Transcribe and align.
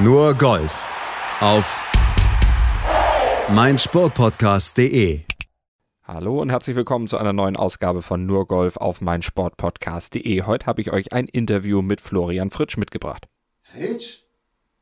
Nur 0.00 0.34
Golf 0.34 0.86
auf 1.40 1.82
meinsportpodcast.de. 3.48 5.22
Hallo 6.04 6.40
und 6.40 6.50
herzlich 6.50 6.76
willkommen 6.76 7.08
zu 7.08 7.18
einer 7.18 7.32
neuen 7.32 7.56
Ausgabe 7.56 8.02
von 8.02 8.24
Nur 8.24 8.46
Golf 8.46 8.76
auf 8.76 9.00
meinsportpodcast.de. 9.00 10.42
Heute 10.42 10.66
habe 10.66 10.82
ich 10.82 10.92
euch 10.92 11.12
ein 11.12 11.26
Interview 11.26 11.82
mit 11.82 12.00
Florian 12.00 12.52
Fritsch 12.52 12.76
mitgebracht. 12.76 13.26
Fritsch? 13.60 14.20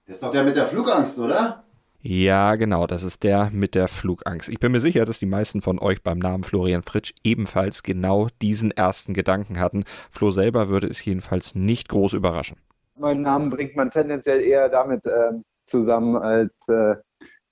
Das 0.05 0.17
ist 0.17 0.23
doch 0.23 0.33
der 0.33 0.45
mit 0.45 0.55
der 0.55 0.67
Flugangst, 0.67 1.19
oder? 1.19 1.65
Ja, 2.03 2.57
genau, 2.57 2.87
das 2.87 3.03
ist 3.03 3.25
der 3.25 3.49
mit 3.51 3.75
der 3.75 3.89
Flugangst. 3.89 4.51
Ich 4.51 4.61
bin 4.61 4.71
mir 4.71 4.81
sicher, 4.81 5.07
dass 5.07 5.19
die 5.19 5.25
meisten 5.25 5.63
von 5.63 5.79
euch 5.79 6.03
beim 6.03 6.19
Namen 6.19 6.45
Florian 6.45 6.83
Fritsch 6.83 7.15
ebenfalls 7.25 7.83
genau 7.83 8.29
diesen 8.43 8.71
ersten 8.71 9.15
Gedanken 9.15 9.61
hatten. 9.61 9.85
Flo 10.11 10.31
selber 10.31 10.69
würde 10.69 10.89
es 10.89 11.03
jedenfalls 11.03 11.55
nicht 11.55 11.89
groß 11.89 12.13
überraschen. 12.13 12.59
Meinen 12.99 13.23
Namen 13.23 13.51
bringt 13.51 13.77
man 13.77 13.91
tendenziell 13.91 14.41
eher 14.41 14.69
damit 14.69 15.05
ähm, 15.07 15.45
zusammen 15.67 16.17
als 16.17 16.53
äh, 16.69 16.95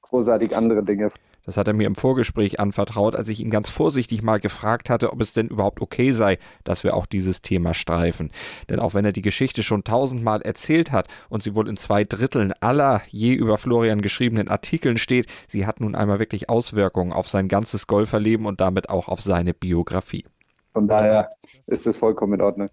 großartig 0.02 0.56
andere 0.56 0.82
Dinge. 0.82 1.10
Das 1.44 1.58
hat 1.58 1.68
er 1.68 1.74
mir 1.74 1.86
im 1.86 1.94
Vorgespräch 1.94 2.58
anvertraut, 2.58 3.14
als 3.14 3.28
ich 3.28 3.40
ihn 3.40 3.50
ganz 3.50 3.68
vorsichtig 3.68 4.22
mal 4.22 4.40
gefragt 4.40 4.88
hatte, 4.88 5.12
ob 5.12 5.20
es 5.20 5.32
denn 5.32 5.48
überhaupt 5.48 5.82
okay 5.82 6.12
sei, 6.12 6.38
dass 6.64 6.84
wir 6.84 6.96
auch 6.96 7.06
dieses 7.06 7.42
Thema 7.42 7.74
streifen. 7.74 8.30
Denn 8.70 8.80
auch 8.80 8.94
wenn 8.94 9.04
er 9.04 9.12
die 9.12 9.22
Geschichte 9.22 9.62
schon 9.62 9.84
tausendmal 9.84 10.40
erzählt 10.40 10.90
hat 10.90 11.08
und 11.28 11.42
sie 11.42 11.54
wohl 11.54 11.68
in 11.68 11.76
zwei 11.76 12.04
Dritteln 12.04 12.54
aller 12.60 13.02
je 13.08 13.34
über 13.34 13.58
Florian 13.58 14.00
geschriebenen 14.00 14.48
Artikeln 14.48 14.96
steht, 14.96 15.26
sie 15.46 15.66
hat 15.66 15.80
nun 15.80 15.94
einmal 15.94 16.18
wirklich 16.18 16.48
Auswirkungen 16.48 17.12
auf 17.12 17.28
sein 17.28 17.48
ganzes 17.48 17.86
Golferleben 17.86 18.46
und 18.46 18.60
damit 18.60 18.88
auch 18.88 19.08
auf 19.08 19.20
seine 19.20 19.52
Biografie. 19.52 20.24
Von 20.72 20.88
daher 20.88 21.28
ist 21.66 21.86
es 21.86 21.96
vollkommen 21.96 22.34
in 22.34 22.40
Ordnung. 22.40 22.70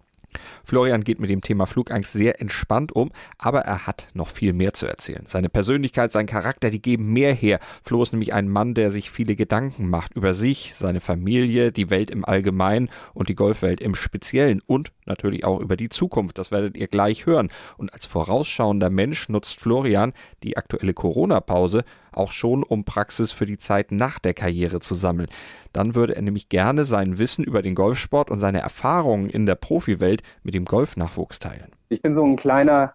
Florian 0.64 1.04
geht 1.04 1.20
mit 1.20 1.30
dem 1.30 1.40
Thema 1.40 1.66
Flugangst 1.66 2.12
sehr 2.12 2.40
entspannt 2.40 2.92
um, 2.92 3.10
aber 3.38 3.60
er 3.60 3.86
hat 3.86 4.08
noch 4.14 4.28
viel 4.28 4.52
mehr 4.52 4.72
zu 4.72 4.86
erzählen. 4.86 5.24
Seine 5.26 5.48
Persönlichkeit, 5.48 6.12
sein 6.12 6.26
Charakter, 6.26 6.70
die 6.70 6.82
geben 6.82 7.12
mehr 7.12 7.34
her. 7.34 7.60
Flo 7.82 8.02
ist 8.02 8.12
nämlich 8.12 8.32
ein 8.32 8.48
Mann, 8.48 8.74
der 8.74 8.90
sich 8.90 9.10
viele 9.10 9.36
Gedanken 9.36 9.88
macht 9.88 10.14
über 10.14 10.34
sich, 10.34 10.72
seine 10.74 11.00
Familie, 11.00 11.72
die 11.72 11.90
Welt 11.90 12.10
im 12.10 12.24
Allgemeinen 12.24 12.90
und 13.14 13.28
die 13.28 13.34
Golfwelt 13.34 13.80
im 13.80 13.94
Speziellen 13.94 14.60
und 14.66 14.92
natürlich 15.06 15.44
auch 15.44 15.60
über 15.60 15.76
die 15.76 15.88
Zukunft. 15.88 16.38
Das 16.38 16.50
werdet 16.50 16.76
ihr 16.76 16.88
gleich 16.88 17.26
hören. 17.26 17.48
Und 17.76 17.92
als 17.92 18.06
vorausschauender 18.06 18.90
Mensch 18.90 19.28
nutzt 19.28 19.60
Florian 19.60 20.12
die 20.42 20.56
aktuelle 20.56 20.94
Corona-Pause 20.94 21.84
auch 22.12 22.32
schon, 22.32 22.62
um 22.62 22.84
Praxis 22.84 23.32
für 23.32 23.46
die 23.46 23.58
Zeit 23.58 23.90
nach 23.90 24.18
der 24.18 24.34
Karriere 24.34 24.80
zu 24.80 24.94
sammeln. 24.94 25.28
Dann 25.72 25.94
würde 25.94 26.14
er 26.14 26.22
nämlich 26.22 26.48
gerne 26.48 26.84
sein 26.84 27.18
Wissen 27.18 27.44
über 27.44 27.62
den 27.62 27.74
Golfsport 27.74 28.30
und 28.30 28.38
seine 28.38 28.60
Erfahrungen 28.60 29.30
in 29.30 29.46
der 29.46 29.54
Profiwelt 29.54 30.22
mit 30.42 30.54
dem 30.54 30.64
Golfnachwuchs 30.64 31.38
teilen. 31.38 31.72
Ich 31.88 32.02
bin 32.02 32.14
so 32.14 32.24
ein 32.24 32.36
kleiner 32.36 32.94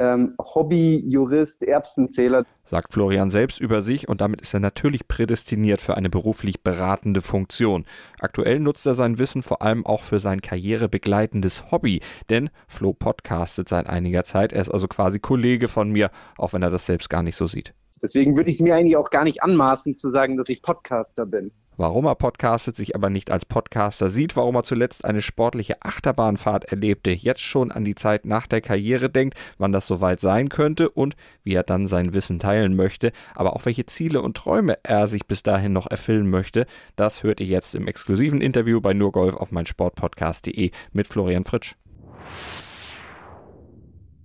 ähm, 0.00 0.34
Hobby-Jurist, 0.38 1.62
Erbsenzähler. 1.62 2.44
Sagt 2.64 2.92
Florian 2.92 3.30
selbst 3.30 3.60
über 3.60 3.82
sich 3.82 4.08
und 4.08 4.20
damit 4.20 4.40
ist 4.40 4.54
er 4.54 4.60
natürlich 4.60 5.08
prädestiniert 5.08 5.80
für 5.80 5.96
eine 5.96 6.10
beruflich 6.10 6.62
beratende 6.62 7.20
Funktion. 7.20 7.84
Aktuell 8.20 8.60
nutzt 8.60 8.86
er 8.86 8.94
sein 8.94 9.18
Wissen 9.18 9.42
vor 9.42 9.62
allem 9.62 9.84
auch 9.84 10.02
für 10.02 10.20
sein 10.20 10.40
karrierebegleitendes 10.40 11.70
Hobby, 11.70 12.00
denn 12.30 12.50
Flo 12.68 12.92
podcastet 12.92 13.68
seit 13.68 13.86
einiger 13.86 14.24
Zeit. 14.24 14.52
Er 14.52 14.60
ist 14.60 14.70
also 14.70 14.88
quasi 14.88 15.18
Kollege 15.18 15.68
von 15.68 15.90
mir, 15.90 16.10
auch 16.38 16.52
wenn 16.52 16.62
er 16.62 16.70
das 16.70 16.86
selbst 16.86 17.10
gar 17.10 17.22
nicht 17.22 17.36
so 17.36 17.46
sieht. 17.46 17.74
Deswegen 18.02 18.36
würde 18.36 18.50
ich 18.50 18.56
es 18.56 18.62
mir 18.62 18.74
eigentlich 18.74 18.96
auch 18.96 19.10
gar 19.10 19.24
nicht 19.24 19.42
anmaßen 19.42 19.96
zu 19.96 20.10
sagen, 20.10 20.36
dass 20.36 20.48
ich 20.48 20.62
Podcaster 20.62 21.24
bin. 21.24 21.52
Warum 21.76 22.04
er 22.04 22.14
podcastet, 22.14 22.76
sich 22.76 22.94
aber 22.94 23.10
nicht 23.10 23.32
als 23.32 23.44
Podcaster 23.44 24.08
sieht, 24.08 24.36
warum 24.36 24.54
er 24.54 24.62
zuletzt 24.62 25.04
eine 25.04 25.20
sportliche 25.20 25.82
Achterbahnfahrt 25.82 26.66
erlebte, 26.66 27.10
jetzt 27.10 27.40
schon 27.40 27.72
an 27.72 27.84
die 27.84 27.96
Zeit 27.96 28.26
nach 28.26 28.46
der 28.46 28.60
Karriere 28.60 29.10
denkt, 29.10 29.36
wann 29.58 29.72
das 29.72 29.88
soweit 29.88 30.20
sein 30.20 30.50
könnte 30.50 30.88
und 30.88 31.16
wie 31.42 31.54
er 31.54 31.64
dann 31.64 31.88
sein 31.88 32.14
Wissen 32.14 32.38
teilen 32.38 32.76
möchte, 32.76 33.10
aber 33.34 33.56
auch 33.56 33.64
welche 33.64 33.86
Ziele 33.86 34.22
und 34.22 34.36
Träume 34.36 34.78
er 34.84 35.08
sich 35.08 35.26
bis 35.26 35.42
dahin 35.42 35.72
noch 35.72 35.90
erfüllen 35.90 36.30
möchte, 36.30 36.66
das 36.94 37.24
hört 37.24 37.40
ihr 37.40 37.46
jetzt 37.46 37.74
im 37.74 37.88
exklusiven 37.88 38.40
Interview 38.40 38.80
bei 38.80 38.94
Nurgolf 38.94 39.34
auf 39.34 39.50
meinsportpodcast.de 39.50 40.70
mit 40.92 41.08
Florian 41.08 41.44
Fritsch. 41.44 41.74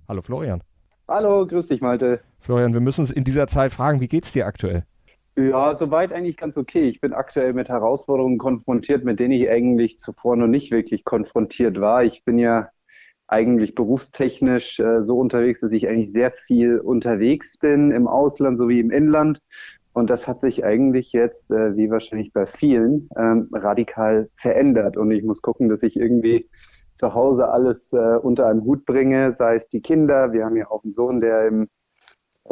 Hallo 0.07 0.21
Florian. 0.21 0.61
Hallo, 1.07 1.47
grüß 1.47 1.67
dich 1.67 1.81
Malte. 1.81 2.21
Florian, 2.39 2.73
wir 2.73 2.81
müssen 2.81 3.01
es 3.03 3.11
in 3.11 3.23
dieser 3.23 3.47
Zeit 3.47 3.71
fragen, 3.71 4.01
wie 4.01 4.07
geht's 4.07 4.33
dir 4.33 4.45
aktuell? 4.45 4.85
Ja, 5.37 5.73
soweit 5.75 6.11
eigentlich 6.11 6.37
ganz 6.37 6.57
okay. 6.57 6.89
Ich 6.89 6.99
bin 6.99 7.13
aktuell 7.13 7.53
mit 7.53 7.69
Herausforderungen 7.69 8.37
konfrontiert, 8.37 9.05
mit 9.05 9.19
denen 9.19 9.31
ich 9.31 9.49
eigentlich 9.49 9.99
zuvor 9.99 10.35
noch 10.35 10.47
nicht 10.47 10.71
wirklich 10.71 11.05
konfrontiert 11.05 11.79
war. 11.79 12.03
Ich 12.03 12.25
bin 12.25 12.39
ja 12.39 12.69
eigentlich 13.27 13.75
berufstechnisch 13.75 14.79
äh, 14.79 15.03
so 15.05 15.17
unterwegs, 15.19 15.61
dass 15.61 15.71
ich 15.71 15.87
eigentlich 15.87 16.11
sehr 16.11 16.31
viel 16.47 16.79
unterwegs 16.79 17.57
bin 17.57 17.91
im 17.91 18.07
Ausland 18.07 18.57
sowie 18.57 18.79
im 18.79 18.91
Inland. 18.91 19.39
Und 19.93 20.09
das 20.09 20.27
hat 20.27 20.41
sich 20.41 20.65
eigentlich 20.65 21.13
jetzt, 21.13 21.49
äh, 21.51 21.75
wie 21.77 21.89
wahrscheinlich 21.89 22.33
bei 22.33 22.45
vielen, 22.45 23.09
ähm, 23.17 23.49
radikal 23.53 24.29
verändert. 24.35 24.97
Und 24.97 25.11
ich 25.11 25.23
muss 25.23 25.41
gucken, 25.41 25.69
dass 25.69 25.83
ich 25.83 25.95
irgendwie 25.95 26.49
zu 26.95 27.13
Hause 27.13 27.47
alles 27.49 27.93
äh, 27.93 28.17
unter 28.21 28.47
einem 28.47 28.63
Hut 28.63 28.85
bringe, 28.85 29.33
sei 29.35 29.55
es 29.55 29.69
die 29.69 29.81
Kinder. 29.81 30.33
Wir 30.33 30.45
haben 30.45 30.57
ja 30.57 30.69
auch 30.69 30.83
einen 30.83 30.93
Sohn, 30.93 31.19
der 31.21 31.47
im 31.47 31.69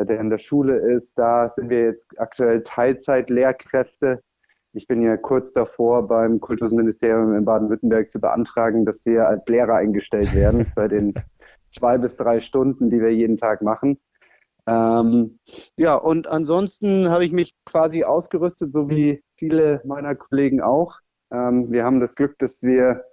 der 0.05 0.19
in 0.19 0.29
der 0.29 0.37
Schule 0.37 0.77
ist. 0.77 1.17
Da 1.17 1.49
sind 1.49 1.69
wir 1.69 1.83
jetzt 1.83 2.19
aktuell 2.19 2.63
Teilzeitlehrkräfte. 2.63 4.21
Ich 4.73 4.87
bin 4.87 5.01
ja 5.01 5.17
kurz 5.17 5.53
davor, 5.53 6.07
beim 6.07 6.39
Kultusministerium 6.39 7.35
in 7.35 7.45
Baden-Württemberg 7.45 8.11
zu 8.11 8.19
beantragen, 8.19 8.85
dass 8.85 9.05
wir 9.05 9.27
als 9.27 9.47
Lehrer 9.47 9.75
eingestellt 9.75 10.35
werden 10.35 10.71
bei 10.75 10.87
den 10.87 11.13
zwei 11.69 11.97
bis 11.97 12.15
drei 12.15 12.39
Stunden, 12.39 12.89
die 12.89 13.01
wir 13.01 13.13
jeden 13.13 13.37
Tag 13.37 13.61
machen. 13.61 13.99
Ähm, 14.67 15.39
ja, 15.77 15.95
und 15.95 16.27
ansonsten 16.27 17.09
habe 17.09 17.25
ich 17.25 17.31
mich 17.31 17.55
quasi 17.65 18.03
ausgerüstet, 18.03 18.73
so 18.73 18.89
wie 18.89 19.23
viele 19.37 19.81
meiner 19.85 20.13
Kollegen 20.13 20.61
auch. 20.61 20.99
Ähm, 21.31 21.71
wir 21.71 21.85
haben 21.85 21.99
das 21.99 22.15
Glück, 22.15 22.37
dass 22.37 22.61
wir 22.63 23.05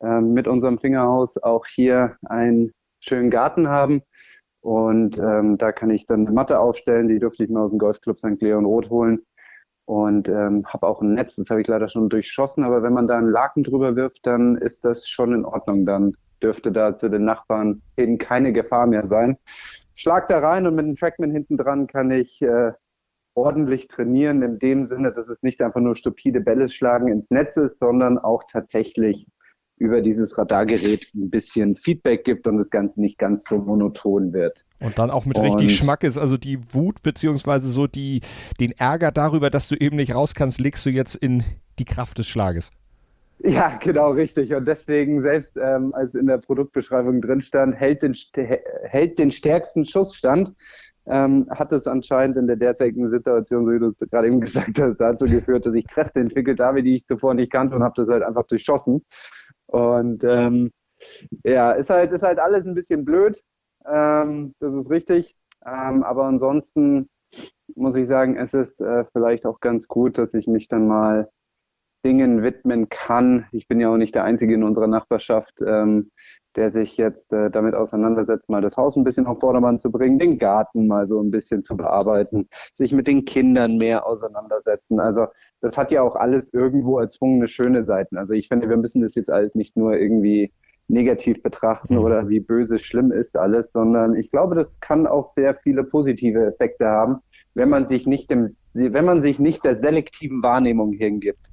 ähm, 0.00 0.32
mit 0.32 0.46
unserem 0.46 0.78
Fingerhaus 0.78 1.38
auch 1.38 1.66
hier 1.66 2.16
einen 2.24 2.72
schönen 3.00 3.30
Garten 3.30 3.68
haben. 3.68 4.02
Und 4.62 5.18
ähm, 5.18 5.58
da 5.58 5.72
kann 5.72 5.90
ich 5.90 6.06
dann 6.06 6.20
eine 6.20 6.30
Matte 6.30 6.60
aufstellen, 6.60 7.08
die 7.08 7.18
durfte 7.18 7.44
ich 7.44 7.50
mir 7.50 7.60
aus 7.60 7.70
dem 7.70 7.78
Golfclub 7.78 8.18
St. 8.18 8.40
Leon 8.40 8.64
Roth 8.64 8.90
holen. 8.90 9.20
Und 9.84 10.28
ähm, 10.28 10.64
habe 10.66 10.86
auch 10.86 11.02
ein 11.02 11.14
Netz, 11.14 11.34
das 11.34 11.50
habe 11.50 11.60
ich 11.60 11.66
leider 11.66 11.88
schon 11.88 12.08
durchschossen, 12.08 12.62
aber 12.64 12.84
wenn 12.84 12.92
man 12.92 13.08
da 13.08 13.18
einen 13.18 13.30
Laken 13.30 13.64
drüber 13.64 13.96
wirft, 13.96 14.24
dann 14.24 14.56
ist 14.56 14.84
das 14.84 15.08
schon 15.08 15.34
in 15.34 15.44
Ordnung. 15.44 15.84
Dann 15.84 16.12
dürfte 16.40 16.70
da 16.70 16.94
zu 16.94 17.08
den 17.08 17.24
Nachbarn 17.24 17.82
eben 17.96 18.18
keine 18.18 18.52
Gefahr 18.52 18.86
mehr 18.86 19.02
sein. 19.02 19.36
Schlag 19.94 20.28
da 20.28 20.38
rein 20.38 20.66
und 20.66 20.76
mit 20.76 20.86
dem 20.86 20.94
Trackman 20.94 21.32
hinten 21.32 21.56
dran 21.56 21.88
kann 21.88 22.12
ich 22.12 22.40
äh, 22.42 22.72
ordentlich 23.34 23.88
trainieren, 23.88 24.42
in 24.42 24.58
dem 24.60 24.84
Sinne, 24.84 25.12
dass 25.12 25.28
es 25.28 25.42
nicht 25.42 25.60
einfach 25.60 25.80
nur 25.80 25.96
stupide 25.96 26.40
Bälle 26.40 26.68
schlagen 26.68 27.08
ins 27.08 27.30
Netz 27.30 27.56
ist, 27.56 27.78
sondern 27.78 28.18
auch 28.18 28.44
tatsächlich 28.44 29.26
über 29.82 30.00
dieses 30.00 30.38
Radargerät 30.38 31.08
ein 31.14 31.28
bisschen 31.28 31.74
Feedback 31.74 32.24
gibt 32.24 32.46
und 32.46 32.56
das 32.56 32.70
Ganze 32.70 33.00
nicht 33.00 33.18
ganz 33.18 33.44
so 33.44 33.58
monoton 33.58 34.32
wird. 34.32 34.64
Und 34.78 34.96
dann 34.98 35.10
auch 35.10 35.26
mit 35.26 35.36
und 35.38 35.44
richtig 35.44 35.76
Schmack 35.76 36.04
ist, 36.04 36.18
also 36.18 36.36
die 36.36 36.58
Wut 36.72 37.02
beziehungsweise 37.02 37.66
so 37.68 37.88
die, 37.88 38.20
den 38.60 38.70
Ärger 38.72 39.10
darüber, 39.10 39.50
dass 39.50 39.68
du 39.68 39.74
eben 39.74 39.96
nicht 39.96 40.14
raus 40.14 40.34
kannst, 40.34 40.60
legst 40.60 40.86
du 40.86 40.90
jetzt 40.90 41.16
in 41.16 41.42
die 41.80 41.84
Kraft 41.84 42.18
des 42.18 42.28
Schlages. 42.28 42.70
Ja, 43.40 43.76
genau, 43.82 44.12
richtig. 44.12 44.54
Und 44.54 44.68
deswegen, 44.68 45.20
selbst 45.22 45.56
ähm, 45.60 45.92
als 45.94 46.14
in 46.14 46.28
der 46.28 46.38
Produktbeschreibung 46.38 47.20
drin 47.20 47.42
stand, 47.42 47.74
hält 47.74 48.02
den, 48.04 48.14
hält 48.84 49.18
den 49.18 49.32
stärksten 49.32 49.84
Schussstand, 49.84 50.52
ähm, 51.06 51.48
hat 51.50 51.72
es 51.72 51.86
anscheinend 51.88 52.36
in 52.36 52.46
der 52.46 52.56
derzeitigen 52.56 53.08
Situation, 53.08 53.64
so 53.66 53.72
wie 53.72 53.80
du 53.80 53.88
es 53.88 54.10
gerade 54.10 54.28
eben 54.28 54.40
gesagt 54.40 54.78
hast, 54.78 54.98
dazu 54.98 55.24
geführt, 55.24 55.66
dass 55.66 55.74
ich 55.74 55.86
Kräfte 55.88 56.20
entwickelt 56.20 56.60
habe, 56.60 56.82
die 56.82 56.96
ich 56.96 57.06
zuvor 57.06 57.34
nicht 57.34 57.50
kannte 57.50 57.74
und 57.74 57.82
habe 57.82 57.94
das 57.96 58.08
halt 58.08 58.22
einfach 58.22 58.46
durchschossen. 58.46 59.04
Und 59.72 60.22
ähm, 60.24 60.70
ja, 61.44 61.72
ist 61.72 61.90
halt, 61.90 62.12
ist 62.12 62.22
halt 62.22 62.38
alles 62.38 62.66
ein 62.66 62.74
bisschen 62.74 63.04
blöd. 63.04 63.42
Ähm, 63.86 64.54
das 64.60 64.74
ist 64.74 64.90
richtig. 64.90 65.36
Ähm, 65.66 66.02
aber 66.04 66.24
ansonsten 66.26 67.08
muss 67.74 67.96
ich 67.96 68.08
sagen, 68.08 68.36
es 68.36 68.54
ist 68.54 68.80
äh, 68.80 69.04
vielleicht 69.12 69.46
auch 69.46 69.60
ganz 69.60 69.88
gut, 69.88 70.18
dass 70.18 70.34
ich 70.34 70.46
mich 70.46 70.68
dann 70.68 70.86
mal 70.88 71.30
Dingen 72.04 72.42
widmen 72.42 72.88
kann. 72.88 73.46
Ich 73.52 73.68
bin 73.68 73.80
ja 73.80 73.88
auch 73.90 73.96
nicht 73.96 74.14
der 74.14 74.24
Einzige 74.24 74.54
in 74.54 74.64
unserer 74.64 74.86
Nachbarschaft, 74.86 75.60
ähm, 75.66 76.10
der 76.56 76.70
sich 76.70 76.96
jetzt 76.96 77.32
äh, 77.32 77.50
damit 77.50 77.74
auseinandersetzt, 77.74 78.50
mal 78.50 78.60
das 78.60 78.76
Haus 78.76 78.96
ein 78.96 79.04
bisschen 79.04 79.26
auf 79.26 79.40
Vordermann 79.40 79.78
zu 79.78 79.90
bringen, 79.90 80.18
den 80.18 80.38
Garten 80.38 80.86
mal 80.86 81.06
so 81.06 81.20
ein 81.20 81.30
bisschen 81.30 81.64
zu 81.64 81.76
bearbeiten, 81.76 82.48
sich 82.74 82.92
mit 82.92 83.06
den 83.06 83.24
Kindern 83.24 83.78
mehr 83.78 84.06
auseinandersetzen. 84.06 85.00
Also 85.00 85.26
das 85.60 85.76
hat 85.78 85.90
ja 85.90 86.02
auch 86.02 86.16
alles 86.16 86.52
irgendwo 86.52 86.98
erzwungene 86.98 87.48
schöne 87.48 87.84
Seiten. 87.84 88.18
Also 88.18 88.34
ich 88.34 88.48
finde, 88.48 88.68
wir 88.68 88.76
müssen 88.76 89.02
das 89.02 89.14
jetzt 89.14 89.30
alles 89.30 89.54
nicht 89.54 89.76
nur 89.76 89.96
irgendwie 89.96 90.52
negativ 90.88 91.42
betrachten 91.42 91.94
mhm. 91.94 92.00
oder 92.02 92.28
wie 92.28 92.40
böse 92.40 92.78
schlimm 92.78 93.12
ist 93.12 93.36
alles, 93.36 93.70
sondern 93.72 94.14
ich 94.14 94.30
glaube, 94.30 94.54
das 94.54 94.78
kann 94.80 95.06
auch 95.06 95.26
sehr 95.26 95.54
viele 95.54 95.84
positive 95.84 96.44
Effekte 96.44 96.86
haben, 96.86 97.18
wenn 97.54 97.68
man 97.68 97.86
sich 97.86 98.06
nicht 98.06 98.30
dem, 98.30 98.56
wenn 98.74 99.04
man 99.04 99.22
sich 99.22 99.38
nicht 99.38 99.64
der 99.64 99.78
selektiven 99.78 100.42
Wahrnehmung 100.42 100.92
hingibt. 100.92 101.51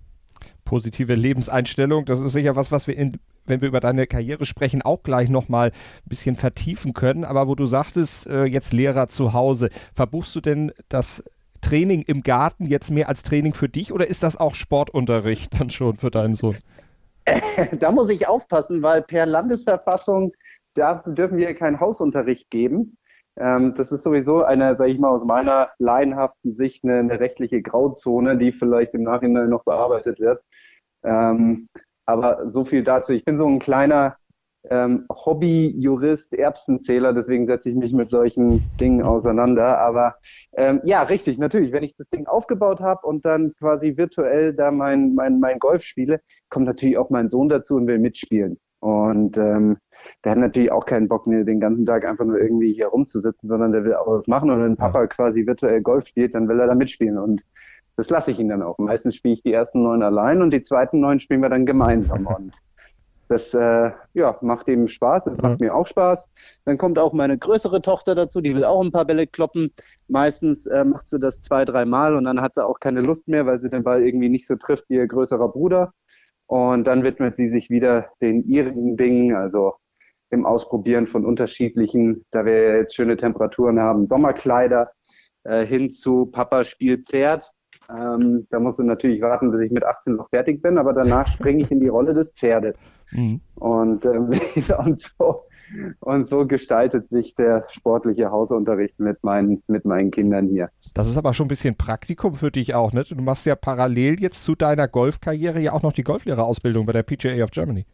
Positive 0.69 1.16
Lebenseinstellung. 1.16 2.06
Das 2.06 2.21
ist 2.21 2.33
sicher 2.33 2.56
was, 2.56 2.71
was 2.71 2.86
wir, 2.86 2.95
in, 2.95 3.19
wenn 3.48 3.60
wir 3.60 3.68
über 3.68 3.80
deine 3.80 4.06
Karriere 4.06 4.45
sprechen, 4.45 4.83
auch 4.83 5.01
gleich 5.01 5.27
nochmal 5.27 5.69
ein 5.69 6.10
bisschen 6.10 6.36
vertiefen 6.36 6.94
können. 6.94 7.25
Aber 7.25 7.48
wo 7.48 7.56
du 7.56 7.66
sagtest, 7.66 8.27
äh, 8.27 8.45
jetzt 8.45 8.71
Lehrer 8.71 9.10
zu 9.10 9.33
Hause, 9.33 9.69
verbuchst 9.95 10.36
du 10.36 10.42
denn 10.42 10.71
das 10.88 11.24
Training 11.62 12.04
im 12.04 12.21
Garten 12.21 12.66
jetzt 12.66 12.92
mehr 12.92 13.10
als 13.10 13.24
Training 13.24 13.56
für 13.56 13.68
dich 13.68 13.92
oder 13.92 14.07
ist 14.07 14.21
das 14.21 14.38
auch 14.38 14.54
Sportunterricht 14.54 15.60
dann 15.60 15.71
schon 15.71 15.95
für 15.95 16.12
deinen 16.12 16.36
Sohn? 16.36 16.57
Da 17.80 17.92
muss 17.92 18.10
ich 18.10 18.27
aufpassen, 18.27 18.81
weil 18.81 19.01
per 19.01 19.25
Landesverfassung 19.25 20.33
da 20.75 21.04
dürfen 21.06 21.38
wir 21.38 21.54
keinen 21.56 21.80
Hausunterricht 21.80 22.50
geben. 22.50 22.98
Ähm, 23.39 23.74
das 23.75 23.91
ist 23.91 24.03
sowieso 24.03 24.44
eine, 24.44 24.75
sage 24.75 24.91
ich 24.91 25.00
mal, 25.00 25.09
aus 25.09 25.24
meiner 25.24 25.69
laienhaften 25.80 26.51
Sicht 26.51 26.83
eine, 26.83 27.00
eine, 27.00 27.19
rechtliche 27.19 27.62
Grauzone, 27.62 28.38
die 28.38 28.51
vielleicht 28.51 28.94
im 28.94 29.03
Nachhinein 29.03 29.50
noch 29.50 29.63
bearbeitet 29.63 30.19
wird. 30.19 30.44
Ähm, 31.03 31.69
aber 32.06 32.50
so 32.50 32.65
viel 32.65 32.83
dazu. 32.83 33.13
Ich 33.13 33.24
bin 33.24 33.38
so 33.38 33.47
ein 33.47 33.59
kleiner 33.59 34.18
ähm, 34.69 35.06
Hobby-Jurist, 35.09 36.33
Erbsenzähler, 36.33 37.13
deswegen 37.13 37.47
setze 37.47 37.69
ich 37.69 37.75
mich 37.75 37.94
mit 37.94 38.09
solchen 38.09 38.62
Dingen 38.80 39.03
auseinander. 39.03 39.80
Aber 39.80 40.15
ähm, 40.57 40.81
ja, 40.83 41.03
richtig, 41.03 41.38
natürlich, 41.38 41.71
wenn 41.71 41.83
ich 41.83 41.95
das 41.95 42.09
Ding 42.09 42.27
aufgebaut 42.27 42.81
habe 42.81 43.07
und 43.07 43.25
dann 43.25 43.53
quasi 43.59 43.95
virtuell 43.95 44.53
da 44.53 44.71
mein, 44.71 45.15
mein, 45.15 45.39
mein 45.39 45.59
Golf 45.59 45.83
spiele, 45.83 46.19
kommt 46.50 46.65
natürlich 46.65 46.97
auch 46.97 47.09
mein 47.09 47.30
Sohn 47.30 47.47
dazu 47.47 47.75
und 47.75 47.88
will 47.88 48.00
mitspielen. 48.00 48.59
Und 48.79 49.37
ähm, 49.37 49.77
der 50.23 50.31
hat 50.31 50.39
natürlich 50.39 50.71
auch 50.71 50.85
keinen 50.85 51.09
Bock, 51.09 51.25
den 51.25 51.59
ganzen 51.59 51.85
Tag 51.85 52.05
einfach 52.05 52.25
nur 52.25 52.39
irgendwie 52.39 52.73
hier 52.73 52.87
rumzusitzen, 52.87 53.49
sondern 53.49 53.73
der 53.73 53.83
will 53.83 53.95
auch 53.95 54.07
was 54.07 54.27
machen. 54.27 54.49
Und 54.49 54.63
wenn 54.63 54.77
Papa 54.77 55.07
quasi 55.07 55.45
virtuell 55.45 55.81
Golf 55.81 56.07
spielt, 56.07 56.33
dann 56.33 56.47
will 56.47 56.59
er 56.59 56.67
da 56.67 56.75
mitspielen. 56.75 57.17
Und 57.17 57.41
das 57.97 58.09
lasse 58.09 58.31
ich 58.31 58.39
ihn 58.39 58.47
dann 58.47 58.63
auch. 58.63 58.77
Meistens 58.77 59.15
spiele 59.15 59.33
ich 59.33 59.43
die 59.43 59.51
ersten 59.51 59.83
neun 59.83 60.01
allein 60.01 60.41
und 60.41 60.51
die 60.51 60.63
zweiten 60.63 61.01
neun 61.01 61.19
spielen 61.19 61.41
wir 61.41 61.49
dann 61.49 61.65
gemeinsam. 61.65 62.27
Und 62.37 62.53
das 63.27 63.53
äh, 63.53 63.91
ja, 64.13 64.37
macht 64.41 64.67
ihm 64.69 64.87
Spaß, 64.87 65.27
es 65.27 65.37
macht 65.37 65.59
mir 65.59 65.75
auch 65.75 65.85
Spaß. 65.85 66.29
Dann 66.65 66.79
kommt 66.79 66.97
auch 66.97 67.13
meine 67.13 67.37
größere 67.37 67.81
Tochter 67.81 68.15
dazu, 68.15 68.41
die 68.41 68.55
will 68.55 68.63
auch 68.63 68.83
ein 68.83 68.91
paar 68.91 69.05
Bälle 69.05 69.27
kloppen. 69.27 69.71
Meistens 70.07 70.65
äh, 70.65 70.83
macht 70.83 71.09
sie 71.09 71.19
das 71.19 71.39
zwei, 71.41 71.63
dreimal 71.63 72.15
und 72.15 72.23
dann 72.23 72.41
hat 72.41 72.55
sie 72.55 72.65
auch 72.65 72.79
keine 72.79 73.01
Lust 73.01 73.27
mehr, 73.27 73.45
weil 73.45 73.61
sie 73.61 73.69
den 73.69 73.83
Ball 73.83 74.01
irgendwie 74.01 74.29
nicht 74.29 74.47
so 74.47 74.55
trifft 74.55 74.89
wie 74.89 74.95
ihr 74.95 75.05
größerer 75.05 75.49
Bruder. 75.49 75.93
Und 76.49 76.85
dann 76.85 77.03
widmet 77.03 77.35
sie 77.35 77.47
sich 77.47 77.69
wieder 77.69 78.07
den 78.21 78.43
ihrigen 78.43 78.97
Dingen, 78.97 79.35
also 79.35 79.75
im 80.31 80.47
Ausprobieren 80.47 81.05
von 81.05 81.23
unterschiedlichen, 81.23 82.25
da 82.31 82.43
wir 82.43 82.77
jetzt 82.77 82.95
schöne 82.95 83.17
Temperaturen 83.17 83.79
haben, 83.79 84.07
Sommerkleider 84.07 84.89
äh, 85.43 85.63
hin 85.63 85.91
zu 85.91 86.25
Papa 86.25 86.63
spielt 86.63 87.07
Pferd. 87.07 87.51
Ähm, 87.87 88.47
da 88.49 88.59
musst 88.59 88.79
du 88.79 88.83
natürlich 88.83 89.21
warten, 89.21 89.51
bis 89.51 89.61
ich 89.61 89.71
mit 89.71 89.83
18 89.83 90.15
noch 90.15 90.27
fertig 90.29 90.59
bin, 90.63 90.79
aber 90.79 90.93
danach 90.93 91.27
springe 91.27 91.61
ich 91.61 91.71
in 91.71 91.81
die 91.81 91.87
Rolle 91.87 92.15
des 92.15 92.31
Pferdes. 92.31 92.75
Mhm. 93.11 93.41
Und, 93.53 94.05
ähm, 94.07 94.31
und, 94.79 94.99
so, 94.99 95.43
und 96.00 96.27
so 96.27 96.45
gestaltet 96.45 97.10
sich 97.10 97.36
der 97.36 97.66
sportliche 97.69 98.31
Hausunterricht 98.31 99.00
mit 99.00 99.24
meinen, 99.24 99.63
mit 99.68 99.86
meinen 99.86 100.12
Kindern 100.12 100.48
hier. 100.48 100.69
Das 100.95 101.10
ist 101.10 101.18
aber 101.18 101.33
schon 101.33 101.45
ein 101.45 101.50
bisschen 101.50 101.75
Praktikum 101.75 102.36
für 102.36 102.51
dich 102.51 102.75
auch, 102.75 102.94
ne? 102.94 103.04
Du 103.04 103.21
machst 103.21 103.45
ja 103.45 103.56
parallel 103.56 104.19
jetzt 104.19 104.44
zu 104.44 104.56
deiner 104.56 104.88
Golfkarriere 104.88 105.60
ja 105.60 105.74
auch 105.74 105.83
noch 105.83 105.94
die 105.94 106.04
Golflehrerausbildung 106.04 106.86
bei 106.86 106.94
der 106.94 107.04
PGA 107.04 107.44
of 107.44 107.51
Germany. 107.51 107.86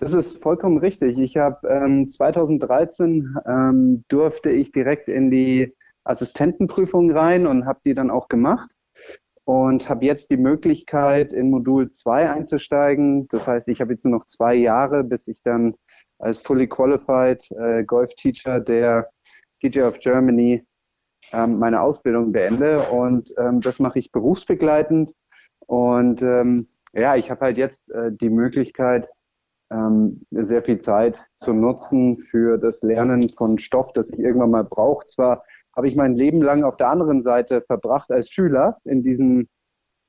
Das 0.00 0.12
ist 0.12 0.42
vollkommen 0.42 0.78
richtig. 0.78 1.18
Ich 1.18 1.36
habe 1.36 1.68
ähm, 1.68 2.08
2013 2.08 3.36
ähm, 3.46 4.04
durfte 4.08 4.50
ich 4.50 4.72
direkt 4.72 5.08
in 5.08 5.30
die 5.30 5.72
Assistentenprüfung 6.04 7.12
rein 7.12 7.46
und 7.46 7.66
habe 7.66 7.80
die 7.84 7.94
dann 7.94 8.10
auch 8.10 8.28
gemacht 8.28 8.70
und 9.44 9.88
habe 9.88 10.04
jetzt 10.04 10.30
die 10.30 10.36
Möglichkeit, 10.36 11.32
in 11.32 11.50
Modul 11.50 11.90
2 11.90 12.30
einzusteigen. 12.30 13.28
Das 13.28 13.46
heißt, 13.46 13.68
ich 13.68 13.80
habe 13.80 13.92
jetzt 13.92 14.04
nur 14.04 14.18
noch 14.18 14.26
zwei 14.26 14.54
Jahre, 14.54 15.04
bis 15.04 15.26
ich 15.28 15.42
dann 15.42 15.74
als 16.18 16.38
fully 16.38 16.66
qualified 16.66 17.48
äh, 17.52 17.84
Golf 17.84 18.14
Teacher 18.14 18.60
der 18.60 19.08
PGA 19.60 19.88
of 19.88 19.98
Germany 19.98 20.64
ähm, 21.32 21.58
meine 21.58 21.80
Ausbildung 21.80 22.32
beende. 22.32 22.88
Und 22.90 23.32
ähm, 23.38 23.60
das 23.60 23.78
mache 23.78 23.98
ich 23.98 24.12
berufsbegleitend. 24.12 25.12
Und 25.66 26.22
ähm, 26.22 26.64
ja, 26.92 27.16
ich 27.16 27.30
habe 27.30 27.40
halt 27.42 27.58
jetzt 27.58 27.78
äh, 27.90 28.10
die 28.12 28.30
Möglichkeit, 28.30 29.10
ähm, 29.70 30.22
sehr 30.30 30.62
viel 30.62 30.80
Zeit 30.80 31.26
zu 31.36 31.52
nutzen 31.52 32.18
für 32.30 32.56
das 32.56 32.82
Lernen 32.82 33.28
von 33.28 33.58
Stoff, 33.58 33.92
das 33.92 34.10
ich 34.10 34.18
irgendwann 34.18 34.50
mal 34.50 34.64
brauche. 34.64 35.04
Zwar 35.04 35.44
habe 35.76 35.86
ich 35.86 35.94
mein 35.96 36.16
Leben 36.16 36.40
lang 36.40 36.64
auf 36.64 36.76
der 36.76 36.88
anderen 36.88 37.22
Seite 37.22 37.60
verbracht 37.60 38.10
als 38.10 38.30
Schüler 38.30 38.78
in 38.84 39.02
diesem 39.02 39.48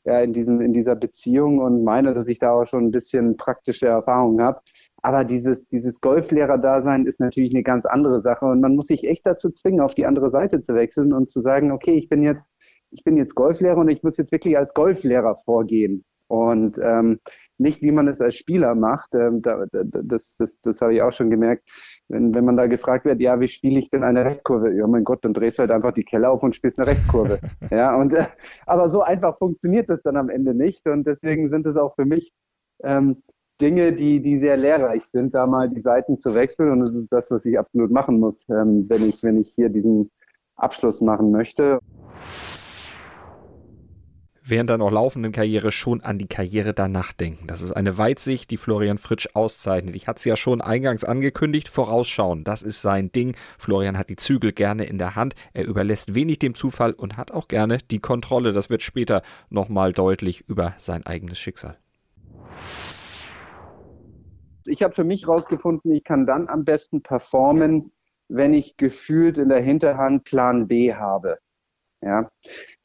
ja, 0.06 0.22
in, 0.22 0.34
diesen, 0.34 0.62
in 0.62 0.74
dieser 0.74 0.96
Beziehung 0.96 1.60
und 1.60 1.84
meine, 1.84 2.14
dass 2.14 2.28
ich 2.28 2.40
da 2.40 2.52
auch 2.52 2.66
schon 2.66 2.86
ein 2.86 2.92
bisschen 2.92 3.38
praktische 3.38 3.88
Erfahrung 3.88 4.42
habe. 4.42 4.62
Aber 5.02 5.24
dieses, 5.24 5.68
dieses 5.68 6.02
Golflehrer-Dasein 6.02 7.06
ist 7.06 7.20
natürlich 7.20 7.54
eine 7.54 7.64
ganz 7.64 7.86
andere 7.86 8.22
Sache 8.22 8.46
und 8.46 8.62
man 8.62 8.76
muss 8.76 8.88
sich 8.88 9.08
echt 9.08 9.26
dazu 9.26 9.50
zwingen, 9.50 9.82
auf 9.82 9.96
die 9.96 10.06
andere 10.06 10.30
Seite 10.30 10.62
zu 10.62 10.76
wechseln 10.76 11.14
und 11.14 11.30
zu 11.30 11.40
sagen, 11.40 11.72
okay, 11.72 11.98
ich 11.98 12.10
bin 12.10 12.24
jetzt, 12.24 12.50
ich 12.92 13.04
bin 13.04 13.18
jetzt 13.18 13.36
Golflehrer 13.36 13.78
und 13.78 13.90
ich 13.90 14.04
muss 14.04 14.18
jetzt 14.18 14.32
wirklich 14.32 14.58
als 14.58 14.74
Golflehrer 14.74 15.38
vorgehen. 15.46 16.04
Und 16.28 16.80
ähm, 16.84 17.20
nicht, 17.60 17.82
wie 17.82 17.92
man 17.92 18.08
es 18.08 18.22
als 18.22 18.36
Spieler 18.36 18.74
macht. 18.74 19.14
Ähm, 19.16 19.42
da, 19.42 19.66
das 19.72 20.36
das, 20.38 20.62
das 20.62 20.82
habe 20.82 20.96
ich 20.96 21.02
auch 21.02 21.12
schon 21.12 21.30
gemerkt. 21.30 21.70
Wenn, 22.08 22.34
wenn 22.34 22.46
man 22.46 22.58
da 22.58 22.68
gefragt 22.68 23.06
wird, 23.06 23.20
ja, 23.20 23.40
wie 23.40 23.48
spiele 23.48 23.80
ich 23.80 23.90
denn 23.90 24.04
eine 24.04 24.26
Rechtskurve? 24.26 24.74
Ja, 24.74 24.88
mein 24.88 25.04
Gott, 25.04 25.24
dann 25.26 25.34
drehst 25.34 25.60
du 25.60 25.62
halt 25.62 25.72
einfach 25.72 25.94
die 25.94 26.04
Keller 26.04 26.32
auf 26.32 26.42
und 26.42 26.56
spielst 26.56 26.80
eine 26.80 26.88
Rechtskurve. 26.88 27.40
ja, 27.72 27.96
und, 28.00 28.14
äh, 28.14 28.26
aber 28.66 28.90
so 28.90 29.02
einfach 29.02 29.38
funktioniert 29.38 29.90
das 29.90 30.02
dann 30.04 30.18
am 30.18 30.30
Ende 30.30 30.54
nicht. 30.54 30.88
Und 30.88 31.06
deswegen 31.06 31.50
sind 31.50 31.66
es 31.66 31.76
auch 31.76 31.96
für 31.96 32.06
mich 32.06 32.32
ähm, 32.84 33.24
Dinge, 33.62 33.94
die, 33.94 34.22
die 34.22 34.40
sehr 34.40 34.58
lehrreich 34.58 35.06
sind, 35.06 35.34
da 35.34 35.46
mal 35.46 35.70
die 35.70 35.82
Seiten 35.82 36.20
zu 36.20 36.34
wechseln. 36.34 36.72
Und 36.72 36.80
das 36.82 36.94
ist 36.94 37.12
das, 37.12 37.30
was 37.32 37.46
ich 37.46 37.58
absolut 37.60 37.92
machen 37.92 38.20
muss, 38.20 38.48
ähm, 38.50 38.86
wenn, 38.88 39.08
ich, 39.08 39.22
wenn 39.24 39.40
ich 39.40 39.50
hier 39.50 39.70
diesen 39.70 40.10
Abschluss 40.56 41.02
machen 41.02 41.32
möchte 41.32 41.80
während 44.50 44.70
deiner 44.70 44.90
laufenden 44.90 45.32
Karriere 45.32 45.72
schon 45.72 46.02
an 46.02 46.18
die 46.18 46.28
Karriere 46.28 46.74
danach 46.74 47.14
denken. 47.14 47.48
Das 47.48 47.62
ist 47.62 47.72
eine 47.72 47.98
Weitsicht, 47.98 48.50
die 48.52 48.58
Florian 48.58 48.98
Fritsch 48.98 49.28
auszeichnet. 49.34 49.96
Ich 49.96 50.08
hatte 50.08 50.20
es 50.20 50.26
ja 50.26 50.36
schon 50.36 50.62
eingangs 50.62 51.04
angekündigt, 51.04 51.68
vorausschauen, 51.68 52.44
das 52.44 52.62
ist 52.62 52.82
sein 52.82 53.12
Ding. 53.12 53.36
Florian 53.58 53.98
hat 53.98 54.10
die 54.10 54.16
Zügel 54.16 54.52
gerne 54.52 54.86
in 54.86 54.98
der 54.98 55.16
Hand, 55.16 55.36
er 55.54 55.66
überlässt 55.66 56.16
wenig 56.16 56.40
dem 56.40 56.56
Zufall 56.56 56.94
und 56.94 57.18
hat 57.18 57.32
auch 57.32 57.48
gerne 57.48 57.78
die 57.92 58.00
Kontrolle. 58.00 58.54
Das 58.54 58.70
wird 58.70 58.82
später 58.82 59.22
nochmal 59.50 59.94
deutlich 59.94 60.44
über 60.48 60.74
sein 60.78 61.06
eigenes 61.06 61.40
Schicksal. 61.40 61.78
Ich 64.70 64.84
habe 64.84 64.94
für 64.94 65.04
mich 65.04 65.24
herausgefunden, 65.24 65.92
ich 65.94 66.04
kann 66.04 66.26
dann 66.26 66.48
am 66.48 66.64
besten 66.64 67.02
performen, 67.02 67.92
wenn 68.30 68.54
ich 68.54 68.78
gefühlt 68.78 69.38
in 69.38 69.50
der 69.50 69.62
Hinterhand 69.62 70.24
Plan 70.24 70.68
B 70.68 70.94
habe. 70.94 71.40
Ja, 72.02 72.30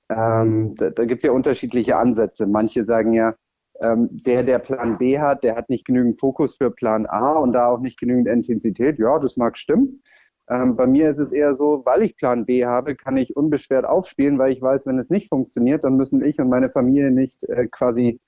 ähm, 0.09 0.75
da 0.76 0.91
da 0.91 1.05
gibt 1.05 1.23
es 1.23 1.26
ja 1.26 1.33
unterschiedliche 1.33 1.97
Ansätze. 1.97 2.47
Manche 2.47 2.83
sagen 2.83 3.12
ja, 3.12 3.35
ähm, 3.81 4.09
der, 4.11 4.43
der 4.43 4.59
Plan 4.59 4.99
B 4.99 5.19
hat, 5.19 5.45
der 5.45 5.57
hat 5.57 5.69
nicht 5.69 5.87
genügend 5.87 6.19
Fokus 6.21 6.57
für 6.57 6.71
Plan 6.71 7.07
A 7.07 7.33
und 7.33 7.53
da 7.53 7.67
auch 7.67 7.81
nicht 7.81 7.99
genügend 7.99 8.29
Intensität. 8.29 8.99
Ja, 8.99 9.19
das 9.19 9.37
mag 9.37 9.59
stimmen. 9.59 10.03
Ähm, 10.49 10.76
bei 10.76 10.87
mir 10.87 11.11
ist 11.11 11.19
es 11.19 11.33
eher 11.33 11.55
so, 11.55 11.83
weil 11.85 12.03
ich 12.03 12.17
Plan 12.17 12.45
B 12.45 12.67
habe, 12.67 12.95
kann 12.95 13.17
ich 13.17 13.35
unbeschwert 13.37 13.87
aufspielen, 13.87 14.38
weil 14.38 14.53
ich 14.53 14.61
weiß, 14.61 14.87
wenn 14.87 14.99
es 14.99 15.09
nicht 15.09 15.29
funktioniert, 15.29 15.85
dann 15.85 15.97
müssen 15.97 16.23
ich 16.23 16.38
und 16.38 16.50
meine 16.50 16.71
Familie 16.71 17.11
nicht 17.11 17.45
äh, 17.49 17.67
quasi 17.69 18.21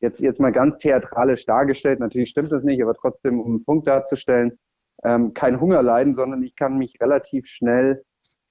jetzt, 0.00 0.20
jetzt 0.20 0.40
mal 0.40 0.52
ganz 0.52 0.78
theatralisch 0.78 1.46
dargestellt, 1.46 2.00
natürlich 2.00 2.30
stimmt 2.30 2.52
das 2.52 2.64
nicht, 2.64 2.82
aber 2.82 2.94
trotzdem, 2.94 3.40
um 3.40 3.46
einen 3.46 3.64
Punkt 3.64 3.86
darzustellen, 3.86 4.58
ähm, 5.04 5.34
kein 5.34 5.60
Hunger 5.60 5.82
leiden, 5.82 6.12
sondern 6.12 6.42
ich 6.42 6.56
kann 6.56 6.78
mich 6.78 7.00
relativ 7.00 7.46
schnell 7.46 8.02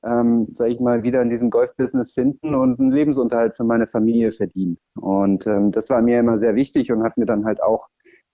ähm, 0.04 0.48
sage 0.54 0.72
ich 0.72 0.80
mal, 0.80 1.04
wieder 1.04 1.22
in 1.22 1.30
diesem 1.30 1.50
Golfbusiness 1.50 2.14
finden 2.14 2.56
und 2.56 2.80
einen 2.80 2.92
Lebensunterhalt 2.92 3.56
für 3.56 3.64
meine 3.64 3.88
Familie 3.88 4.32
verdienen. 4.32 4.78
Und 4.96 5.46
ähm, 5.48 5.72
das 5.72 5.90
war 5.90 6.02
mir 6.02 6.20
immer 6.20 6.40
sehr 6.40 6.56
wichtig 6.56 6.92
und 6.92 7.04
hat 7.04 7.18
mir 7.18 7.26
dann 7.26 7.46
halt 7.46 7.62
auch 7.62 7.88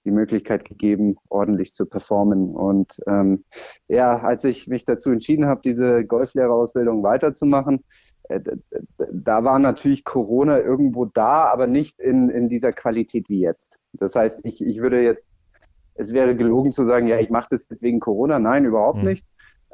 die 0.05 0.11
Möglichkeit 0.11 0.65
gegeben, 0.65 1.15
ordentlich 1.29 1.73
zu 1.73 1.87
performen. 1.87 2.53
Und 2.55 2.99
ähm, 3.07 3.43
ja, 3.87 4.19
als 4.19 4.43
ich 4.43 4.67
mich 4.67 4.85
dazu 4.85 5.09
entschieden 5.11 5.47
habe, 5.47 5.61
diese 5.63 6.05
Golflehrerausbildung 6.05 7.01
weiterzumachen, 7.01 7.83
da 9.11 9.43
war 9.43 9.59
natürlich 9.59 10.03
Corona 10.03 10.59
irgendwo 10.59 11.05
da, 11.05 11.45
aber 11.45 11.67
nicht 11.67 11.99
in, 11.99 12.29
in 12.29 12.49
dieser 12.49 12.71
Qualität 12.71 13.29
wie 13.29 13.39
jetzt. 13.39 13.79
Das 13.93 14.15
heißt, 14.15 14.41
ich, 14.43 14.65
ich 14.65 14.81
würde 14.81 15.01
jetzt, 15.01 15.29
es 15.95 16.13
wäre 16.13 16.35
gelogen 16.35 16.71
zu 16.71 16.85
sagen, 16.85 17.07
ja, 17.07 17.19
ich 17.19 17.29
mache 17.29 17.47
das 17.51 17.69
jetzt 17.69 17.83
wegen 17.83 17.99
Corona. 17.99 18.39
Nein, 18.39 18.65
überhaupt 18.65 18.99
mhm. 18.99 19.09
nicht 19.09 19.25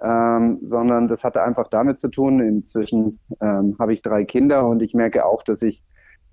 ähm, 0.02 0.60
sondern 0.64 1.08
das 1.08 1.24
hatte 1.24 1.44
einfach 1.44 1.68
damit 1.68 1.98
zu 1.98 2.10
tun. 2.10 2.40
Inzwischen 2.40 3.20
ähm, 3.40 3.76
habe 3.80 3.94
ich 3.94 4.02
drei 4.02 4.26
Kinder 4.26 4.68
und 4.68 4.82
ich 4.82 4.94
merke 4.94 5.26
auch, 5.26 5.44
dass 5.44 5.62
ich 5.62 5.84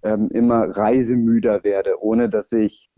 ähm, 0.02 0.28
immer 0.30 0.76
reisemüder 0.76 1.64
werde, 1.64 2.02
ohne 2.02 2.28
dass 2.28 2.52
ich 2.52 2.90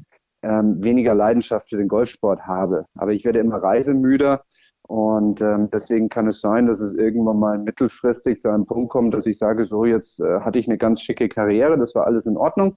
ähm, 0.43 0.83
weniger 0.83 1.15
Leidenschaft 1.15 1.69
für 1.69 1.77
den 1.77 1.89
Golfsport 1.89 2.47
habe. 2.47 2.87
Aber 2.95 3.13
ich 3.13 3.25
werde 3.25 3.41
immer 3.41 3.57
reisemüder 3.57 4.45
und 4.91 5.41
ähm, 5.41 5.71
deswegen 5.71 6.09
kann 6.09 6.27
es 6.27 6.41
sein, 6.41 6.67
dass 6.67 6.81
es 6.81 6.95
irgendwann 6.95 7.39
mal 7.39 7.59
mittelfristig 7.59 8.41
zu 8.41 8.49
einem 8.49 8.67
Punkt 8.67 8.91
kommt, 8.91 9.15
dass 9.15 9.25
ich 9.25 9.39
sage, 9.39 9.67
so 9.67 9.85
jetzt 9.85 10.19
äh, 10.19 10.41
hatte 10.41 10.59
ich 10.59 10.67
eine 10.67 10.79
ganz 10.79 11.01
schicke 11.01 11.29
Karriere, 11.29 11.79
das 11.79 11.95
war 11.95 12.07
alles 12.07 12.27
in 12.27 12.37
Ordnung. 12.37 12.77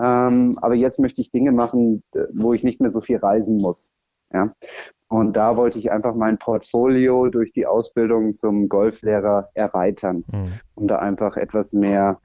Ähm, 0.00 0.50
aber 0.62 0.74
jetzt 0.74 0.98
möchte 0.98 1.20
ich 1.20 1.30
Dinge 1.30 1.52
machen, 1.52 2.02
wo 2.32 2.54
ich 2.54 2.64
nicht 2.64 2.80
mehr 2.80 2.90
so 2.90 3.00
viel 3.00 3.18
reisen 3.18 3.58
muss. 3.58 3.92
Ja. 4.32 4.52
Und 5.06 5.36
da 5.36 5.56
wollte 5.56 5.78
ich 5.78 5.92
einfach 5.92 6.16
mein 6.16 6.38
Portfolio 6.38 7.28
durch 7.28 7.52
die 7.52 7.66
Ausbildung 7.66 8.34
zum 8.34 8.68
Golflehrer 8.68 9.50
erweitern, 9.54 10.24
mhm. 10.32 10.54
um 10.74 10.88
da 10.88 10.98
einfach 10.98 11.36
etwas 11.36 11.72
mehr, 11.72 12.18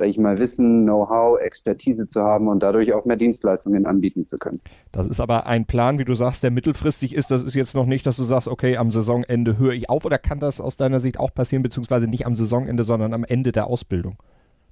sage 0.00 0.10
ich 0.10 0.18
mal, 0.18 0.38
Wissen, 0.38 0.84
Know-how, 0.84 1.38
Expertise 1.40 2.08
zu 2.08 2.22
haben 2.22 2.48
und 2.48 2.62
dadurch 2.62 2.92
auch 2.92 3.04
mehr 3.04 3.16
Dienstleistungen 3.16 3.86
anbieten 3.86 4.26
zu 4.26 4.36
können. 4.36 4.60
Das 4.90 5.06
ist 5.06 5.20
aber 5.20 5.46
ein 5.46 5.66
Plan, 5.66 5.98
wie 5.98 6.04
du 6.04 6.14
sagst, 6.14 6.42
der 6.42 6.50
mittelfristig 6.50 7.14
ist. 7.14 7.30
Das 7.30 7.42
ist 7.42 7.54
jetzt 7.54 7.74
noch 7.74 7.86
nicht, 7.86 8.06
dass 8.06 8.16
du 8.16 8.24
sagst, 8.24 8.48
okay, 8.48 8.78
am 8.78 8.90
Saisonende 8.90 9.58
höre 9.58 9.74
ich 9.74 9.88
auf 9.88 10.04
oder 10.04 10.18
kann 10.18 10.40
das 10.40 10.60
aus 10.60 10.76
deiner 10.76 10.98
Sicht 10.98 11.20
auch 11.20 11.32
passieren, 11.32 11.62
beziehungsweise 11.62 12.08
nicht 12.08 12.26
am 12.26 12.34
Saisonende, 12.34 12.82
sondern 12.82 13.14
am 13.14 13.24
Ende 13.24 13.52
der 13.52 13.66
Ausbildung? 13.66 14.16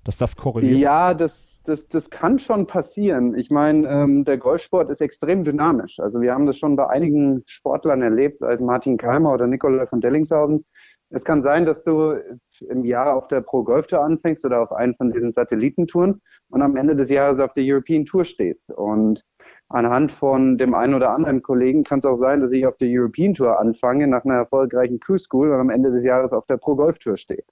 Dass 0.03 0.17
das 0.17 0.37
korreliert? 0.37 0.79
Ja, 0.79 1.13
das 1.13 1.49
das, 1.65 1.87
das 1.87 2.09
kann 2.09 2.39
schon 2.39 2.67
passieren. 2.67 3.35
Ich 3.37 3.51
meine, 3.51 3.87
ähm, 3.87 4.25
der 4.25 4.39
Golfsport 4.39 4.89
ist 4.89 5.03
extrem 5.03 5.45
dynamisch. 5.45 6.01
Also 6.01 6.23
wir 6.23 6.33
haben 6.33 6.47
das 6.47 6.57
schon 6.57 6.77
bei 6.77 6.89
einigen 6.89 7.43
Sportlern 7.45 8.01
erlebt, 8.01 8.43
als 8.43 8.63
Martin 8.63 8.97
Keimer 8.97 9.35
oder 9.35 9.47
Nikolai 9.47 9.87
von 9.87 10.01
Dellingshausen. 10.01 10.65
Es 11.11 11.25
kann 11.25 11.43
sein, 11.43 11.67
dass 11.67 11.83
du 11.83 12.17
im 12.63 12.85
Jahr 12.85 13.15
auf 13.15 13.29
der 13.29 13.41
Pro 13.41 13.63
Golf 13.63 13.87
Tour 13.87 14.01
anfängst 14.01 14.45
oder 14.45 14.61
auf 14.63 14.73
einen 14.73 14.95
von 14.95 15.13
diesen 15.13 15.33
Satellitentouren 15.33 16.21
und 16.51 16.63
am 16.63 16.77
Ende 16.77 16.97
des 16.97 17.11
Jahres 17.11 17.41
auf 17.41 17.53
der 17.55 17.65
European 17.67 18.05
Tour 18.05 18.25
stehst. 18.25 18.71
Und 18.71 19.25
anhand 19.69 20.13
von 20.13 20.59
dem 20.59 20.75
einen 20.75 20.95
oder 20.95 21.11
anderen 21.11 21.43
Kollegen 21.43 21.85
kann 21.85 21.99
es 21.99 22.05
auch 22.05 22.17
sein, 22.17 22.41
dass 22.41 22.53
ich 22.53 22.67
auf 22.67 22.77
der 22.77 22.89
European 22.91 23.35
Tour 23.35 23.59
anfange, 23.59 24.07
nach 24.07 24.25
einer 24.25 24.35
erfolgreichen 24.35 25.01
Q-School 25.01 25.51
und 25.53 25.61
am 25.61 25.71
Ende 25.71 25.91
des 25.91 26.05
Jahres 26.05 26.33
auf 26.33 26.47
der 26.47 26.57
Pro 26.57 26.77
Golf 26.77 26.99
Tour 26.99 27.17
stehe. 27.17 27.45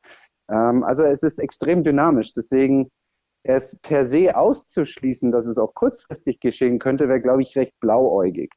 Ähm, 0.50 0.84
also 0.84 1.04
es 1.04 1.22
ist 1.22 1.38
extrem 1.38 1.84
dynamisch. 1.84 2.32
Deswegen 2.32 2.90
es 3.42 3.78
per 3.82 4.04
se 4.04 4.36
auszuschließen, 4.36 5.30
dass 5.30 5.46
es 5.46 5.58
auch 5.58 5.72
kurzfristig 5.74 6.40
geschehen 6.40 6.78
könnte, 6.78 7.08
wäre, 7.08 7.20
glaube 7.20 7.42
ich, 7.42 7.56
recht 7.56 7.78
blauäugig. 7.80 8.52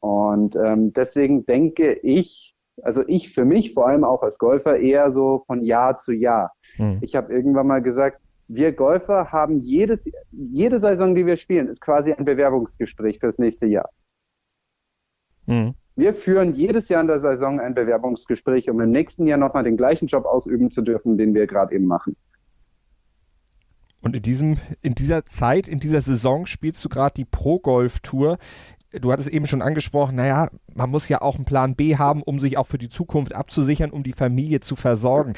Und 0.00 0.54
ähm, 0.56 0.92
deswegen 0.92 1.44
denke 1.46 1.94
ich, 1.94 2.54
also 2.82 3.02
ich 3.06 3.32
für 3.32 3.44
mich, 3.44 3.74
vor 3.74 3.88
allem 3.88 4.04
auch 4.04 4.22
als 4.22 4.38
Golfer, 4.38 4.78
eher 4.78 5.10
so 5.10 5.44
von 5.46 5.62
Jahr 5.62 5.96
zu 5.96 6.12
Jahr. 6.12 6.52
Hm. 6.76 6.98
Ich 7.02 7.16
habe 7.16 7.32
irgendwann 7.32 7.66
mal 7.66 7.82
gesagt, 7.82 8.20
wir 8.48 8.72
Golfer 8.72 9.30
haben 9.30 9.60
jedes, 9.60 10.10
jede 10.30 10.80
Saison, 10.80 11.14
die 11.14 11.26
wir 11.26 11.36
spielen, 11.36 11.68
ist 11.68 11.80
quasi 11.80 12.12
ein 12.12 12.24
Bewerbungsgespräch 12.24 13.18
fürs 13.18 13.38
nächste 13.38 13.66
Jahr. 13.66 13.90
Hm. 15.46 15.74
Wir 15.96 16.14
führen 16.14 16.54
jedes 16.54 16.88
Jahr 16.88 17.00
in 17.00 17.08
der 17.08 17.18
Saison 17.18 17.58
ein 17.58 17.74
Bewerbungsgespräch, 17.74 18.70
um 18.70 18.80
im 18.80 18.90
nächsten 18.90 19.26
Jahr 19.26 19.38
nochmal 19.38 19.64
den 19.64 19.76
gleichen 19.76 20.06
Job 20.06 20.26
ausüben 20.26 20.70
zu 20.70 20.80
dürfen, 20.80 21.18
den 21.18 21.34
wir 21.34 21.46
gerade 21.46 21.74
eben 21.74 21.86
machen. 21.86 22.16
Und 24.00 24.14
in 24.14 24.22
diesem, 24.22 24.58
in 24.80 24.94
dieser 24.94 25.26
Zeit, 25.26 25.66
in 25.66 25.80
dieser 25.80 26.00
Saison 26.00 26.46
spielst 26.46 26.84
du 26.84 26.88
gerade 26.88 27.14
die 27.14 27.24
Pro 27.24 27.58
Golf 27.58 27.98
Tour. 28.00 28.38
Du 28.92 29.12
hattest 29.12 29.28
eben 29.28 29.46
schon 29.46 29.60
angesprochen, 29.60 30.16
naja, 30.16 30.48
man 30.74 30.88
muss 30.88 31.08
ja 31.08 31.20
auch 31.20 31.36
einen 31.36 31.44
Plan 31.44 31.74
B 31.74 31.96
haben, 31.96 32.22
um 32.22 32.40
sich 32.40 32.56
auch 32.56 32.66
für 32.66 32.78
die 32.78 32.88
Zukunft 32.88 33.34
abzusichern, 33.34 33.90
um 33.90 34.02
die 34.02 34.12
Familie 34.12 34.60
zu 34.60 34.76
versorgen. 34.76 35.34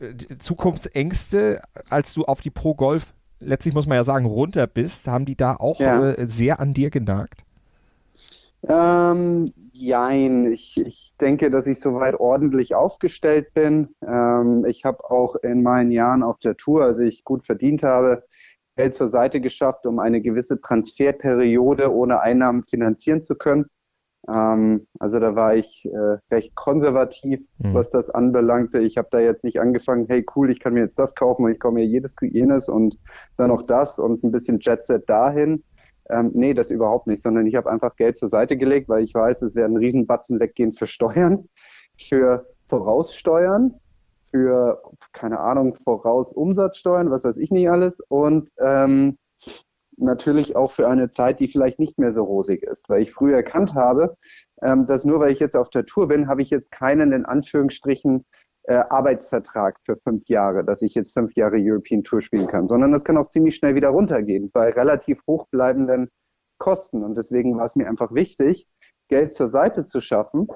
Äh, 0.00 0.14
Zukunftsängste, 0.38 1.62
als 1.88 2.14
du 2.14 2.24
auf 2.24 2.40
die 2.40 2.50
Pro 2.50 2.74
Golf, 2.74 3.14
letztlich 3.38 3.74
muss 3.74 3.86
man 3.86 3.96
ja 3.96 4.04
sagen, 4.04 4.26
runter 4.26 4.66
bist, 4.66 5.06
haben 5.06 5.24
die 5.24 5.36
da 5.36 5.54
auch 5.54 5.78
ja. 5.78 6.10
äh, 6.10 6.26
sehr 6.26 6.58
an 6.58 6.74
dir 6.74 6.90
genagt? 6.90 7.44
Ähm, 8.66 9.52
jein. 9.72 10.52
Ich, 10.52 10.76
ich 10.78 11.12
denke, 11.20 11.50
dass 11.50 11.66
ich 11.66 11.80
soweit 11.80 12.18
ordentlich 12.18 12.74
aufgestellt 12.74 13.52
bin. 13.54 13.94
Ähm, 14.06 14.64
ich 14.66 14.84
habe 14.84 15.10
auch 15.10 15.36
in 15.36 15.62
meinen 15.62 15.92
Jahren 15.92 16.22
auf 16.22 16.38
der 16.38 16.56
Tour, 16.56 16.84
als 16.84 16.98
ich 16.98 17.24
gut 17.24 17.44
verdient 17.44 17.82
habe, 17.82 18.24
Geld 18.76 18.94
zur 18.94 19.08
Seite 19.08 19.40
geschafft, 19.40 19.86
um 19.86 19.98
eine 19.98 20.20
gewisse 20.20 20.60
Transferperiode 20.60 21.92
ohne 21.92 22.20
Einnahmen 22.20 22.64
finanzieren 22.64 23.22
zu 23.22 23.36
können. 23.36 23.66
Ähm, 24.28 24.86
also 24.98 25.20
da 25.20 25.36
war 25.36 25.54
ich 25.54 25.86
äh, 25.86 26.18
recht 26.34 26.54
konservativ, 26.54 27.40
mhm. 27.58 27.74
was 27.74 27.90
das 27.90 28.10
anbelangte. 28.10 28.80
Ich 28.80 28.96
habe 28.96 29.08
da 29.10 29.20
jetzt 29.20 29.44
nicht 29.44 29.60
angefangen, 29.60 30.06
hey 30.08 30.24
cool, 30.34 30.50
ich 30.50 30.60
kann 30.60 30.74
mir 30.74 30.80
jetzt 30.80 30.98
das 30.98 31.14
kaufen 31.14 31.44
und 31.44 31.52
ich 31.52 31.60
komme 31.60 31.80
mir 31.80 31.86
jedes, 31.86 32.16
jenes 32.20 32.68
und 32.68 32.96
dann 33.36 33.48
noch 33.48 33.62
das 33.62 33.98
und 33.98 34.24
ein 34.24 34.32
bisschen 34.32 34.58
Jetset 34.60 35.08
dahin 35.08 35.62
ähm, 36.10 36.32
nee, 36.34 36.54
das 36.54 36.70
überhaupt 36.70 37.06
nicht, 37.06 37.22
sondern 37.22 37.46
ich 37.46 37.54
habe 37.54 37.70
einfach 37.70 37.96
Geld 37.96 38.18
zur 38.18 38.28
Seite 38.28 38.56
gelegt, 38.56 38.88
weil 38.88 39.02
ich 39.02 39.14
weiß, 39.14 39.42
es 39.42 39.54
werden 39.54 39.76
Riesenbatzen 39.76 40.38
weggehen 40.40 40.74
für 40.74 40.86
Steuern, 40.86 41.48
für 41.98 42.46
Voraussteuern, 42.68 43.74
für, 44.34 44.82
keine 45.12 45.38
Ahnung, 45.38 45.76
Vorausumsatzsteuern, 45.84 47.08
was 47.08 47.22
weiß 47.22 47.36
ich 47.36 47.52
nicht 47.52 47.70
alles. 47.70 48.00
Und 48.08 48.50
ähm, 48.58 49.16
natürlich 49.96 50.56
auch 50.56 50.72
für 50.72 50.88
eine 50.88 51.10
Zeit, 51.10 51.38
die 51.38 51.46
vielleicht 51.46 51.78
nicht 51.78 52.00
mehr 52.00 52.12
so 52.12 52.24
rosig 52.24 52.64
ist, 52.64 52.88
weil 52.88 53.02
ich 53.02 53.12
früher 53.12 53.36
erkannt 53.36 53.76
habe, 53.76 54.16
ähm, 54.60 54.86
dass 54.86 55.04
nur 55.04 55.20
weil 55.20 55.30
ich 55.30 55.38
jetzt 55.38 55.54
auf 55.54 55.70
der 55.70 55.86
Tour 55.86 56.08
bin, 56.08 56.26
habe 56.26 56.42
ich 56.42 56.50
jetzt 56.50 56.72
keinen 56.72 57.12
in 57.12 57.24
Anführungsstrichen 57.24 58.24
äh, 58.64 58.74
Arbeitsvertrag 58.74 59.78
für 59.84 59.96
fünf 59.98 60.26
Jahre, 60.26 60.64
dass 60.64 60.82
ich 60.82 60.96
jetzt 60.96 61.14
fünf 61.14 61.36
Jahre 61.36 61.58
European 61.60 62.02
Tour 62.02 62.20
spielen 62.20 62.48
kann, 62.48 62.66
sondern 62.66 62.90
das 62.90 63.04
kann 63.04 63.16
auch 63.16 63.28
ziemlich 63.28 63.54
schnell 63.54 63.76
wieder 63.76 63.90
runtergehen 63.90 64.50
bei 64.50 64.70
relativ 64.70 65.20
hochbleibenden 65.28 66.10
Kosten. 66.58 67.04
Und 67.04 67.16
deswegen 67.16 67.56
war 67.56 67.66
es 67.66 67.76
mir 67.76 67.88
einfach 67.88 68.12
wichtig, 68.12 68.66
Geld 69.08 69.32
zur 69.32 69.46
Seite 69.46 69.84
zu 69.84 70.00
schaffen, 70.00 70.48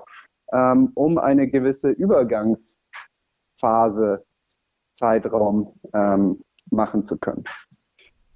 ähm, 0.53 0.91
um 0.95 1.19
eine 1.19 1.49
gewisse 1.49 1.93
Übergangsphase, 3.59 4.25
Zeitraum 4.95 5.69
ähm, 5.95 6.41
machen 6.71 7.05
zu 7.05 7.19
können. 7.19 7.45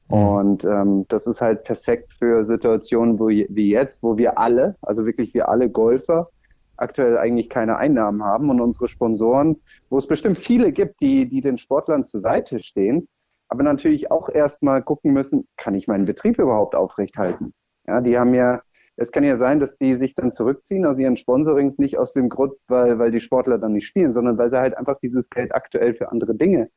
Und 0.09 0.64
ähm, 0.64 1.07
das 1.09 1.26
ist 1.26 1.41
halt 1.41 1.64
perfekt 1.64 2.12
für 2.12 2.45
Situationen 2.45 3.19
wo, 3.19 3.29
wie 3.29 3.71
jetzt, 3.71 4.02
wo 4.02 4.17
wir 4.17 4.38
alle, 4.38 4.76
also 4.83 5.07
wirklich 5.07 5.33
wir 5.33 5.49
alle 5.49 5.71
Golfer, 5.71 6.29
aktuell 6.76 7.17
eigentlich 7.17 7.49
keine 7.49 7.76
Einnahmen 7.76 8.23
haben 8.23 8.50
und 8.50 8.61
unsere 8.61 8.88
Sponsoren, 8.88 9.61
wo 9.88 9.99
es 9.99 10.07
bestimmt 10.07 10.38
viele 10.38 10.73
gibt, 10.73 11.00
die, 11.00 11.29
die 11.29 11.41
den 11.41 11.57
Sportlern 11.57 12.05
zur 12.05 12.21
Seite 12.21 12.62
stehen, 12.62 13.09
aber 13.49 13.62
natürlich 13.62 14.11
auch 14.11 14.29
erstmal 14.29 14.83
gucken 14.83 15.12
müssen, 15.12 15.47
kann 15.57 15.75
ich 15.75 15.88
meinen 15.88 16.05
Betrieb 16.05 16.38
überhaupt 16.38 16.75
aufrechthalten? 16.75 17.55
Ja, 17.87 18.00
die 18.00 18.19
haben 18.19 18.35
ja, 18.35 18.61
es 18.96 19.11
kann 19.11 19.25
ja 19.25 19.38
sein, 19.38 19.58
dass 19.58 19.76
die 19.78 19.94
sich 19.96 20.14
dann 20.14 20.32
zurückziehen 20.32 20.84
aus 20.84 20.99
ihren 20.99 21.16
Sponsorings, 21.16 21.78
nicht 21.78 21.99
aus 21.99 22.12
dem 22.12 22.28
Grund, 22.28 22.52
weil, 22.68 22.99
weil 22.99 23.11
die 23.11 23.20
Sportler 23.20 23.58
dann 23.58 23.72
nicht 23.72 23.87
spielen, 23.87 24.12
sondern 24.12 24.38
weil 24.38 24.50
sie 24.50 24.58
halt 24.58 24.76
einfach 24.76 24.99
dieses 25.00 25.28
Geld 25.30 25.54
aktuell 25.54 25.94
für 25.94 26.11
andere 26.11 26.34
Dinge, 26.34 26.70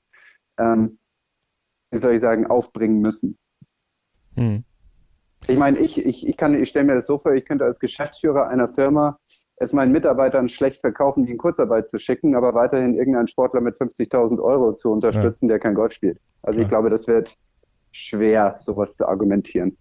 ähm, 0.57 0.97
wie 1.91 1.97
soll 1.97 2.13
ich 2.13 2.21
sagen, 2.21 2.47
aufbringen 2.47 3.01
müssen. 3.01 3.37
Hm. 4.35 4.63
Ich 5.47 5.57
meine, 5.57 5.77
ich, 5.77 6.03
ich, 6.03 6.27
ich 6.27 6.37
kann, 6.37 6.59
ich 6.61 6.69
stelle 6.69 6.85
mir 6.85 6.95
das 6.95 7.05
so 7.05 7.19
vor, 7.19 7.33
ich 7.33 7.45
könnte 7.45 7.65
als 7.65 7.79
Geschäftsführer 7.79 8.47
einer 8.47 8.67
Firma 8.67 9.19
es 9.57 9.73
meinen 9.73 9.91
Mitarbeitern 9.91 10.49
schlecht 10.49 10.81
verkaufen, 10.81 11.25
die 11.25 11.31
in 11.31 11.37
Kurzarbeit 11.37 11.87
zu 11.87 11.97
schicken, 11.97 12.35
aber 12.35 12.53
weiterhin 12.53 12.95
irgendeinen 12.95 13.27
Sportler 13.27 13.61
mit 13.61 13.77
50.000 13.77 14.41
Euro 14.41 14.73
zu 14.73 14.91
unterstützen, 14.91 15.45
ja. 15.45 15.53
der 15.53 15.59
kein 15.59 15.75
Golf 15.75 15.93
spielt. 15.93 16.19
Also 16.41 16.59
ja. 16.59 16.63
ich 16.63 16.69
glaube, 16.69 16.89
das 16.89 17.07
wird 17.07 17.35
schwer, 17.91 18.57
sowas 18.59 18.95
zu 18.97 19.07
argumentieren. 19.07 19.77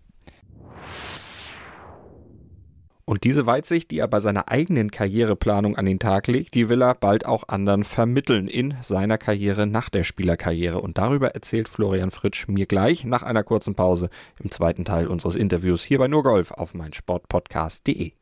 Und 3.07 3.25
diese 3.25 3.45
Weitsicht, 3.45 3.91
die 3.91 3.99
er 3.99 4.09
bei 4.09 4.21
seiner 4.21 4.49
eigenen 4.49 4.91
Karriereplanung 4.91 5.77
an 5.77 5.85
den 5.85 5.99
Tag 5.99 6.27
legt, 6.27 6.55
die 6.55 6.71
will 6.71 6.83
er 6.83 6.95
bald 6.95 7.27
auch 7.27 7.49
anderen 7.49 7.85
vermitteln 7.85 8.49
in 8.49 8.77
seiner 8.81 9.19
Karriere 9.19 9.67
nach 9.67 9.91
der 9.91 10.05
Spielerkarriere. 10.05 10.81
Und 10.81 10.97
darüber 10.97 11.35
erzählt 11.35 11.69
Florian 11.69 12.11
Fritsch 12.11 12.49
mir 12.49 12.67
gleich 12.67 13.05
nach 13.05 13.23
einer 13.23 13.45
kurzen 13.45 13.75
Pause 13.75 14.09
im 14.43 14.51
zweiten 14.51 14.87
Teil 14.87 15.07
unseres 15.07 15.35
Interviews 15.35 15.83
hier 15.83 15.99
bei 15.99 16.09
Nurgolf 16.09 16.51
auf 16.51 16.73
meinsportpodcast.de. 16.73 18.13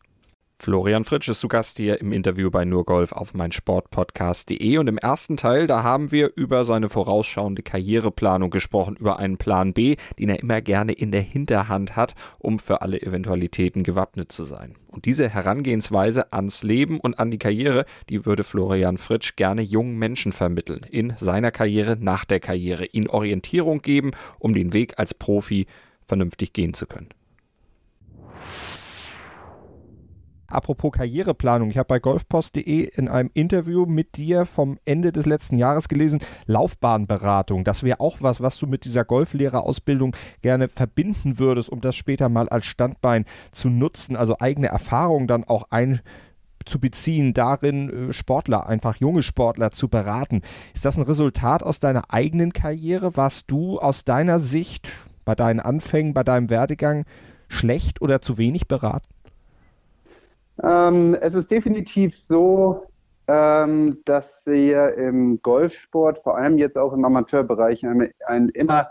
Florian 0.65 1.03
Fritsch 1.03 1.29
ist 1.29 1.41
zu 1.41 1.49
Gast 1.49 1.79
hier 1.79 2.01
im 2.01 2.13
Interview 2.13 2.49
bei 2.49 2.65
Nurgolf 2.65 3.11
auf 3.11 3.35
meinsportpodcast.de 3.35 4.79
und 4.79 4.87
im 4.87 4.97
ersten 4.97 5.37
Teil, 5.37 5.67
da 5.67 5.83
haben 5.83 6.13
wir 6.13 6.31
über 6.37 6.63
seine 6.63 6.89
vorausschauende 6.89 7.65
Karriereplanung 7.65 8.51
gesprochen, 8.51 8.95
über 8.95 9.19
einen 9.19 9.39
Plan 9.39 9.73
B, 9.73 9.97
den 10.21 10.29
er 10.29 10.39
immer 10.39 10.61
gerne 10.61 10.93
in 10.93 11.11
der 11.11 11.23
Hinterhand 11.23 11.97
hat, 11.97 12.15
um 12.39 12.61
für 12.61 12.81
alle 12.81 13.03
Eventualitäten 13.03 13.83
gewappnet 13.83 14.31
zu 14.31 14.45
sein. 14.45 14.77
Und 14.87 15.05
diese 15.05 15.29
Herangehensweise 15.29 16.33
ans 16.33 16.63
Leben 16.63 17.01
und 17.01 17.19
an 17.19 17.33
die 17.33 17.39
Karriere, 17.39 17.85
die 18.09 18.25
würde 18.25 18.45
Florian 18.45 18.99
Fritsch 18.99 19.35
gerne 19.35 19.63
jungen 19.63 19.99
Menschen 19.99 20.31
vermitteln, 20.31 20.87
in 20.89 21.15
seiner 21.17 21.51
Karriere, 21.51 21.97
nach 21.99 22.25
der 22.25 22.39
Karriere, 22.39 22.85
ihnen 22.85 23.09
Orientierung 23.09 23.83
geben, 23.83 24.13
um 24.39 24.55
den 24.55 24.73
Weg 24.73 24.97
als 25.01 25.13
Profi 25.13 25.67
vernünftig 26.07 26.53
gehen 26.53 26.73
zu 26.73 26.87
können. 26.87 27.09
Apropos 30.53 30.93
Karriereplanung, 30.93 31.71
ich 31.71 31.79
habe 31.79 31.87
bei 31.87 31.99
golfpost.de 31.99 32.83
in 32.85 33.09
einem 33.09 33.31
Interview 33.33 33.87
mit 33.87 34.19
dir 34.19 34.45
vom 34.45 34.79
Ende 34.85 35.11
des 35.11 35.25
letzten 35.25 35.57
Jahres 35.57 35.89
gelesen, 35.89 36.21
Laufbahnberatung. 36.45 37.65
Das 37.65 37.83
wäre 37.83 38.01
auch 38.01 38.19
was, 38.21 38.43
was 38.43 38.59
du 38.59 38.67
mit 38.67 38.85
dieser 38.85 39.07
Golflehrerausbildung 39.07 40.15
gerne 40.43 40.69
verbinden 40.69 41.39
würdest, 41.39 41.71
um 41.71 41.81
das 41.81 41.97
später 41.97 42.29
mal 42.29 42.51
als 42.51 42.67
Standbein 42.67 43.25
zu 43.51 43.71
nutzen, 43.71 44.15
also 44.15 44.37
eigene 44.41 44.69
Erfahrungen 44.69 45.27
dann 45.27 45.45
auch 45.45 45.65
ein 45.71 46.01
zu 46.67 46.79
beziehen, 46.79 47.33
darin 47.33 48.11
äh, 48.11 48.13
Sportler, 48.13 48.67
einfach 48.67 48.97
junge 48.97 49.23
Sportler 49.23 49.71
zu 49.71 49.89
beraten. 49.89 50.43
Ist 50.75 50.85
das 50.85 50.99
ein 50.99 51.03
Resultat 51.03 51.63
aus 51.63 51.81
deiner 51.81 52.13
eigenen 52.13 52.53
Karriere? 52.53 53.17
Warst 53.17 53.51
du 53.51 53.81
aus 53.81 54.05
deiner 54.05 54.39
Sicht 54.39 54.91
bei 55.25 55.35
deinen 55.35 55.61
Anfängen, 55.61 56.13
bei 56.13 56.23
deinem 56.23 56.51
Werdegang 56.51 57.05
schlecht 57.49 58.03
oder 58.03 58.21
zu 58.21 58.37
wenig 58.37 58.69
beraten? 58.69 59.12
Ähm, 60.63 61.17
es 61.21 61.35
ist 61.35 61.51
definitiv 61.51 62.17
so, 62.17 62.87
ähm, 63.29 63.99
dass 64.05 64.45
wir 64.47 64.95
im 64.95 65.41
Golfsport, 65.43 66.19
vor 66.23 66.37
allem 66.37 66.59
jetzt 66.59 66.77
auch 66.77 66.93
im 66.93 67.05
Amateurbereich, 67.05 67.85
einen, 67.85 68.11
einen 68.27 68.49
immer 68.51 68.89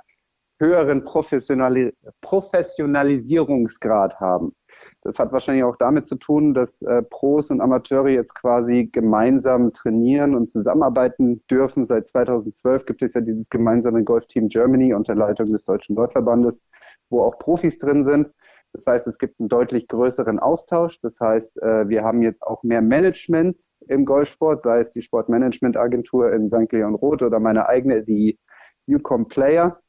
höheren 0.61 1.03
Professionali 1.03 1.91
Professionalisierungsgrad 2.21 4.19
haben. 4.19 4.53
Das 5.01 5.17
hat 5.19 5.31
wahrscheinlich 5.33 5.63
auch 5.63 5.75
damit 5.75 6.07
zu 6.07 6.15
tun, 6.15 6.53
dass 6.53 6.81
äh, 6.83 7.01
Pros 7.01 7.49
und 7.49 7.61
Amateure 7.61 8.09
jetzt 8.09 8.35
quasi 8.35 8.87
gemeinsam 8.91 9.73
trainieren 9.73 10.35
und 10.35 10.51
zusammenarbeiten 10.51 11.41
dürfen. 11.49 11.83
Seit 11.83 12.07
2012 12.07 12.85
gibt 12.85 13.01
es 13.01 13.13
ja 13.15 13.21
dieses 13.21 13.49
gemeinsame 13.49 14.03
Golfteam 14.03 14.49
Germany 14.49 14.93
unter 14.93 15.15
Leitung 15.15 15.47
des 15.47 15.65
Deutschen 15.65 15.95
Golfverbandes, 15.95 16.61
wo 17.09 17.23
auch 17.23 17.39
Profis 17.39 17.79
drin 17.79 18.05
sind. 18.05 18.29
Das 18.73 18.85
heißt, 18.85 19.07
es 19.07 19.17
gibt 19.17 19.39
einen 19.39 19.49
deutlich 19.49 19.87
größeren 19.87 20.39
Austausch. 20.39 20.99
Das 21.01 21.19
heißt, 21.19 21.61
äh, 21.61 21.89
wir 21.89 22.03
haben 22.03 22.21
jetzt 22.21 22.41
auch 22.41 22.63
mehr 22.63 22.81
Management 22.81 23.57
im 23.87 24.05
Golfsport, 24.05 24.63
sei 24.63 24.79
es 24.79 24.91
die 24.91 25.01
Sportmanagement-Agentur 25.01 26.31
in 26.31 26.49
St. 26.49 26.71
Leon 26.71 26.95
Roth 26.95 27.21
oder 27.21 27.39
meine 27.39 27.67
eigene, 27.67 28.03
die 28.03 28.39
Ucom 28.87 29.27
Player 29.27 29.79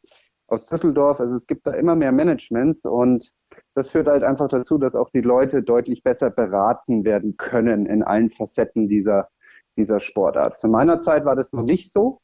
aus 0.49 0.67
Düsseldorf. 0.67 1.21
Also 1.21 1.37
es 1.37 1.47
gibt 1.47 1.67
da 1.67 1.73
immer 1.73 1.95
mehr 1.95 2.13
Managements 2.13 2.85
und 2.85 3.33
das 3.75 3.89
führt 3.89 4.09
halt 4.09 4.23
einfach 4.23 4.49
dazu, 4.49 4.79
dass 4.79 4.95
auch 4.95 5.11
die 5.11 5.21
Leute 5.21 5.63
deutlich 5.63 6.03
besser 6.03 6.31
beraten 6.31 7.05
werden 7.05 7.37
können 7.37 7.87
in 7.87 8.03
allen 8.03 8.31
Facetten 8.31 8.89
dieser, 8.89 9.29
dieser 9.77 10.01
Sportart. 10.01 10.59
Zu 10.59 10.69
meiner 10.69 11.01
Zeit 11.01 11.25
war 11.25 11.37
das 11.37 11.53
noch 11.53 11.65
nicht 11.65 11.93
so. 11.93 12.21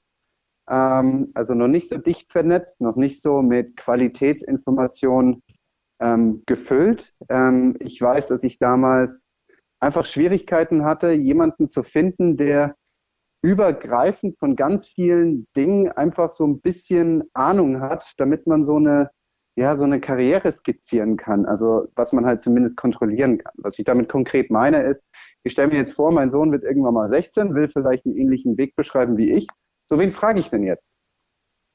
Ähm, 0.69 1.31
also 1.35 1.55
noch 1.55 1.69
nicht 1.69 1.89
so 1.89 1.97
dicht 1.97 2.31
vernetzt, 2.33 2.81
noch 2.81 2.97
nicht 2.97 3.23
so 3.23 3.43
mit 3.43 3.77
Qualitätsinformationen 3.77 5.43
ähm, 6.01 6.43
gefüllt. 6.47 7.13
Ähm, 7.29 7.77
ich 7.81 8.01
weiß, 8.01 8.29
dass 8.29 8.45
ich 8.45 8.59
damals 8.59 9.27
einfach 9.81 10.07
Schwierigkeiten 10.07 10.85
hatte, 10.85 11.13
jemanden 11.13 11.69
zu 11.69 11.83
finden, 11.83 12.37
der 12.37 12.77
übergreifend 13.43 14.39
von 14.39 14.57
ganz 14.57 14.89
vielen 14.89 15.47
Dingen 15.57 15.91
einfach 15.91 16.33
so 16.33 16.47
ein 16.47 16.61
bisschen 16.61 17.23
Ahnung 17.35 17.81
hat, 17.81 18.13
damit 18.19 18.47
man 18.47 18.65
so 18.65 18.77
eine, 18.77 19.11
ja, 19.57 19.77
so 19.77 19.85
eine 19.85 20.01
Karriere 20.01 20.51
skizzieren 20.51 21.17
kann. 21.17 21.47
Also 21.47 21.87
was 21.95 22.13
man 22.13 22.27
halt 22.27 22.43
zumindest 22.43 22.77
kontrollieren 22.77 23.39
kann. 23.39 23.53
Was 23.59 23.79
ich 23.79 23.85
damit 23.85 24.09
konkret 24.09 24.51
meine 24.51 24.83
ist, 24.83 25.03
ich 25.45 25.53
stelle 25.53 25.69
mir 25.69 25.77
jetzt 25.77 25.93
vor, 25.93 26.11
mein 26.11 26.31
Sohn 26.31 26.51
wird 26.51 26.65
irgendwann 26.65 26.95
mal 26.95 27.09
16, 27.09 27.55
will 27.55 27.69
vielleicht 27.69 28.05
einen 28.07 28.17
ähnlichen 28.17 28.59
Weg 28.59 28.75
beschreiben 28.75 29.17
wie 29.17 29.33
ich. 29.33 29.47
So 29.89 29.99
wen 29.99 30.13
frage 30.13 30.41
ich 30.41 30.51
denn 30.51 30.65
jetzt? 30.65 30.85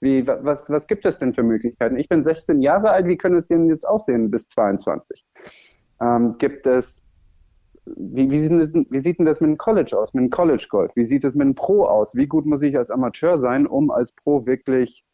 Wie, 0.03 0.27
was, 0.27 0.69
was 0.69 0.87
gibt 0.87 1.05
es 1.05 1.17
denn 1.19 1.33
für 1.33 1.43
Möglichkeiten? 1.43 1.97
Ich 1.97 2.09
bin 2.09 2.25
16 2.25 2.61
Jahre 2.61 2.89
alt, 2.91 3.07
wie 3.07 3.15
können 3.15 3.37
es 3.37 3.47
denn 3.47 3.69
jetzt 3.69 3.87
aussehen 3.87 4.29
bis 4.29 4.47
22? 4.49 5.25
Ähm, 6.01 6.37
gibt 6.37 6.67
es, 6.67 7.01
wie, 7.85 8.29
wie, 8.29 8.39
sieht, 8.39 8.91
wie 8.91 8.99
sieht 8.99 9.19
denn 9.19 9.25
das 9.25 9.39
mit 9.39 9.47
einem 9.47 9.57
College 9.57 9.97
aus, 9.97 10.13
mit 10.13 10.21
einem 10.21 10.29
College 10.29 10.67
Golf? 10.69 10.91
Wie 10.95 11.05
sieht 11.05 11.23
es 11.23 11.35
mit 11.35 11.43
einem 11.43 11.55
Pro 11.55 11.85
aus? 11.85 12.13
Wie 12.15 12.27
gut 12.27 12.45
muss 12.45 12.61
ich 12.61 12.77
als 12.77 12.91
Amateur 12.91 13.39
sein, 13.39 13.65
um 13.65 13.91
als 13.91 14.11
Pro 14.11 14.45
wirklich 14.45 15.05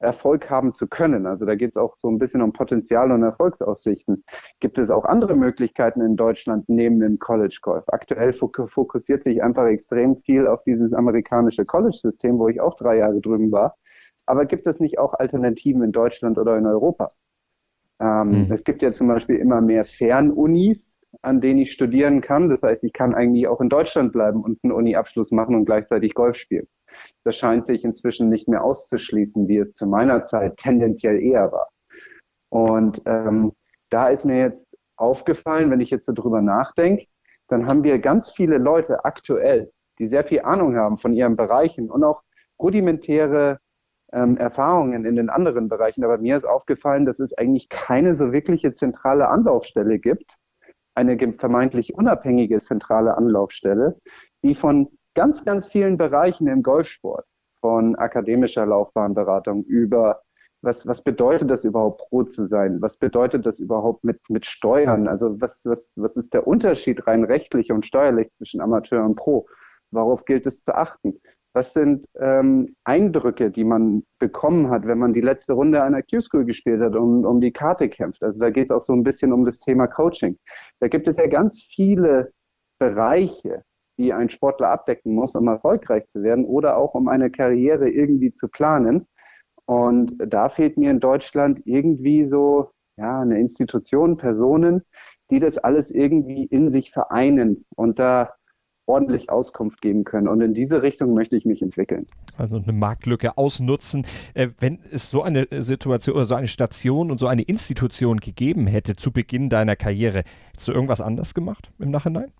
Erfolg 0.00 0.48
haben 0.48 0.72
zu 0.72 0.86
können. 0.86 1.26
Also 1.26 1.44
da 1.44 1.54
geht 1.54 1.70
es 1.70 1.76
auch 1.76 1.96
so 1.96 2.08
ein 2.08 2.18
bisschen 2.18 2.42
um 2.42 2.52
Potenzial 2.52 3.10
und 3.10 3.22
Erfolgsaussichten. 3.22 4.24
Gibt 4.60 4.78
es 4.78 4.90
auch 4.90 5.04
andere 5.04 5.34
Möglichkeiten 5.34 6.00
in 6.00 6.16
Deutschland 6.16 6.68
neben 6.68 7.00
dem 7.00 7.18
College 7.18 7.58
Golf? 7.62 7.84
Aktuell 7.88 8.32
fokussiert 8.32 9.24
sich 9.24 9.42
einfach 9.42 9.66
extrem 9.66 10.16
viel 10.18 10.46
auf 10.46 10.62
dieses 10.64 10.92
amerikanische 10.92 11.64
College-System, 11.64 12.38
wo 12.38 12.48
ich 12.48 12.60
auch 12.60 12.76
drei 12.76 12.98
Jahre 12.98 13.20
drüben 13.20 13.50
war. 13.50 13.76
Aber 14.28 14.44
gibt 14.44 14.66
es 14.66 14.78
nicht 14.78 14.98
auch 14.98 15.14
Alternativen 15.14 15.82
in 15.82 15.92
Deutschland 15.92 16.38
oder 16.38 16.58
in 16.58 16.66
Europa? 16.66 17.08
Ähm, 17.98 18.46
mhm. 18.46 18.52
Es 18.52 18.62
gibt 18.62 18.82
ja 18.82 18.92
zum 18.92 19.08
Beispiel 19.08 19.36
immer 19.36 19.62
mehr 19.62 19.84
Fernunis, 19.84 20.98
an 21.22 21.40
denen 21.40 21.60
ich 21.60 21.72
studieren 21.72 22.20
kann. 22.20 22.50
Das 22.50 22.62
heißt, 22.62 22.84
ich 22.84 22.92
kann 22.92 23.14
eigentlich 23.14 23.48
auch 23.48 23.62
in 23.62 23.70
Deutschland 23.70 24.12
bleiben 24.12 24.42
und 24.42 24.58
einen 24.62 24.74
Uni-Abschluss 24.74 25.30
machen 25.30 25.54
und 25.54 25.64
gleichzeitig 25.64 26.12
Golf 26.12 26.36
spielen. 26.36 26.68
Das 27.24 27.36
scheint 27.36 27.66
sich 27.66 27.84
inzwischen 27.84 28.28
nicht 28.28 28.48
mehr 28.48 28.62
auszuschließen, 28.62 29.48
wie 29.48 29.58
es 29.58 29.72
zu 29.72 29.86
meiner 29.86 30.24
Zeit 30.24 30.58
tendenziell 30.58 31.20
eher 31.22 31.50
war. 31.50 31.68
Und 32.50 33.00
ähm, 33.06 33.52
da 33.88 34.08
ist 34.08 34.26
mir 34.26 34.40
jetzt 34.40 34.68
aufgefallen, 34.96 35.70
wenn 35.70 35.80
ich 35.80 35.90
jetzt 35.90 36.04
so 36.04 36.12
drüber 36.12 36.42
nachdenke, 36.42 37.06
dann 37.48 37.66
haben 37.66 37.82
wir 37.82 37.98
ganz 37.98 38.30
viele 38.30 38.58
Leute 38.58 39.06
aktuell, 39.06 39.72
die 39.98 40.08
sehr 40.08 40.24
viel 40.24 40.42
Ahnung 40.42 40.76
haben 40.76 40.98
von 40.98 41.14
ihren 41.14 41.36
Bereichen 41.36 41.90
und 41.90 42.04
auch 42.04 42.22
rudimentäre 42.60 43.58
ähm, 44.12 44.36
Erfahrungen 44.36 45.04
in 45.04 45.16
den 45.16 45.30
anderen 45.30 45.68
Bereichen. 45.68 46.04
Aber 46.04 46.18
mir 46.18 46.36
ist 46.36 46.44
aufgefallen, 46.44 47.06
dass 47.06 47.20
es 47.20 47.36
eigentlich 47.36 47.68
keine 47.68 48.14
so 48.14 48.32
wirkliche 48.32 48.72
zentrale 48.72 49.28
Anlaufstelle 49.28 49.98
gibt, 49.98 50.36
eine 50.94 51.16
vermeintlich 51.38 51.94
unabhängige 51.94 52.60
zentrale 52.60 53.16
Anlaufstelle, 53.16 53.96
die 54.42 54.54
von 54.54 54.88
ganz, 55.14 55.44
ganz 55.44 55.66
vielen 55.66 55.96
Bereichen 55.96 56.48
im 56.48 56.62
Golfsport, 56.62 57.24
von 57.60 57.96
akademischer 57.96 58.66
Laufbahnberatung 58.66 59.64
über 59.64 60.22
was, 60.60 60.86
was 60.86 61.02
bedeutet 61.02 61.50
das 61.50 61.64
überhaupt, 61.64 62.02
Pro 62.08 62.24
zu 62.24 62.46
sein? 62.46 62.82
Was 62.82 62.96
bedeutet 62.96 63.46
das 63.46 63.60
überhaupt 63.60 64.02
mit, 64.02 64.28
mit 64.28 64.44
Steuern? 64.44 65.06
Also 65.06 65.40
was, 65.40 65.64
was, 65.64 65.92
was 65.94 66.16
ist 66.16 66.34
der 66.34 66.46
Unterschied 66.48 67.06
rein 67.06 67.24
rechtlich 67.24 67.70
und 67.70 67.86
steuerlich 67.86 68.28
zwischen 68.38 68.60
Amateur 68.60 69.04
und 69.04 69.14
Pro? 69.14 69.46
Worauf 69.92 70.24
gilt 70.24 70.46
es 70.46 70.64
zu 70.64 70.74
achten? 70.74 71.20
Was 71.58 71.72
sind 71.72 72.06
ähm, 72.20 72.76
Eindrücke, 72.84 73.50
die 73.50 73.64
man 73.64 74.04
bekommen 74.20 74.70
hat, 74.70 74.86
wenn 74.86 74.98
man 74.98 75.12
die 75.12 75.20
letzte 75.20 75.54
Runde 75.54 75.82
einer 75.82 76.04
Q-School 76.04 76.44
gespielt 76.44 76.80
hat 76.80 76.94
und 76.94 77.26
um 77.26 77.40
die 77.40 77.50
Karte 77.50 77.88
kämpft? 77.88 78.22
Also 78.22 78.38
da 78.38 78.50
geht 78.50 78.66
es 78.66 78.70
auch 78.70 78.80
so 78.80 78.92
ein 78.92 79.02
bisschen 79.02 79.32
um 79.32 79.44
das 79.44 79.58
Thema 79.58 79.88
Coaching. 79.88 80.38
Da 80.78 80.86
gibt 80.86 81.08
es 81.08 81.16
ja 81.16 81.26
ganz 81.26 81.64
viele 81.64 82.30
Bereiche, 82.78 83.64
die 83.98 84.12
ein 84.12 84.30
Sportler 84.30 84.68
abdecken 84.68 85.16
muss, 85.16 85.34
um 85.34 85.48
erfolgreich 85.48 86.06
zu 86.06 86.22
werden 86.22 86.44
oder 86.44 86.76
auch 86.76 86.94
um 86.94 87.08
eine 87.08 87.28
Karriere 87.28 87.90
irgendwie 87.90 88.32
zu 88.32 88.46
planen. 88.46 89.08
Und 89.66 90.14
da 90.24 90.50
fehlt 90.50 90.76
mir 90.76 90.92
in 90.92 91.00
Deutschland 91.00 91.62
irgendwie 91.64 92.24
so 92.24 92.70
ja, 92.96 93.20
eine 93.20 93.40
Institution, 93.40 94.16
Personen, 94.16 94.82
die 95.32 95.40
das 95.40 95.58
alles 95.58 95.90
irgendwie 95.90 96.44
in 96.44 96.70
sich 96.70 96.92
vereinen 96.92 97.64
und 97.74 97.98
da 97.98 98.37
ordentlich 98.88 99.30
Auskunft 99.30 99.80
geben 99.82 100.04
können. 100.04 100.28
Und 100.28 100.40
in 100.40 100.54
diese 100.54 100.82
Richtung 100.82 101.14
möchte 101.14 101.36
ich 101.36 101.44
mich 101.44 101.62
entwickeln. 101.62 102.06
Also 102.38 102.56
eine 102.56 102.72
Marktlücke 102.72 103.36
ausnutzen. 103.36 104.06
Äh, 104.34 104.48
wenn 104.58 104.80
es 104.90 105.10
so 105.10 105.22
eine 105.22 105.46
Situation 105.58 106.16
oder 106.16 106.24
so 106.24 106.34
eine 106.34 106.48
Station 106.48 107.10
und 107.10 107.18
so 107.18 107.26
eine 107.26 107.42
Institution 107.42 108.18
gegeben 108.18 108.66
hätte 108.66 108.94
zu 108.94 109.12
Beginn 109.12 109.48
deiner 109.50 109.76
Karriere, 109.76 110.24
hättest 110.50 110.68
du 110.68 110.72
irgendwas 110.72 111.00
anders 111.00 111.34
gemacht 111.34 111.70
im 111.78 111.90
Nachhinein? 111.90 112.32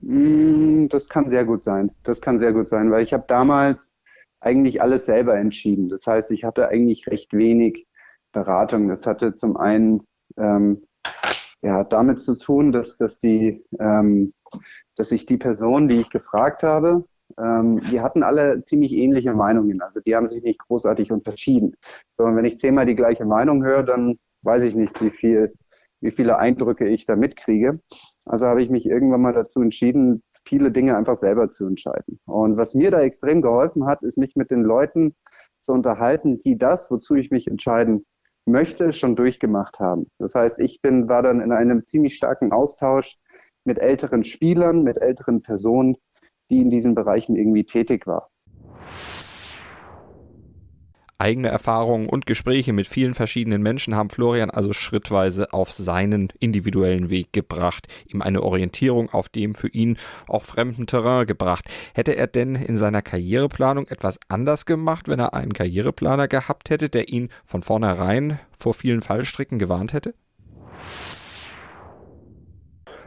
Mm, 0.00 0.88
das 0.88 1.08
kann 1.08 1.28
sehr 1.28 1.44
gut 1.44 1.62
sein. 1.62 1.90
Das 2.02 2.20
kann 2.20 2.38
sehr 2.38 2.52
gut 2.52 2.68
sein, 2.68 2.90
weil 2.90 3.02
ich 3.02 3.12
habe 3.12 3.24
damals 3.28 3.94
eigentlich 4.40 4.80
alles 4.80 5.06
selber 5.06 5.36
entschieden. 5.36 5.88
Das 5.88 6.06
heißt, 6.06 6.30
ich 6.30 6.44
hatte 6.44 6.68
eigentlich 6.68 7.06
recht 7.08 7.32
wenig 7.32 7.86
Beratung. 8.32 8.88
Das 8.88 9.06
hatte 9.06 9.34
zum 9.34 9.56
einen 9.56 10.02
ähm, 10.36 10.82
ja, 11.68 11.84
damit 11.84 12.18
zu 12.18 12.34
tun, 12.34 12.72
dass, 12.72 12.96
dass, 12.96 13.18
die, 13.18 13.62
ähm, 13.78 14.32
dass 14.96 15.12
ich 15.12 15.26
die 15.26 15.36
Personen, 15.36 15.86
die 15.86 16.00
ich 16.00 16.08
gefragt 16.08 16.62
habe, 16.62 17.04
ähm, 17.38 17.82
die 17.90 18.00
hatten 18.00 18.22
alle 18.22 18.64
ziemlich 18.64 18.92
ähnliche 18.92 19.34
Meinungen. 19.34 19.82
Also 19.82 20.00
die 20.00 20.16
haben 20.16 20.30
sich 20.30 20.42
nicht 20.42 20.60
großartig 20.60 21.12
unterschieden. 21.12 21.76
Sondern 22.14 22.36
wenn 22.36 22.46
ich 22.46 22.58
zehnmal 22.58 22.86
die 22.86 22.94
gleiche 22.94 23.26
Meinung 23.26 23.62
höre, 23.62 23.82
dann 23.82 24.18
weiß 24.40 24.62
ich 24.62 24.74
nicht, 24.74 24.98
wie 25.02 25.10
viel, 25.10 25.52
wie 26.00 26.10
viele 26.10 26.38
Eindrücke 26.38 26.88
ich 26.88 27.04
da 27.04 27.16
mitkriege. 27.16 27.72
Also 28.24 28.46
habe 28.46 28.62
ich 28.62 28.70
mich 28.70 28.86
irgendwann 28.86 29.20
mal 29.20 29.34
dazu 29.34 29.60
entschieden, 29.60 30.22
viele 30.46 30.72
Dinge 30.72 30.96
einfach 30.96 31.16
selber 31.16 31.50
zu 31.50 31.66
entscheiden. 31.66 32.18
Und 32.24 32.56
was 32.56 32.74
mir 32.74 32.90
da 32.90 33.02
extrem 33.02 33.42
geholfen 33.42 33.84
hat, 33.84 34.02
ist 34.02 34.16
mich 34.16 34.36
mit 34.36 34.50
den 34.50 34.62
Leuten 34.62 35.14
zu 35.60 35.72
unterhalten, 35.72 36.38
die 36.38 36.56
das, 36.56 36.90
wozu 36.90 37.14
ich 37.14 37.30
mich 37.30 37.46
entscheiden 37.46 38.06
möchte, 38.48 38.92
schon 38.92 39.16
durchgemacht 39.16 39.78
haben. 39.78 40.10
Das 40.18 40.34
heißt, 40.34 40.58
ich 40.58 40.80
bin, 40.80 41.08
war 41.08 41.22
dann 41.22 41.40
in 41.40 41.52
einem 41.52 41.86
ziemlich 41.86 42.16
starken 42.16 42.52
Austausch 42.52 43.16
mit 43.64 43.78
älteren 43.78 44.24
Spielern, 44.24 44.82
mit 44.82 44.98
älteren 44.98 45.42
Personen, 45.42 45.96
die 46.50 46.60
in 46.60 46.70
diesen 46.70 46.94
Bereichen 46.94 47.36
irgendwie 47.36 47.64
tätig 47.64 48.06
waren. 48.06 48.28
Eigene 51.20 51.48
Erfahrungen 51.48 52.08
und 52.08 52.26
Gespräche 52.26 52.72
mit 52.72 52.86
vielen 52.86 53.12
verschiedenen 53.12 53.60
Menschen 53.60 53.96
haben 53.96 54.08
Florian 54.08 54.50
also 54.50 54.72
schrittweise 54.72 55.52
auf 55.52 55.72
seinen 55.72 56.28
individuellen 56.38 57.10
Weg 57.10 57.32
gebracht, 57.32 57.88
ihm 58.06 58.22
eine 58.22 58.40
Orientierung 58.44 59.10
auf 59.10 59.28
dem 59.28 59.56
für 59.56 59.66
ihn 59.66 59.96
auch 60.28 60.44
fremden 60.44 60.86
Terrain 60.86 61.26
gebracht. 61.26 61.64
Hätte 61.92 62.14
er 62.14 62.28
denn 62.28 62.54
in 62.54 62.76
seiner 62.76 63.02
Karriereplanung 63.02 63.88
etwas 63.88 64.20
anders 64.28 64.64
gemacht, 64.64 65.08
wenn 65.08 65.18
er 65.18 65.34
einen 65.34 65.52
Karriereplaner 65.52 66.28
gehabt 66.28 66.70
hätte, 66.70 66.88
der 66.88 67.08
ihn 67.08 67.30
von 67.44 67.64
vornherein 67.64 68.38
vor 68.56 68.72
vielen 68.72 69.02
Fallstricken 69.02 69.58
gewarnt 69.58 69.94
hätte? 69.94 70.14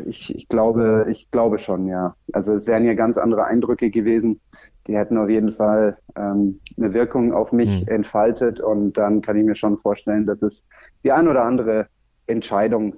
Ich, 0.06 0.36
ich, 0.36 0.48
glaube, 0.50 1.08
ich 1.10 1.32
glaube 1.32 1.60
schon, 1.60 1.88
ja. 1.88 2.16
Also 2.34 2.54
es 2.54 2.68
wären 2.68 2.86
ja 2.86 2.94
ganz 2.94 3.18
andere 3.18 3.46
Eindrücke 3.46 3.90
gewesen. 3.90 4.42
Die 4.88 4.98
hätten 4.98 5.18
auf 5.18 5.30
jeden 5.30 5.54
Fall 5.54 5.98
ähm, 6.16 6.60
eine 6.78 6.94
Wirkung 6.94 7.34
auf 7.34 7.52
mich 7.52 7.82
mhm. 7.82 7.88
entfaltet 7.88 8.60
und 8.60 8.94
dann 8.94 9.22
kann 9.22 9.38
ich 9.38 9.46
mir 9.46 9.56
schon 9.56 9.78
vorstellen, 9.78 10.26
dass 10.26 10.42
es 10.42 10.66
die 11.04 11.12
ein 11.12 11.28
oder 11.28 11.44
andere 11.44 11.88
Entscheidung 12.28 12.96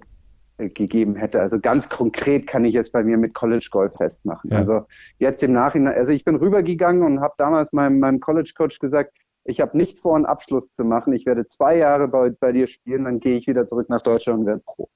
äh, 0.58 0.70
gegeben 0.70 1.16
hätte. 1.16 1.42
Also 1.42 1.60
ganz 1.60 1.90
konkret 1.90 2.48
kann 2.48 2.64
ich 2.64 2.74
jetzt 2.74 2.94
bei 2.94 3.04
mir 3.04 3.18
mit 3.18 3.34
College 3.34 3.68
Golf 3.72 3.94
festmachen. 3.98 4.52
Ja. 4.52 4.60
Also 4.60 4.86
jetzt 5.20 5.44
im 5.44 5.54
Nachhinein, 5.54 5.96
also 5.96 6.12
ich 6.12 6.24
bin 6.24 6.36
rübergegangen 6.36 7.04
und 7.04 7.22
habe 7.22 7.34
damals 7.38 7.74
meinem, 7.74 8.00
meinem 8.00 8.20
College 8.20 8.54
Coach 8.56 8.80
gesagt, 8.80 9.14
ich 9.46 9.60
habe 9.60 9.76
nicht 9.78 10.00
vor, 10.00 10.16
einen 10.16 10.26
Abschluss 10.26 10.72
zu 10.72 10.86
machen. 10.86 11.12
Ich 11.14 11.26
werde 11.26 11.48
zwei 11.48 11.78
Jahre 11.78 12.08
bei, 12.08 12.30
bei 12.30 12.52
dir 12.52 12.68
spielen, 12.68 13.04
dann 13.06 13.20
gehe 13.20 13.38
ich 13.38 13.48
wieder 13.48 13.68
zurück 13.68 13.90
nach 13.90 14.02
Deutschland 14.02 14.42
und 14.42 14.46
werde 14.46 14.62
Pro. 14.66 14.90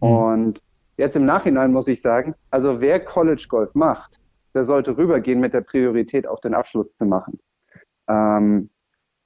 Mhm. 0.00 0.08
Und 0.08 0.60
jetzt 0.96 1.16
im 1.16 1.24
Nachhinein 1.24 1.72
muss 1.72 1.88
ich 1.88 2.00
sagen, 2.00 2.34
also 2.50 2.80
wer 2.80 3.00
College 3.00 3.46
Golf 3.48 3.74
macht, 3.74 4.20
der 4.54 4.64
sollte 4.64 4.96
rübergehen 4.96 5.40
mit 5.40 5.54
der 5.54 5.62
Priorität, 5.62 6.26
auch 6.26 6.40
den 6.40 6.54
Abschluss 6.54 6.94
zu 6.94 7.06
machen. 7.06 7.38
Ähm, 8.08 8.70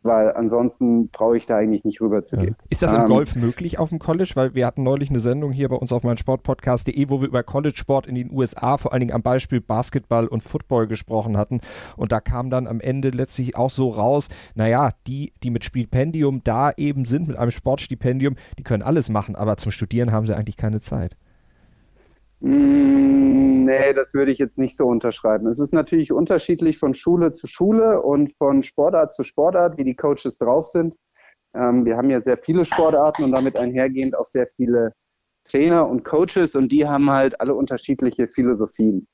weil 0.07 0.33
ansonsten 0.33 1.09
brauche 1.11 1.37
ich 1.37 1.47
da 1.47 1.57
eigentlich 1.57 1.85
nicht 1.85 2.01
rüber 2.01 2.25
zu 2.25 2.37
gehen. 2.37 2.57
Ist 2.71 2.83
das 2.83 2.95
im 2.95 3.03
ähm, 3.03 3.07
Golf 3.07 3.35
möglich 3.35 3.79
auf 3.79 3.91
dem 3.91 3.99
College? 3.99 4.31
Weil 4.35 4.55
wir 4.55 4.65
hatten 4.65 4.83
neulich 4.83 5.11
eine 5.11 5.21
Sendung 5.21 5.53
hier 5.53 5.69
bei 5.69 5.77
uns 5.77 5.93
auf 5.93 6.05
meinsportpodcast.de, 6.05 7.11
wo 7.11 7.21
wir 7.21 7.29
über 7.29 7.43
College-Sport 7.43 8.07
in 8.07 8.15
den 8.15 8.31
USA, 8.31 8.79
vor 8.79 8.93
allen 8.93 9.01
Dingen 9.01 9.13
am 9.13 9.23
Beispiel 9.23 9.61
Basketball 9.61 10.29
und 10.29 10.43
Football 10.43 10.87
gesprochen 10.87 11.37
hatten. 11.37 11.61
Und 11.97 12.13
da 12.13 12.21
kam 12.21 12.51
dann 12.51 12.67
am 12.67 12.81
Ende 12.81 13.11
letztlich 13.11 13.57
auch 13.57 13.71
so 13.71 13.91
raus, 13.91 14.29
naja, 14.55 14.91
die, 15.07 15.33
die 15.43 15.51
mit 15.51 15.65
Stipendium 15.65 16.41
da 16.45 16.71
eben 16.77 17.05
sind, 17.05 17.29
mit 17.29 17.37
einem 17.37 17.51
Sportstipendium, 17.51 18.37
die 18.59 18.63
können 18.63 18.83
alles 18.83 19.09
machen, 19.09 19.35
aber 19.35 19.57
zum 19.57 19.73
Studieren 19.73 20.13
haben 20.13 20.27
sie 20.27 20.37
eigentlich 20.37 20.57
keine 20.57 20.81
Zeit. 20.81 21.17
Mm, 22.41 23.65
nee, 23.65 23.93
das 23.95 24.13
würde 24.15 24.31
ich 24.33 24.39
jetzt 24.39 24.59
nicht 24.59 24.77
so 24.77 24.87
unterschreiben. 24.87 25.47
Es 25.47 25.59
ist 25.59 25.73
natürlich 25.73 26.13
unterschiedlich 26.13 26.79
von 26.79 26.95
Schule 26.95 27.33
zu 27.33 27.47
Schule 27.47 28.03
und 28.03 28.33
von 28.37 28.63
Sportart 28.63 29.15
zu 29.15 29.25
Sportart, 29.25 29.79
wie 29.79 29.85
die 29.85 29.97
Coaches 29.97 30.39
drauf 30.39 30.67
sind. 30.67 30.97
Ähm, 31.55 31.85
wir 31.85 31.97
haben 31.97 32.11
ja 32.11 32.21
sehr 32.21 32.39
viele 32.39 32.65
Sportarten 32.65 33.25
und 33.25 33.33
damit 33.33 33.59
einhergehend 33.59 34.17
auch 34.17 34.27
sehr 34.27 34.47
viele 34.47 34.93
Trainer 35.45 35.89
und 35.89 36.05
Coaches 36.05 36.55
und 36.55 36.71
die 36.71 36.87
haben 36.87 37.11
halt 37.11 37.41
alle 37.41 37.55
unterschiedliche 37.55 38.29
Philosophien. 38.29 39.07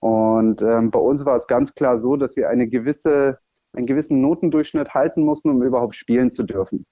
Und 0.00 0.62
ähm, 0.62 0.90
bei 0.90 0.98
uns 0.98 1.24
war 1.24 1.36
es 1.36 1.46
ganz 1.46 1.74
klar 1.74 1.98
so, 1.98 2.16
dass 2.16 2.36
wir 2.36 2.48
eine 2.48 2.68
gewisse, 2.68 3.38
einen 3.72 3.86
gewissen 3.86 4.20
Notendurchschnitt 4.20 4.94
halten 4.94 5.22
mussten, 5.22 5.50
um 5.50 5.62
überhaupt 5.62 5.96
spielen 5.96 6.30
zu 6.30 6.44
dürfen. 6.44 6.86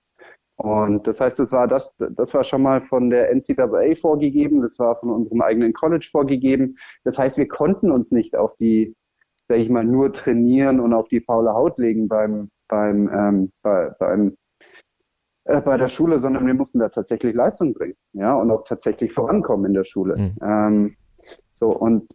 Und 0.56 1.06
das 1.06 1.20
heißt, 1.20 1.38
das 1.38 1.52
war 1.52 1.68
das, 1.68 1.94
das 1.96 2.32
war 2.32 2.42
schon 2.42 2.62
mal 2.62 2.80
von 2.80 3.10
der 3.10 3.30
NCAA 3.34 3.94
vorgegeben, 4.00 4.62
das 4.62 4.78
war 4.78 4.96
von 4.96 5.10
unserem 5.10 5.42
eigenen 5.42 5.74
College 5.74 6.08
vorgegeben. 6.10 6.76
Das 7.04 7.18
heißt, 7.18 7.36
wir 7.36 7.46
konnten 7.46 7.90
uns 7.90 8.10
nicht 8.10 8.34
auf 8.36 8.56
die, 8.56 8.94
sag 9.48 9.58
ich 9.58 9.68
mal, 9.68 9.84
nur 9.84 10.12
trainieren 10.12 10.80
und 10.80 10.94
auf 10.94 11.08
die 11.08 11.20
faule 11.20 11.52
Haut 11.52 11.78
legen 11.78 12.08
beim, 12.08 12.48
beim, 12.68 13.10
ähm, 13.12 13.52
bei, 13.62 13.90
beim 13.98 14.36
äh, 15.46 15.60
bei 15.60 15.76
der 15.76 15.88
Schule, 15.88 16.18
sondern 16.18 16.46
wir 16.46 16.54
mussten 16.54 16.80
da 16.80 16.88
tatsächlich 16.88 17.34
Leistung 17.34 17.72
bringen, 17.72 17.94
ja, 18.14 18.34
und 18.34 18.50
auch 18.50 18.64
tatsächlich 18.64 19.12
vorankommen 19.12 19.66
in 19.66 19.74
der 19.74 19.84
Schule. 19.84 20.16
Mhm. 20.16 20.36
Ähm, 20.42 20.96
so 21.52 21.68
und 21.68 22.06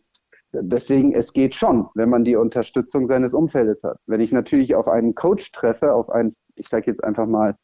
deswegen, 0.51 1.13
es 1.13 1.31
geht 1.33 1.55
schon, 1.55 1.87
wenn 1.95 2.09
man 2.09 2.23
die 2.23 2.35
Unterstützung 2.35 3.07
seines 3.07 3.33
Umfeldes 3.33 3.83
hat. 3.83 3.97
Wenn 4.05 4.19
ich 4.19 4.31
natürlich 4.31 4.75
auf 4.75 4.87
einen 4.87 5.15
Coach 5.15 5.51
treffe, 5.51 5.93
auf 5.93 6.09
einen, 6.09 6.35
ich 6.55 6.67
sage 6.67 6.87
jetzt 6.87 7.03
einfach 7.03 7.25
mal, 7.25 7.55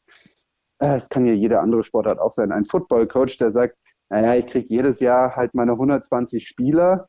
es 0.78 1.08
kann 1.08 1.26
ja 1.26 1.32
jede 1.32 1.60
andere 1.60 1.82
Sportart 1.82 2.18
auch 2.18 2.32
sein, 2.32 2.52
ein 2.52 2.64
Football-Coach, 2.64 3.38
der 3.38 3.52
sagt, 3.52 3.76
naja, 4.10 4.36
ich 4.36 4.46
kriege 4.46 4.68
jedes 4.68 5.00
Jahr 5.00 5.36
halt 5.36 5.54
meine 5.54 5.72
120 5.72 6.46
Spieler. 6.46 7.08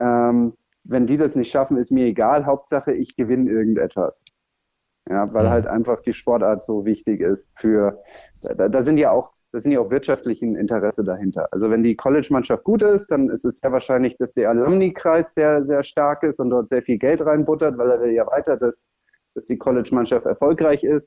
Ähm, 0.00 0.54
wenn 0.84 1.06
die 1.06 1.16
das 1.16 1.34
nicht 1.34 1.50
schaffen, 1.50 1.76
ist 1.76 1.90
mir 1.90 2.06
egal. 2.06 2.46
Hauptsache, 2.46 2.92
ich 2.92 3.16
gewinne 3.16 3.50
irgendetwas. 3.50 4.24
Ja, 5.08 5.32
weil 5.32 5.48
halt 5.48 5.66
einfach 5.66 6.02
die 6.02 6.12
Sportart 6.12 6.64
so 6.64 6.84
wichtig 6.84 7.20
ist 7.20 7.50
für, 7.56 8.02
da, 8.58 8.68
da 8.68 8.82
sind 8.82 8.98
ja 8.98 9.12
auch, 9.12 9.32
da 9.52 9.60
sind 9.60 9.70
ja 9.70 9.80
auch 9.80 9.90
wirtschaftlichen 9.90 10.56
Interesse 10.56 11.04
dahinter. 11.04 11.48
Also 11.52 11.70
wenn 11.70 11.84
die 11.84 11.94
College-Mannschaft 11.94 12.64
gut 12.64 12.82
ist, 12.82 13.06
dann 13.10 13.30
ist 13.30 13.44
es 13.44 13.58
sehr 13.58 13.70
wahrscheinlich, 13.70 14.16
dass 14.18 14.32
der 14.34 14.50
Alumni-Kreis 14.50 15.32
sehr, 15.34 15.64
sehr 15.64 15.84
stark 15.84 16.24
ist 16.24 16.40
und 16.40 16.50
dort 16.50 16.68
sehr 16.70 16.82
viel 16.82 16.98
Geld 16.98 17.24
reinbuttert, 17.24 17.78
weil 17.78 17.90
er 17.90 18.00
will 18.00 18.12
ja 18.12 18.26
weiter, 18.26 18.56
dass, 18.56 18.90
dass 19.34 19.44
die 19.44 19.56
College-Mannschaft 19.56 20.26
erfolgreich 20.26 20.82
ist. 20.82 21.06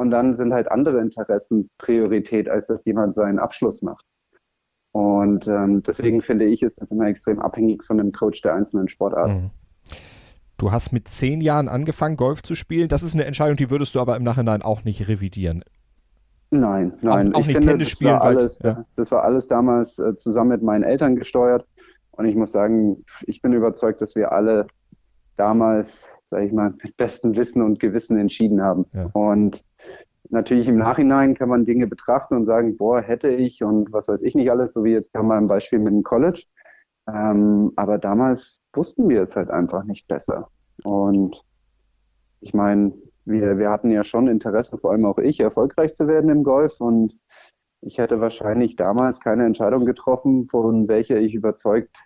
Und 0.00 0.10
dann 0.10 0.34
sind 0.34 0.54
halt 0.54 0.70
andere 0.70 0.98
Interessen 0.98 1.68
Priorität, 1.76 2.48
als 2.48 2.68
dass 2.68 2.86
jemand 2.86 3.14
seinen 3.14 3.38
Abschluss 3.38 3.82
macht. 3.82 4.06
Und 4.92 5.46
ähm, 5.46 5.82
deswegen 5.82 6.22
finde 6.22 6.46
ich, 6.46 6.62
ist 6.62 6.80
das 6.80 6.90
immer 6.90 7.04
extrem 7.04 7.38
abhängig 7.38 7.84
von 7.84 7.98
dem 7.98 8.10
Coach 8.10 8.40
der 8.40 8.54
einzelnen 8.54 8.88
Sportarten. 8.88 9.34
Mhm. 9.34 9.50
Du 10.56 10.72
hast 10.72 10.92
mit 10.92 11.08
zehn 11.08 11.42
Jahren 11.42 11.68
angefangen, 11.68 12.16
Golf 12.16 12.42
zu 12.42 12.54
spielen. 12.54 12.88
Das 12.88 13.02
ist 13.02 13.12
eine 13.12 13.26
Entscheidung, 13.26 13.58
die 13.58 13.68
würdest 13.68 13.94
du 13.94 14.00
aber 14.00 14.16
im 14.16 14.22
Nachhinein 14.22 14.62
auch 14.62 14.84
nicht 14.84 15.06
revidieren. 15.06 15.64
Nein, 16.50 16.94
nein. 17.02 17.34
Auch, 17.34 17.36
auch 17.36 17.40
ich 17.42 17.48
nicht 17.48 17.56
finde, 17.56 17.72
Tennis 17.72 17.90
spielen. 17.90 18.14
Das 18.14 18.20
war, 18.22 18.26
alles, 18.26 18.58
ja. 18.62 18.84
das 18.96 19.10
war 19.10 19.22
alles 19.22 19.48
damals 19.48 19.98
äh, 19.98 20.16
zusammen 20.16 20.48
mit 20.48 20.62
meinen 20.62 20.82
Eltern 20.82 21.14
gesteuert. 21.14 21.66
Und 22.12 22.24
ich 22.24 22.36
muss 22.36 22.52
sagen, 22.52 23.04
ich 23.26 23.42
bin 23.42 23.52
überzeugt, 23.52 24.00
dass 24.00 24.16
wir 24.16 24.32
alle 24.32 24.66
damals, 25.36 26.08
sage 26.24 26.46
ich 26.46 26.52
mal, 26.52 26.72
mit 26.82 26.96
bestem 26.96 27.36
Wissen 27.36 27.60
und 27.60 27.80
Gewissen 27.80 28.16
entschieden 28.16 28.62
haben. 28.62 28.86
Ja. 28.94 29.10
Und 29.12 29.62
Natürlich 30.30 30.68
im 30.68 30.78
Nachhinein 30.78 31.34
kann 31.34 31.48
man 31.48 31.64
Dinge 31.64 31.88
betrachten 31.88 32.36
und 32.36 32.46
sagen, 32.46 32.76
boah, 32.76 33.00
hätte 33.00 33.28
ich 33.30 33.62
und 33.64 33.92
was 33.92 34.08
weiß 34.08 34.22
ich 34.22 34.34
nicht 34.34 34.50
alles, 34.50 34.72
so 34.72 34.84
wie 34.84 34.92
jetzt 34.92 35.12
kam 35.12 35.26
mal 35.26 35.38
ein 35.38 35.48
Beispiel 35.48 35.80
mit 35.80 35.88
dem 35.88 36.04
College. 36.04 36.44
Ähm, 37.08 37.72
aber 37.76 37.98
damals 37.98 38.60
wussten 38.72 39.08
wir 39.08 39.22
es 39.22 39.34
halt 39.34 39.50
einfach 39.50 39.84
nicht 39.84 40.06
besser. 40.06 40.48
Und 40.84 41.42
ich 42.40 42.54
meine, 42.54 42.92
wir, 43.24 43.58
wir 43.58 43.70
hatten 43.70 43.90
ja 43.90 44.04
schon 44.04 44.28
Interesse, 44.28 44.78
vor 44.78 44.92
allem 44.92 45.04
auch 45.04 45.18
ich, 45.18 45.40
erfolgreich 45.40 45.94
zu 45.94 46.06
werden 46.06 46.30
im 46.30 46.44
Golf. 46.44 46.80
Und 46.80 47.18
ich 47.80 47.98
hätte 47.98 48.20
wahrscheinlich 48.20 48.76
damals 48.76 49.20
keine 49.20 49.44
Entscheidung 49.44 49.84
getroffen, 49.84 50.48
von 50.48 50.86
welcher 50.86 51.18
ich 51.18 51.34
überzeugt 51.34 51.96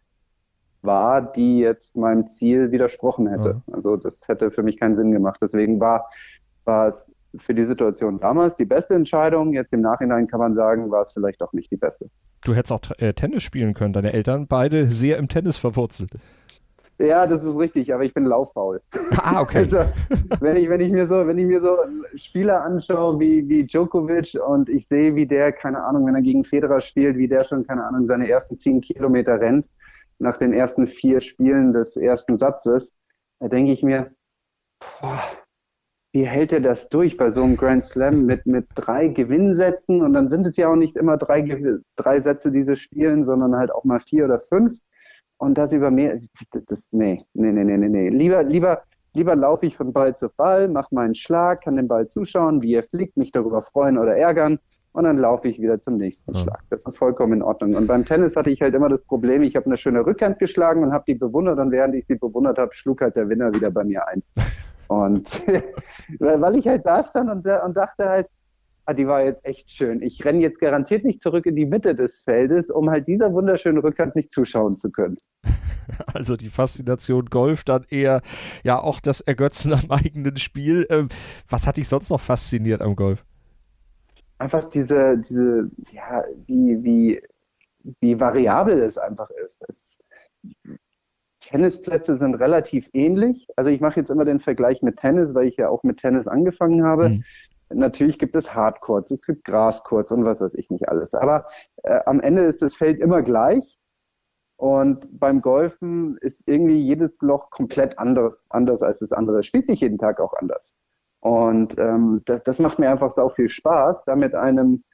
war, 0.82 1.20
die 1.20 1.58
jetzt 1.58 1.96
meinem 1.96 2.28
Ziel 2.28 2.70
widersprochen 2.70 3.26
hätte. 3.26 3.62
Ja. 3.66 3.74
Also 3.74 3.96
das 3.96 4.28
hätte 4.28 4.50
für 4.50 4.62
mich 4.62 4.78
keinen 4.78 4.96
Sinn 4.96 5.12
gemacht. 5.12 5.40
Deswegen 5.42 5.80
war, 5.80 6.08
war 6.64 6.88
es 6.88 7.13
für 7.40 7.54
die 7.54 7.64
Situation 7.64 8.18
damals 8.18 8.56
die 8.56 8.64
beste 8.64 8.94
Entscheidung. 8.94 9.52
Jetzt 9.52 9.72
im 9.72 9.80
Nachhinein 9.80 10.26
kann 10.26 10.40
man 10.40 10.54
sagen, 10.54 10.90
war 10.90 11.02
es 11.02 11.12
vielleicht 11.12 11.42
auch 11.42 11.52
nicht 11.52 11.70
die 11.70 11.76
beste. 11.76 12.08
Du 12.44 12.54
hättest 12.54 12.72
auch 12.72 12.80
äh, 12.98 13.12
Tennis 13.14 13.42
spielen 13.42 13.74
können. 13.74 13.92
Deine 13.92 14.12
Eltern 14.12 14.46
beide 14.46 14.86
sehr 14.86 15.18
im 15.18 15.28
Tennis 15.28 15.58
verwurzelt. 15.58 16.10
Ja, 16.98 17.26
das 17.26 17.42
ist 17.42 17.58
richtig, 17.58 17.92
aber 17.92 18.04
ich 18.04 18.14
bin 18.14 18.24
lauffaul. 18.24 18.80
Ah, 19.16 19.40
okay. 19.40 19.58
Also, 19.58 19.78
wenn 20.40 20.56
ich, 20.56 20.68
wenn 20.68 20.80
ich 20.80 20.92
mir 20.92 21.08
so, 21.08 21.26
wenn 21.26 21.38
ich 21.38 21.46
mir 21.46 21.60
so 21.60 21.76
Spieler 22.14 22.62
anschaue 22.62 23.18
wie, 23.18 23.48
wie 23.48 23.64
Djokovic 23.64 24.38
und 24.46 24.68
ich 24.68 24.86
sehe, 24.86 25.14
wie 25.16 25.26
der, 25.26 25.52
keine 25.52 25.82
Ahnung, 25.82 26.06
wenn 26.06 26.14
er 26.14 26.22
gegen 26.22 26.44
Federer 26.44 26.80
spielt, 26.80 27.16
wie 27.16 27.26
der 27.26 27.44
schon, 27.44 27.66
keine 27.66 27.84
Ahnung, 27.84 28.06
seine 28.06 28.28
ersten 28.28 28.58
zehn 28.58 28.80
Kilometer 28.80 29.40
rennt, 29.40 29.66
nach 30.20 30.36
den 30.36 30.52
ersten 30.52 30.86
vier 30.86 31.20
Spielen 31.20 31.72
des 31.72 31.96
ersten 31.96 32.36
Satzes, 32.36 32.92
da 33.40 33.48
denke 33.48 33.72
ich 33.72 33.82
mir, 33.82 34.12
boah, 35.00 35.24
wie 36.14 36.24
hält 36.24 36.52
er 36.52 36.60
das 36.60 36.88
durch 36.88 37.16
bei 37.16 37.32
so 37.32 37.42
einem 37.42 37.56
Grand 37.56 37.82
Slam 37.82 38.24
mit, 38.24 38.46
mit 38.46 38.68
drei 38.76 39.08
Gewinnsätzen? 39.08 40.00
Und 40.00 40.12
dann 40.12 40.28
sind 40.30 40.46
es 40.46 40.56
ja 40.56 40.68
auch 40.68 40.76
nicht 40.76 40.96
immer 40.96 41.16
drei, 41.16 41.44
drei 41.96 42.20
Sätze, 42.20 42.52
die 42.52 42.62
sie 42.62 42.76
spielen, 42.76 43.24
sondern 43.24 43.56
halt 43.56 43.74
auch 43.74 43.82
mal 43.82 43.98
vier 43.98 44.26
oder 44.26 44.38
fünf. 44.38 44.78
Und 45.38 45.58
das 45.58 45.72
über 45.72 45.90
mehr, 45.90 46.16
das, 46.68 46.88
nee, 46.92 47.18
nee, 47.32 47.50
nee, 47.50 47.64
nee, 47.64 47.88
nee. 47.88 48.08
Lieber, 48.10 48.44
lieber, 48.44 48.82
lieber 49.12 49.34
laufe 49.34 49.66
ich 49.66 49.76
von 49.76 49.92
Ball 49.92 50.14
zu 50.14 50.28
Ball, 50.28 50.68
mache 50.68 50.94
meinen 50.94 51.16
Schlag, 51.16 51.62
kann 51.62 51.74
den 51.74 51.88
Ball 51.88 52.06
zuschauen, 52.06 52.62
wie 52.62 52.74
er 52.74 52.84
fliegt, 52.84 53.16
mich 53.16 53.32
darüber 53.32 53.62
freuen 53.62 53.98
oder 53.98 54.16
ärgern. 54.16 54.60
Und 54.92 55.02
dann 55.02 55.18
laufe 55.18 55.48
ich 55.48 55.60
wieder 55.60 55.80
zum 55.80 55.96
nächsten 55.96 56.32
ja. 56.32 56.42
Schlag. 56.42 56.62
Das 56.70 56.86
ist 56.86 56.96
vollkommen 56.96 57.32
in 57.32 57.42
Ordnung. 57.42 57.74
Und 57.74 57.88
beim 57.88 58.04
Tennis 58.04 58.36
hatte 58.36 58.50
ich 58.50 58.62
halt 58.62 58.76
immer 58.76 58.88
das 58.88 59.02
Problem, 59.02 59.42
ich 59.42 59.56
habe 59.56 59.66
eine 59.66 59.76
schöne 59.76 60.06
Rückhand 60.06 60.38
geschlagen 60.38 60.84
und 60.84 60.92
habe 60.92 61.02
die 61.08 61.14
bewundert. 61.14 61.58
Und 61.58 61.72
während 61.72 61.96
ich 61.96 62.06
sie 62.06 62.14
bewundert 62.14 62.58
habe, 62.58 62.72
schlug 62.72 63.00
halt 63.00 63.16
der 63.16 63.28
Winner 63.28 63.52
wieder 63.52 63.72
bei 63.72 63.82
mir 63.82 64.06
ein. 64.06 64.22
Und 64.88 65.42
weil 66.18 66.56
ich 66.56 66.66
halt 66.66 66.84
da 66.86 67.02
stand 67.02 67.30
und, 67.30 67.46
und 67.46 67.76
dachte 67.76 68.08
halt, 68.08 68.28
ah, 68.86 68.92
die 68.92 69.06
war 69.06 69.22
jetzt 69.22 69.44
echt 69.44 69.70
schön. 69.70 70.02
Ich 70.02 70.24
renne 70.24 70.40
jetzt 70.40 70.60
garantiert 70.60 71.04
nicht 71.04 71.22
zurück 71.22 71.46
in 71.46 71.56
die 71.56 71.66
Mitte 71.66 71.94
des 71.94 72.22
Feldes, 72.22 72.70
um 72.70 72.90
halt 72.90 73.08
dieser 73.08 73.32
wunderschönen 73.32 73.78
Rückhand 73.78 74.16
nicht 74.16 74.32
zuschauen 74.32 74.72
zu 74.72 74.90
können. 74.90 75.16
Also 76.14 76.34
die 76.34 76.48
Faszination 76.48 77.26
Golf, 77.26 77.62
dann 77.62 77.84
eher 77.90 78.22
ja 78.62 78.80
auch 78.80 79.00
das 79.00 79.20
Ergötzen 79.20 79.74
am 79.74 79.90
eigenen 79.90 80.38
Spiel. 80.38 80.86
Ähm, 80.88 81.08
was 81.46 81.66
hat 81.66 81.76
dich 81.76 81.88
sonst 81.88 82.08
noch 82.08 82.20
fasziniert 82.20 82.80
am 82.80 82.96
Golf? 82.96 83.22
Einfach 84.38 84.64
diese, 84.70 85.18
diese, 85.18 85.70
ja, 85.90 86.24
wie, 86.46 86.82
wie, 86.82 87.22
wie 88.00 88.18
variabel 88.18 88.80
es 88.80 88.96
einfach 88.96 89.28
ist. 89.44 89.62
Es, 89.68 89.98
Tennisplätze 91.44 92.16
sind 92.16 92.34
relativ 92.36 92.88
ähnlich. 92.92 93.46
Also 93.56 93.70
ich 93.70 93.80
mache 93.80 94.00
jetzt 94.00 94.10
immer 94.10 94.24
den 94.24 94.40
Vergleich 94.40 94.82
mit 94.82 94.96
Tennis, 94.96 95.34
weil 95.34 95.46
ich 95.46 95.56
ja 95.56 95.68
auch 95.68 95.82
mit 95.82 95.98
Tennis 95.98 96.26
angefangen 96.26 96.84
habe. 96.84 97.10
Mhm. 97.10 97.24
Natürlich 97.70 98.18
gibt 98.18 98.36
es 98.36 98.54
Hardcourts, 98.54 99.10
es 99.10 99.22
gibt 99.22 99.44
Grascourts 99.44 100.12
und 100.12 100.24
was 100.24 100.40
weiß 100.40 100.54
ich 100.54 100.70
nicht 100.70 100.88
alles. 100.88 101.14
Aber 101.14 101.46
äh, 101.82 102.00
am 102.06 102.20
Ende 102.20 102.44
ist 102.44 102.62
das 102.62 102.74
Feld 102.74 103.00
immer 103.00 103.22
gleich. 103.22 103.78
Und 104.56 105.18
beim 105.18 105.40
Golfen 105.40 106.16
ist 106.18 106.46
irgendwie 106.46 106.78
jedes 106.78 107.20
Loch 107.20 107.50
komplett 107.50 107.98
anders, 107.98 108.46
anders 108.50 108.82
als 108.82 109.00
das 109.00 109.12
andere. 109.12 109.40
Es 109.40 109.46
spielt 109.46 109.66
sich 109.66 109.80
jeden 109.80 109.98
Tag 109.98 110.20
auch 110.20 110.32
anders. 110.34 110.74
Und 111.20 111.76
ähm, 111.78 112.22
das, 112.26 112.42
das 112.44 112.58
macht 112.58 112.78
mir 112.78 112.90
einfach 112.90 113.12
sau 113.12 113.30
viel 113.30 113.48
Spaß, 113.48 114.04
da 114.04 114.14
mit 114.14 114.34
einem 114.34 114.84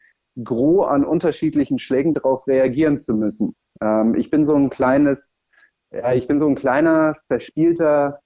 Gros 0.42 0.86
an 0.86 1.04
unterschiedlichen 1.04 1.78
Schlägen 1.78 2.14
darauf 2.14 2.46
reagieren 2.46 2.98
zu 2.98 3.14
müssen. 3.14 3.54
Ähm, 3.82 4.14
ich 4.14 4.30
bin 4.30 4.46
so 4.46 4.54
ein 4.54 4.70
kleines, 4.70 5.29
ja, 5.92 6.12
ich 6.12 6.26
bin 6.26 6.38
so 6.38 6.46
ein 6.46 6.54
kleiner, 6.54 7.16
verspielter, 7.26 8.20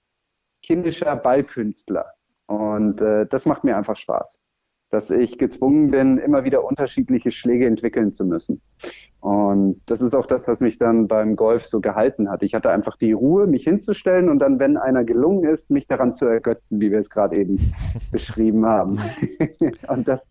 kindischer 0.63 1.15
Ballkünstler. 1.15 2.13
Und 2.47 3.01
äh, 3.01 3.25
das 3.25 3.45
macht 3.45 3.63
mir 3.63 3.77
einfach 3.77 3.97
Spaß 3.97 4.39
dass 4.95 5.09
ich 5.09 5.37
gezwungen 5.37 5.91
bin, 5.91 6.17
immer 6.17 6.45
wieder 6.45 6.63
unterschiedliche 6.63 7.29
Schläge 7.29 7.65
entwickeln 7.65 8.13
zu 8.13 8.25
müssen. 8.25 8.61
Und 9.19 9.81
das 9.87 10.01
ist 10.01 10.15
auch 10.15 10.25
das, 10.25 10.47
was 10.47 10.59
mich 10.59 10.77
dann 10.77 11.07
beim 11.07 11.35
Golf 11.35 11.65
so 11.65 11.81
gehalten 11.81 12.29
hat. 12.29 12.43
Ich 12.43 12.53
hatte 12.53 12.69
einfach 12.69 12.95
die 12.95 13.11
Ruhe, 13.11 13.45
mich 13.47 13.63
hinzustellen 13.63 14.29
und 14.29 14.39
dann, 14.39 14.59
wenn 14.59 14.77
einer 14.77 15.03
gelungen 15.03 15.43
ist, 15.45 15.69
mich 15.69 15.87
daran 15.87 16.15
zu 16.15 16.25
ergötzen, 16.25 16.79
wie 16.79 16.91
wir 16.91 16.99
es 16.99 17.09
gerade 17.09 17.37
eben 17.37 17.59
beschrieben 18.11 18.65
haben. 18.65 18.99
und 19.89 20.07
das, 20.07 20.21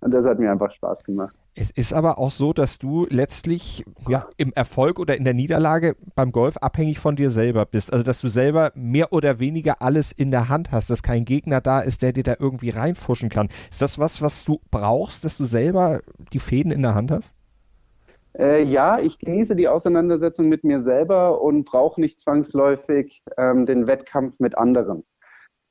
und 0.00 0.10
das 0.10 0.26
hat 0.26 0.38
mir 0.38 0.50
einfach 0.50 0.72
Spaß 0.72 1.04
gemacht. 1.04 1.34
Es 1.54 1.70
ist 1.70 1.92
aber 1.92 2.16
auch 2.18 2.30
so, 2.30 2.54
dass 2.54 2.78
du 2.78 3.06
letztlich 3.10 3.84
ja, 4.08 4.26
im 4.38 4.54
Erfolg 4.54 4.98
oder 4.98 5.18
in 5.18 5.24
der 5.24 5.34
Niederlage 5.34 5.96
beim 6.14 6.32
Golf 6.32 6.56
abhängig 6.56 6.98
von 6.98 7.14
dir 7.14 7.28
selber 7.28 7.66
bist. 7.66 7.92
Also, 7.92 8.02
dass 8.02 8.22
du 8.22 8.28
selber 8.28 8.72
mehr 8.74 9.12
oder 9.12 9.38
weniger 9.38 9.82
alles 9.82 10.12
in 10.12 10.30
der 10.30 10.48
Hand 10.48 10.72
hast, 10.72 10.88
dass 10.88 11.02
kein 11.02 11.26
Gegner 11.26 11.60
da 11.60 11.80
ist, 11.80 12.00
der 12.00 12.14
dir 12.14 12.22
da 12.22 12.36
irgendwie 12.38 12.70
reinfuschen 12.70 13.28
kann. 13.28 13.48
Ist 13.70 13.82
das 13.82 13.98
was, 13.98 14.22
was 14.22 14.46
du 14.46 14.60
brauchst, 14.70 15.26
dass 15.26 15.36
du 15.36 15.44
selber 15.44 16.00
die 16.32 16.38
Fäden 16.38 16.72
in 16.72 16.80
der 16.80 16.94
Hand 16.94 17.10
hast? 17.10 17.34
Äh, 18.38 18.64
ja, 18.64 18.98
ich 18.98 19.18
genieße 19.18 19.54
die 19.54 19.68
Auseinandersetzung 19.68 20.48
mit 20.48 20.64
mir 20.64 20.80
selber 20.80 21.42
und 21.42 21.64
brauche 21.64 22.00
nicht 22.00 22.18
zwangsläufig 22.18 23.22
ähm, 23.36 23.66
den 23.66 23.86
Wettkampf 23.86 24.40
mit 24.40 24.56
anderen. 24.56 25.04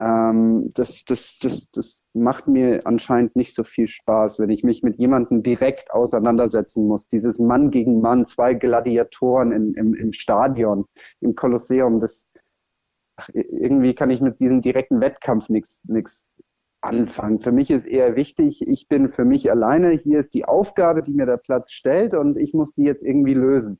Ähm, 0.02 0.72
das, 0.74 1.06
das, 1.06 1.38
das, 1.38 1.70
das 1.70 2.04
macht 2.14 2.48
mir 2.48 2.82
anscheinend 2.86 3.36
nicht 3.36 3.54
so 3.54 3.64
viel 3.64 3.86
Spaß, 3.86 4.40
wenn 4.40 4.50
ich 4.50 4.64
mich 4.64 4.82
mit 4.82 4.98
jemandem 4.98 5.44
direkt 5.44 5.92
auseinandersetzen 5.92 6.88
muss. 6.88 7.08
Dieses 7.08 7.38
Mann 7.38 7.70
gegen 7.70 8.02
Mann, 8.02 8.26
zwei 8.26 8.56
Gladiatoren 8.56 9.52
in, 9.52 9.74
im, 9.76 9.94
im 9.94 10.12
Stadion, 10.12 10.86
im 11.20 11.36
Kolosseum, 11.36 12.00
das 12.00 12.28
ach, 13.18 13.30
irgendwie 13.34 13.94
kann 13.94 14.10
ich 14.10 14.22
mit 14.22 14.40
diesem 14.40 14.62
direkten 14.62 15.02
Wettkampf 15.02 15.50
nichts 15.50 15.86
anfangen. 16.82 17.40
Für 17.40 17.52
mich 17.52 17.70
ist 17.70 17.86
eher 17.86 18.16
wichtig, 18.16 18.68
ich 18.68 18.88
bin 18.88 19.12
für 19.12 19.24
mich 19.24 19.52
alleine, 19.52 19.92
hier 19.92 20.20
ist 20.20 20.34
die 20.34 20.46
Aufgabe, 20.46 21.04
die 21.04 21.14
mir 21.14 21.28
der 21.28 21.38
Platz 21.38 21.72
stellt 21.72 22.16
und 22.16 22.38
ich 22.38 22.56
muss 22.56 22.74
die 22.74 22.84
jetzt 22.84 23.04
irgendwie 23.04 23.36
lösen. 23.36 23.80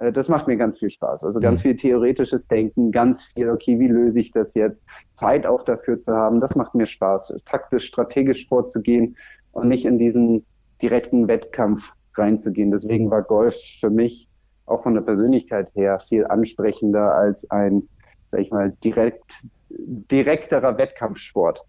Äh, 0.00 0.12
das 0.12 0.28
macht 0.28 0.48
mir 0.48 0.56
ganz 0.56 0.78
viel 0.78 0.90
Spaß. 0.90 1.22
Also 1.22 1.38
ganz 1.38 1.60
mhm. 1.60 1.62
viel 1.62 1.76
theoretisches 1.76 2.48
Denken, 2.48 2.90
ganz 2.90 3.24
viel, 3.24 3.50
okay, 3.50 3.78
wie 3.78 3.88
löse 3.88 4.20
ich 4.20 4.32
das 4.32 4.54
jetzt? 4.54 4.84
Zeit 5.14 5.46
auch 5.46 5.64
dafür 5.64 6.00
zu 6.00 6.12
haben, 6.12 6.40
das 6.40 6.56
macht 6.56 6.74
mir 6.74 6.86
Spaß. 6.86 7.34
Taktisch, 7.44 7.86
strategisch 7.86 8.48
vorzugehen 8.48 9.16
und 9.52 9.68
nicht 9.68 9.84
in 9.84 9.98
diesen 9.98 10.44
direkten 10.82 11.28
Wettkampf 11.28 11.92
reinzugehen. 12.16 12.70
Deswegen 12.70 13.10
war 13.10 13.22
Golf 13.22 13.54
für 13.80 13.90
mich 13.90 14.28
auch 14.66 14.82
von 14.82 14.94
der 14.94 15.02
Persönlichkeit 15.02 15.68
her 15.74 15.98
viel 16.00 16.26
ansprechender 16.26 17.14
als 17.14 17.50
ein, 17.50 17.88
sag 18.26 18.40
ich 18.40 18.50
mal, 18.50 18.72
direkt, 18.82 19.42
direkterer 19.68 20.78
Wettkampfsport. 20.78 21.64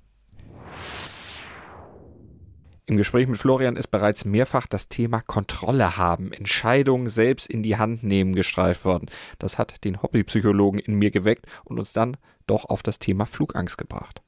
Im 2.87 2.97
Gespräch 2.97 3.27
mit 3.27 3.37
Florian 3.37 3.75
ist 3.75 3.87
bereits 3.87 4.25
mehrfach 4.25 4.65
das 4.65 4.89
Thema 4.89 5.21
Kontrolle 5.21 5.97
haben, 5.97 6.33
Entscheidungen 6.33 7.09
selbst 7.09 7.47
in 7.47 7.61
die 7.61 7.77
Hand 7.77 8.03
nehmen 8.03 8.33
gestreift 8.33 8.85
worden. 8.85 9.07
Das 9.37 9.57
hat 9.57 9.83
den 9.85 10.01
Hobbypsychologen 10.01 10.79
in 10.79 10.95
mir 10.95 11.11
geweckt 11.11 11.45
und 11.63 11.77
uns 11.77 11.93
dann 11.93 12.17
doch 12.47 12.65
auf 12.65 12.81
das 12.81 12.97
Thema 12.97 13.25
Flugangst 13.25 13.77
gebracht. 13.77 14.21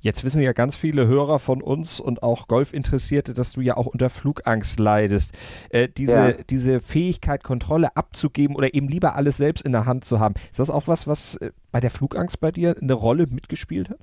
Jetzt 0.00 0.22
wissen 0.22 0.42
ja 0.42 0.52
ganz 0.52 0.76
viele 0.76 1.06
Hörer 1.06 1.38
von 1.38 1.60
uns 1.60 1.98
und 1.98 2.22
auch 2.22 2.46
Golfinteressierte, 2.46 3.32
dass 3.32 3.52
du 3.52 3.60
ja 3.60 3.76
auch 3.76 3.86
unter 3.86 4.10
Flugangst 4.10 4.78
leidest. 4.78 5.34
Äh, 5.70 5.88
diese, 5.88 6.12
ja. 6.12 6.32
diese 6.50 6.80
Fähigkeit, 6.80 7.42
Kontrolle 7.42 7.96
abzugeben 7.96 8.54
oder 8.54 8.74
eben 8.74 8.88
lieber 8.88 9.16
alles 9.16 9.36
selbst 9.38 9.64
in 9.64 9.72
der 9.72 9.86
Hand 9.86 10.04
zu 10.04 10.20
haben, 10.20 10.34
ist 10.50 10.60
das 10.60 10.70
auch 10.70 10.86
was, 10.86 11.08
was 11.08 11.36
äh, 11.36 11.50
bei 11.72 11.80
der 11.80 11.90
Flugangst 11.90 12.40
bei 12.40 12.52
dir 12.52 12.76
eine 12.80 12.92
Rolle 12.92 13.26
mitgespielt 13.28 13.90
hat? 13.90 13.98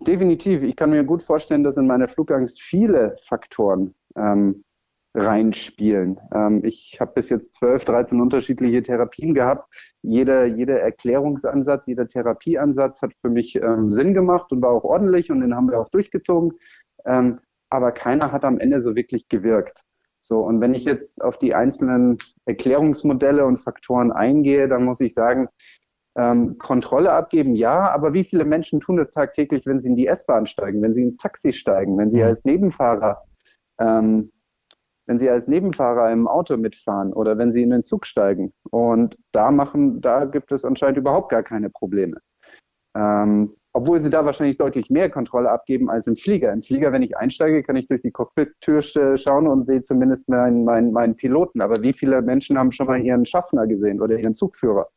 Definitiv. 0.00 0.62
Ich 0.62 0.76
kann 0.76 0.90
mir 0.90 1.04
gut 1.04 1.22
vorstellen, 1.22 1.62
dass 1.62 1.76
in 1.76 1.86
meiner 1.86 2.08
Flugangst 2.08 2.62
viele 2.62 3.14
Faktoren 3.28 3.94
ähm, 4.16 4.64
reinspielen. 5.14 6.18
Ähm, 6.34 6.64
ich 6.64 6.96
habe 7.00 7.12
bis 7.14 7.28
jetzt 7.28 7.54
12, 7.56 7.84
13 7.84 8.20
unterschiedliche 8.20 8.82
Therapien 8.82 9.34
gehabt. 9.34 9.94
Jeder, 10.02 10.46
jeder 10.46 10.80
Erklärungsansatz, 10.80 11.86
jeder 11.86 12.06
Therapieansatz 12.06 13.02
hat 13.02 13.12
für 13.20 13.28
mich 13.28 13.56
ähm, 13.56 13.90
Sinn 13.90 14.14
gemacht 14.14 14.50
und 14.52 14.62
war 14.62 14.70
auch 14.70 14.84
ordentlich 14.84 15.30
und 15.30 15.40
den 15.40 15.54
haben 15.54 15.70
wir 15.70 15.78
auch 15.78 15.90
durchgezogen. 15.90 16.52
Ähm, 17.04 17.40
aber 17.68 17.92
keiner 17.92 18.32
hat 18.32 18.44
am 18.44 18.58
Ende 18.58 18.80
so 18.80 18.96
wirklich 18.96 19.28
gewirkt. 19.28 19.82
So, 20.22 20.40
und 20.40 20.60
wenn 20.60 20.74
ich 20.74 20.84
jetzt 20.84 21.20
auf 21.22 21.38
die 21.38 21.54
einzelnen 21.54 22.18
Erklärungsmodelle 22.44 23.44
und 23.44 23.58
Faktoren 23.58 24.12
eingehe, 24.12 24.68
dann 24.68 24.84
muss 24.84 25.00
ich 25.00 25.14
sagen, 25.14 25.48
ähm, 26.16 26.58
Kontrolle 26.58 27.12
abgeben, 27.12 27.54
ja, 27.54 27.90
aber 27.90 28.12
wie 28.12 28.24
viele 28.24 28.44
Menschen 28.44 28.80
tun 28.80 28.96
das 28.96 29.10
tagtäglich, 29.10 29.66
wenn 29.66 29.80
sie 29.80 29.88
in 29.88 29.96
die 29.96 30.06
S-Bahn 30.06 30.46
steigen, 30.46 30.82
wenn 30.82 30.94
sie 30.94 31.02
ins 31.02 31.16
Taxi 31.16 31.52
steigen, 31.52 31.96
wenn 31.98 32.10
sie 32.10 32.18
mhm. 32.18 32.24
als 32.24 32.44
Nebenfahrer, 32.44 33.22
ähm, 33.78 34.32
wenn 35.06 35.18
sie 35.18 35.30
als 35.30 35.46
Nebenfahrer 35.46 36.10
im 36.12 36.26
Auto 36.26 36.56
mitfahren 36.56 37.12
oder 37.12 37.38
wenn 37.38 37.52
sie 37.52 37.62
in 37.62 37.70
den 37.70 37.84
Zug 37.84 38.06
steigen. 38.06 38.52
Und 38.70 39.16
da 39.32 39.50
machen, 39.50 40.00
da 40.00 40.24
gibt 40.24 40.52
es 40.52 40.64
anscheinend 40.64 40.98
überhaupt 40.98 41.30
gar 41.30 41.42
keine 41.42 41.70
Probleme. 41.70 42.18
Ähm, 42.96 43.54
obwohl 43.72 44.00
sie 44.00 44.10
da 44.10 44.24
wahrscheinlich 44.24 44.58
deutlich 44.58 44.90
mehr 44.90 45.10
Kontrolle 45.10 45.48
abgeben 45.48 45.90
als 45.90 46.08
im 46.08 46.16
Flieger. 46.16 46.52
Im 46.52 46.60
Flieger, 46.60 46.90
wenn 46.92 47.02
ich 47.02 47.16
einsteige, 47.16 47.62
kann 47.62 47.76
ich 47.76 47.86
durch 47.86 48.02
die 48.02 48.10
Cockpit-Tür 48.10 48.82
schauen 48.82 49.46
und 49.46 49.66
sehe 49.66 49.82
zumindest 49.82 50.28
meinen, 50.28 50.64
meinen, 50.64 50.92
meinen 50.92 51.14
Piloten. 51.14 51.60
Aber 51.60 51.80
wie 51.80 51.92
viele 51.92 52.20
Menschen 52.20 52.58
haben 52.58 52.72
schon 52.72 52.88
mal 52.88 53.00
ihren 53.00 53.24
Schaffner 53.24 53.68
gesehen 53.68 54.00
oder 54.00 54.18
ihren 54.18 54.34
Zugführer? 54.34 54.88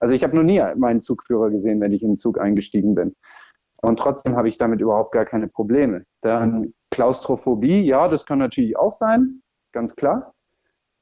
Also 0.00 0.14
ich 0.14 0.24
habe 0.24 0.34
noch 0.34 0.42
nie 0.42 0.62
meinen 0.76 1.02
Zugführer 1.02 1.50
gesehen, 1.50 1.80
wenn 1.80 1.92
ich 1.92 2.02
in 2.02 2.12
den 2.12 2.16
Zug 2.16 2.40
eingestiegen 2.40 2.94
bin. 2.94 3.14
Und 3.82 3.98
trotzdem 3.98 4.36
habe 4.36 4.48
ich 4.48 4.58
damit 4.58 4.80
überhaupt 4.80 5.12
gar 5.12 5.24
keine 5.24 5.48
Probleme. 5.48 6.04
Dann 6.22 6.74
Klaustrophobie, 6.90 7.82
ja, 7.82 8.08
das 8.08 8.26
kann 8.26 8.38
natürlich 8.38 8.76
auch 8.76 8.94
sein, 8.94 9.42
ganz 9.72 9.94
klar. 9.94 10.34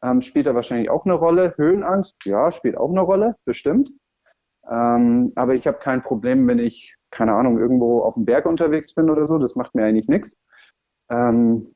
Ähm, 0.03 0.23
spielt 0.23 0.47
da 0.47 0.55
wahrscheinlich 0.55 0.91
auch 0.91 1.05
eine 1.05 1.15
Rolle. 1.15 1.55
Höhenangst, 1.57 2.25
ja, 2.25 2.51
spielt 2.51 2.77
auch 2.77 2.91
eine 2.91 3.01
Rolle, 3.01 3.37
bestimmt. 3.45 3.91
Ähm, 4.71 5.33
aber 5.35 5.55
ich 5.55 5.67
habe 5.67 5.79
kein 5.79 6.03
Problem, 6.03 6.47
wenn 6.47 6.59
ich, 6.59 6.97
keine 7.11 7.33
Ahnung, 7.33 7.59
irgendwo 7.59 8.03
auf 8.03 8.15
dem 8.15 8.25
Berg 8.25 8.47
unterwegs 8.47 8.95
bin 8.95 9.11
oder 9.11 9.27
so. 9.27 9.39
Das 9.39 9.57
macht 9.57 9.75
mir 9.75 9.85
eigentlich 9.85 10.09
nichts. 10.09 10.37
Ähm, 11.11 11.75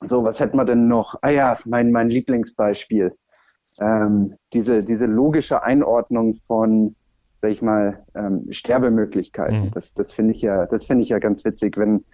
so, 0.00 0.24
was 0.24 0.40
hätten 0.40 0.56
wir 0.56 0.64
denn 0.64 0.88
noch? 0.88 1.16
Ah 1.22 1.30
ja, 1.30 1.58
mein, 1.64 1.92
mein 1.92 2.08
Lieblingsbeispiel 2.08 3.16
ähm, 3.80 4.30
diese, 4.52 4.84
diese 4.84 5.06
logische 5.06 5.62
Einordnung 5.62 6.36
von, 6.46 6.94
sag 7.42 7.50
ich 7.50 7.62
mal, 7.62 8.04
ähm, 8.14 8.46
Sterbemöglichkeiten. 8.50 9.66
Mhm. 9.66 9.70
Das, 9.72 9.94
das 9.94 10.12
finde 10.12 10.32
ich 10.32 10.42
ja, 10.42 10.66
das 10.66 10.84
finde 10.84 11.02
ich 11.02 11.08
ja 11.08 11.18
ganz 11.18 11.44
witzig, 11.44 11.76
wenn, 11.76 12.04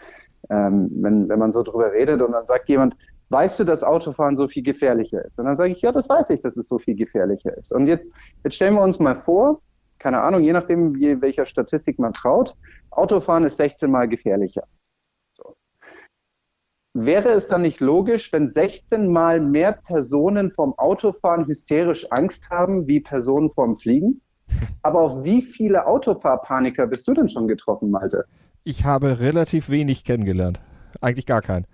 ähm, 0.51 0.90
wenn, 0.94 1.29
wenn 1.29 1.38
man 1.38 1.53
so 1.53 1.62
drüber 1.62 1.92
redet 1.92 2.23
und 2.23 2.33
dann 2.33 2.46
sagt 2.46 2.68
jemand, 2.68 2.96
weißt 3.31 3.61
du, 3.61 3.64
dass 3.64 3.83
Autofahren 3.83 4.37
so 4.37 4.49
viel 4.49 4.62
gefährlicher 4.62 5.25
ist? 5.25 5.38
Und 5.38 5.46
dann 5.46 5.57
sage 5.57 5.73
ich, 5.73 5.83
ja, 5.83 5.92
das 5.92 6.09
weiß 6.09 6.31
ich, 6.31 6.40
dass 6.40 6.57
es 6.57 6.68
so 6.68 6.79
viel 6.79 6.96
gefährlicher 6.96 7.57
ist. 7.57 7.73
Und 7.73 7.87
jetzt, 7.87 8.12
jetzt 8.44 8.55
stellen 8.57 8.75
wir 8.75 8.83
uns 8.83 8.99
mal 8.99 9.23
vor, 9.23 9.61
keine 9.99 10.20
Ahnung, 10.20 10.42
je 10.42 10.53
nachdem, 10.53 10.99
welcher 11.20 11.46
Statistik 11.46 11.99
man 11.99 12.12
traut, 12.12 12.57
Autofahren 12.90 13.44
ist 13.44 13.59
16 13.59 13.90
mal 13.90 14.09
gefährlicher. 14.09 14.64
Wäre 16.94 17.29
es 17.29 17.46
dann 17.46 17.62
nicht 17.62 17.79
logisch, 17.79 18.33
wenn 18.33 18.53
16 18.53 19.07
mal 19.07 19.40
mehr 19.40 19.72
Personen 19.72 20.50
vom 20.50 20.76
Autofahren 20.76 21.46
hysterisch 21.46 22.05
Angst 22.11 22.50
haben, 22.50 22.88
wie 22.88 22.98
Personen 22.98 23.53
vom 23.53 23.79
Fliegen? 23.79 24.20
Aber 24.83 25.00
auf 25.00 25.22
wie 25.22 25.40
viele 25.40 25.87
Autofahrpaniker 25.87 26.88
bist 26.88 27.07
du 27.07 27.14
denn 27.14 27.29
schon 27.29 27.46
getroffen, 27.46 27.92
Malte? 27.92 28.24
Ich 28.64 28.85
habe 28.85 29.20
relativ 29.20 29.70
wenig 29.70 30.05
kennengelernt. 30.05 30.61
Eigentlich 31.00 31.26
gar 31.26 31.42
keinen. 31.42 31.64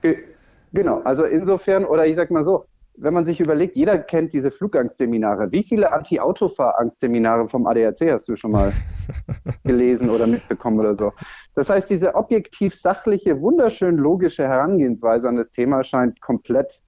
Genau, 0.75 1.01
also 1.01 1.25
insofern, 1.25 1.87
oder 1.87 2.07
ich 2.07 2.17
sag 2.17 2.31
mal 2.31 2.45
so, 2.45 2.67
wenn 2.99 3.15
man 3.15 3.25
sich 3.25 3.41
überlegt, 3.41 3.77
jeder 3.77 3.99
kennt 3.99 4.33
diese 4.33 4.51
Flugangstseminare. 4.51 5.53
Wie 5.53 5.63
viele 5.63 5.93
Anti-Autofahr-Angstseminare 5.93 7.49
vom 7.49 7.67
ADAC 7.67 8.13
hast 8.13 8.29
du 8.29 8.37
schon 8.37 8.53
mal 8.53 8.73
gelesen 9.65 10.11
oder 10.11 10.27
mitbekommen 10.27 10.81
oder 10.81 10.97
so? 10.97 11.13
Das 11.55 11.71
heißt, 11.71 11.91
diese 11.91 12.15
objektiv 12.15 12.75
sachliche, 12.75 13.41
wunderschön 13.41 13.97
logische 13.97 14.45
Herangehensweise 14.45 15.29
an 15.29 15.37
das 15.37 15.51
Thema 15.51 15.85
scheint 15.85 16.21
komplett 16.21 16.83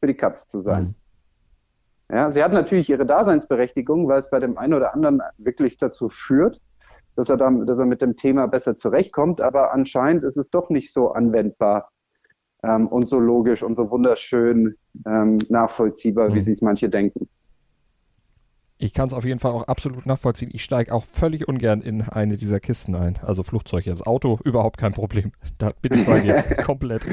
für 0.00 0.06
die 0.06 0.16
Katz 0.16 0.46
zu 0.48 0.60
sein. 0.60 0.94
Mhm. 2.08 2.16
Ja, 2.16 2.30
sie 2.30 2.42
hat 2.42 2.52
natürlich 2.52 2.88
ihre 2.88 3.04
Daseinsberechtigung, 3.04 4.06
weil 4.06 4.20
es 4.20 4.30
bei 4.30 4.38
dem 4.38 4.58
einen 4.58 4.74
oder 4.74 4.94
anderen 4.94 5.20
wirklich 5.38 5.76
dazu 5.76 6.08
führt, 6.08 6.60
dass 7.16 7.28
er, 7.28 7.36
dann, 7.36 7.66
dass 7.66 7.78
er 7.78 7.86
mit 7.86 8.00
dem 8.00 8.14
Thema 8.14 8.46
besser 8.46 8.76
zurechtkommt, 8.76 9.40
aber 9.40 9.72
anscheinend 9.72 10.22
ist 10.22 10.36
es 10.36 10.50
doch 10.50 10.70
nicht 10.70 10.92
so 10.92 11.12
anwendbar 11.12 11.90
ähm, 12.62 12.86
und 12.88 13.08
so 13.08 13.18
logisch 13.18 13.62
und 13.62 13.76
so 13.76 13.90
wunderschön 13.90 14.76
ähm, 15.06 15.38
nachvollziehbar, 15.48 16.34
wie 16.34 16.38
Mhm. 16.38 16.42
sie 16.42 16.52
es 16.52 16.62
manche 16.62 16.88
denken. 16.88 17.28
Ich 18.78 18.92
kann 18.92 19.06
es 19.06 19.14
auf 19.14 19.24
jeden 19.24 19.40
Fall 19.40 19.52
auch 19.52 19.62
absolut 19.68 20.04
nachvollziehen. 20.04 20.50
Ich 20.52 20.62
steige 20.62 20.92
auch 20.92 21.04
völlig 21.04 21.48
ungern 21.48 21.80
in 21.80 22.02
eine 22.02 22.36
dieser 22.36 22.60
Kisten 22.60 22.94
ein. 22.94 23.18
Also 23.22 23.42
Flugzeug, 23.42 23.84
das 23.84 24.06
Auto, 24.06 24.38
überhaupt 24.44 24.76
kein 24.76 24.92
Problem. 24.92 25.32
Da 25.56 25.70
bin 25.80 26.00
ich 26.00 26.06
bei 26.06 26.20
dir 26.20 26.42
komplett. 26.64 27.06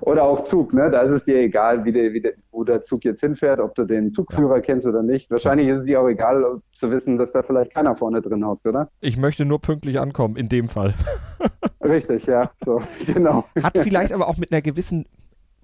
Oder 0.00 0.24
auch 0.24 0.44
Zug, 0.44 0.72
ne? 0.72 0.90
Da 0.90 1.02
ist 1.02 1.12
es 1.12 1.24
dir 1.26 1.38
egal, 1.38 1.84
wie 1.84 1.92
der, 1.92 2.14
wie 2.14 2.22
der, 2.22 2.32
wo 2.50 2.64
der 2.64 2.82
Zug 2.82 3.04
jetzt 3.04 3.20
hinfährt, 3.20 3.60
ob 3.60 3.74
du 3.74 3.84
den 3.84 4.10
Zugführer 4.10 4.60
kennst 4.60 4.86
oder 4.86 5.02
nicht. 5.02 5.30
Wahrscheinlich 5.30 5.68
ist 5.68 5.80
es 5.80 5.84
dir 5.84 6.00
auch 6.00 6.08
egal 6.08 6.62
zu 6.72 6.90
wissen, 6.90 7.18
dass 7.18 7.32
da 7.32 7.42
vielleicht 7.42 7.74
keiner 7.74 7.94
vorne 7.94 8.22
drin 8.22 8.46
hockt, 8.46 8.66
oder? 8.66 8.88
Ich 9.00 9.18
möchte 9.18 9.44
nur 9.44 9.60
pünktlich 9.60 10.00
ankommen, 10.00 10.36
in 10.36 10.48
dem 10.48 10.68
Fall. 10.68 10.94
Richtig, 11.82 12.24
ja, 12.24 12.50
so, 12.64 12.80
genau. 13.06 13.44
Hat 13.62 13.76
vielleicht 13.76 14.12
aber 14.12 14.28
auch 14.28 14.38
mit 14.38 14.50
einer 14.50 14.62
gewissen 14.62 15.06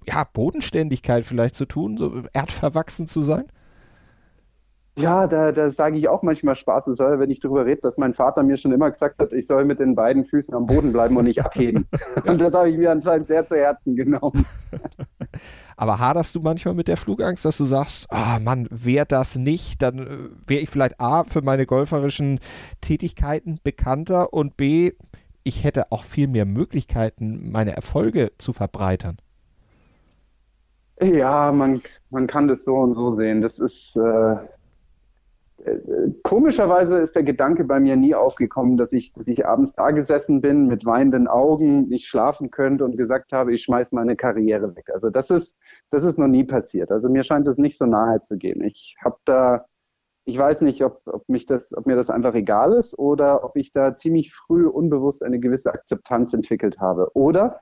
ja, 0.05 0.23
Bodenständigkeit 0.31 1.23
vielleicht 1.23 1.55
zu 1.55 1.65
tun, 1.65 1.97
so 1.97 2.23
erdverwachsen 2.33 3.07
zu 3.07 3.23
sein. 3.23 3.45
Ja, 4.97 5.27
da, 5.27 5.51
da 5.51 5.69
sage 5.69 5.97
ich 5.97 6.09
auch 6.09 6.23
manchmal 6.23 6.55
spaßeshalber, 6.55 7.19
wenn 7.19 7.29
ich 7.29 7.39
darüber 7.39 7.67
rede, 7.67 7.81
dass 7.81 7.97
mein 7.97 8.15
Vater 8.15 8.41
mir 8.41 8.57
schon 8.57 8.71
immer 8.71 8.89
gesagt 8.89 9.19
hat, 9.21 9.31
ich 9.31 9.45
soll 9.45 9.63
mit 9.63 9.79
den 9.79 9.93
beiden 9.93 10.25
Füßen 10.25 10.55
am 10.55 10.65
Boden 10.65 10.91
bleiben 10.91 11.15
und 11.17 11.25
nicht 11.25 11.43
abheben. 11.43 11.87
und 12.25 12.41
das 12.41 12.51
habe 12.51 12.71
ich 12.71 12.77
mir 12.77 12.91
anscheinend 12.91 13.27
sehr 13.27 13.47
zu 13.47 13.55
Herzen 13.55 13.95
genommen. 13.95 14.45
Aber 15.77 15.99
haderst 15.99 16.33
du 16.35 16.39
manchmal 16.39 16.73
mit 16.73 16.87
der 16.87 16.97
Flugangst, 16.97 17.45
dass 17.45 17.59
du 17.59 17.65
sagst, 17.65 18.11
ah 18.11 18.39
Mann, 18.39 18.67
wäre 18.71 19.05
das 19.05 19.35
nicht, 19.35 19.83
dann 19.83 19.99
äh, 19.99 20.17
wäre 20.47 20.61
ich 20.61 20.69
vielleicht 20.71 20.99
A 20.99 21.23
für 21.23 21.43
meine 21.43 21.67
golferischen 21.67 22.39
Tätigkeiten 22.81 23.59
bekannter 23.63 24.33
und 24.33 24.57
B, 24.57 24.93
ich 25.43 25.63
hätte 25.63 25.91
auch 25.91 26.03
viel 26.03 26.27
mehr 26.27 26.45
Möglichkeiten, 26.45 27.51
meine 27.51 27.75
Erfolge 27.75 28.31
zu 28.39 28.51
verbreitern. 28.51 29.17
Ja, 30.99 31.51
man, 31.51 31.83
man 32.09 32.25
kann 32.25 32.47
das 32.47 32.63
so 32.63 32.75
und 32.75 32.95
so 32.95 33.11
sehen. 33.11 33.41
Das 33.41 33.59
ist 33.59 33.95
äh, 33.95 34.35
komischerweise 36.23 36.97
ist 36.97 37.15
der 37.15 37.23
Gedanke 37.23 37.63
bei 37.63 37.79
mir 37.79 37.95
nie 37.95 38.15
aufgekommen, 38.15 38.77
dass 38.77 38.93
ich, 38.93 39.13
dass 39.13 39.27
ich 39.27 39.45
abends 39.45 39.73
da 39.73 39.91
gesessen 39.91 40.41
bin 40.41 40.67
mit 40.67 40.85
weinenden 40.85 41.27
Augen, 41.27 41.87
nicht 41.87 42.07
schlafen 42.07 42.51
könnte 42.51 42.85
und 42.85 42.97
gesagt 42.97 43.31
habe, 43.33 43.53
ich 43.53 43.63
schmeiß 43.63 43.91
meine 43.91 44.15
Karriere 44.15 44.75
weg. 44.75 44.89
Also 44.93 45.09
das 45.09 45.29
ist, 45.29 45.57
das 45.89 46.03
ist 46.03 46.17
noch 46.17 46.27
nie 46.27 46.43
passiert. 46.43 46.91
Also 46.91 47.09
mir 47.09 47.23
scheint 47.23 47.47
es 47.47 47.57
nicht 47.57 47.77
so 47.77 47.85
nahe 47.85 48.21
zu 48.21 48.37
gehen. 48.37 48.61
Ich 48.61 48.95
habe 49.03 49.17
da, 49.25 49.65
ich 50.25 50.37
weiß 50.37 50.61
nicht, 50.61 50.83
ob, 50.83 51.01
ob 51.05 51.27
mich 51.29 51.45
das, 51.45 51.75
ob 51.75 51.85
mir 51.85 51.95
das 51.95 52.09
einfach 52.09 52.35
egal 52.35 52.73
ist 52.73 52.97
oder 52.97 53.43
ob 53.43 53.55
ich 53.55 53.71
da 53.71 53.95
ziemlich 53.95 54.33
früh 54.33 54.67
unbewusst 54.67 55.23
eine 55.23 55.39
gewisse 55.39 55.73
Akzeptanz 55.73 56.33
entwickelt 56.33 56.77
habe. 56.79 57.09
Oder 57.13 57.61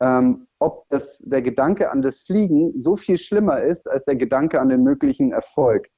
ähm, 0.00 0.46
ob 0.58 0.88
das, 0.88 1.18
der 1.18 1.42
Gedanke 1.42 1.90
an 1.90 2.02
das 2.02 2.20
Fliegen 2.20 2.80
so 2.80 2.96
viel 2.96 3.18
schlimmer 3.18 3.62
ist 3.62 3.88
als 3.88 4.04
der 4.04 4.16
Gedanke 4.16 4.60
an 4.60 4.68
den 4.68 4.82
möglichen 4.82 5.32
Erfolg 5.32 5.88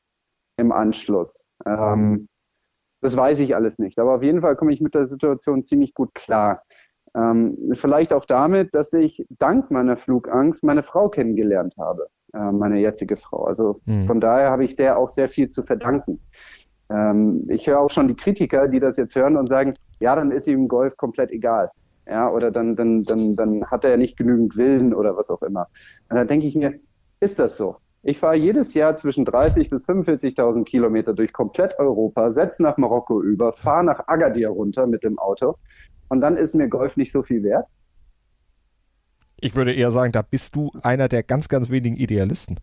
im 0.57 0.73
Anschluss. 0.73 1.45
Ähm, 1.67 2.29
das 3.01 3.17
weiß 3.17 3.41
ich 3.41 3.55
alles 3.55 3.79
nicht. 3.79 3.99
Aber 3.99 4.15
auf 4.15 4.23
jeden 4.23 4.41
Fall 4.41 4.57
komme 4.57 4.73
ich 4.73 4.81
mit 4.81 4.95
der 4.95 5.07
Situation 5.07 5.65
ziemlich 5.65 5.95
gut 5.95 6.15
klar. 6.15 6.63
Ähm, 7.15 7.73
vielleicht 7.75 8.13
auch 8.13 8.25
damit, 8.25 8.75
dass 8.75 8.93
ich 8.93 9.27
dank 9.39 9.71
meiner 9.71 9.97
Flugangst 9.97 10.63
meine 10.63 10.83
Frau 10.83 11.09
kennengelernt 11.09 11.75
habe, 11.79 12.07
äh, 12.33 12.53
meine 12.53 12.79
jetzige 12.79 13.17
Frau. 13.17 13.45
Also 13.45 13.81
Mhm. 13.85 14.07
von 14.07 14.21
daher 14.21 14.51
habe 14.51 14.65
ich 14.65 14.77
der 14.77 14.97
auch 14.99 15.11
sehr 15.11 15.29
viel 15.29 15.49
zu 15.49 15.63
verdanken. 15.63 16.21
Ähm, 16.91 17.43
ich 17.49 17.67
höre 17.67 17.81
auch 17.81 17.91
schon 17.91 18.09
die 18.09 18.17
Kritiker, 18.17 18.69
die 18.69 18.81
das 18.81 18.97
jetzt 18.97 19.15
hören 19.15 19.37
und 19.37 19.49
sagen, 19.49 19.75
ja, 20.01 20.15
dann 20.17 20.31
ist 20.31 20.47
ihm 20.47 20.69
Golf 20.69 20.97
komplett 20.97 21.31
egal. 21.31 21.71
Ja, 22.07 22.31
oder 22.31 22.51
dann, 22.51 22.75
dann, 22.75 23.03
dann, 23.03 23.37
dann 23.37 23.63
hat 23.71 23.85
er 23.85 23.91
ja 23.91 23.97
nicht 23.97 24.17
genügend 24.17 24.57
Willen 24.57 24.93
oder 24.93 25.17
was 25.17 25.31
auch 25.31 25.43
immer. 25.43 25.69
Und 26.09 26.17
da 26.17 26.25
denke 26.25 26.47
ich 26.47 26.57
mir, 26.57 26.75
ist 27.21 27.39
das 27.39 27.57
so? 27.57 27.77
Ich 28.05 28.19
fahre 28.19 28.35
jedes 28.35 28.75
Jahr 28.75 28.97
zwischen 28.97 29.25
30.000 29.25 29.71
bis 29.71 29.87
45.000 29.87 30.65
Kilometer 30.65 31.15
durch 31.15 31.33
komplett 31.33 31.79
Europa, 31.79 32.33
setze 32.33 32.63
nach 32.63 32.77
Marokko 32.77 33.23
über, 33.23 33.53
fahre 33.53 33.85
nach 33.85 34.09
Agadir 34.09 34.49
runter 34.49 34.89
mit 34.89 35.05
dem 35.05 35.19
Auto 35.19 35.57
und 36.09 36.21
dann 36.21 36.37
ist 36.37 36.55
mir 36.55 36.69
Golf 36.69 36.97
nicht 36.97 37.13
so 37.13 37.23
viel 37.23 37.45
wert. 37.45 37.67
Ich 39.41 39.55
würde 39.55 39.73
eher 39.73 39.93
sagen, 39.93 40.13
da 40.13 40.23
bist 40.23 40.57
du 40.57 40.73
einer 40.83 41.09
der 41.09 41.23
ganz, 41.23 41.49
ganz 41.49 41.71
wenigen 41.71 41.97
Idealisten. 41.97 42.59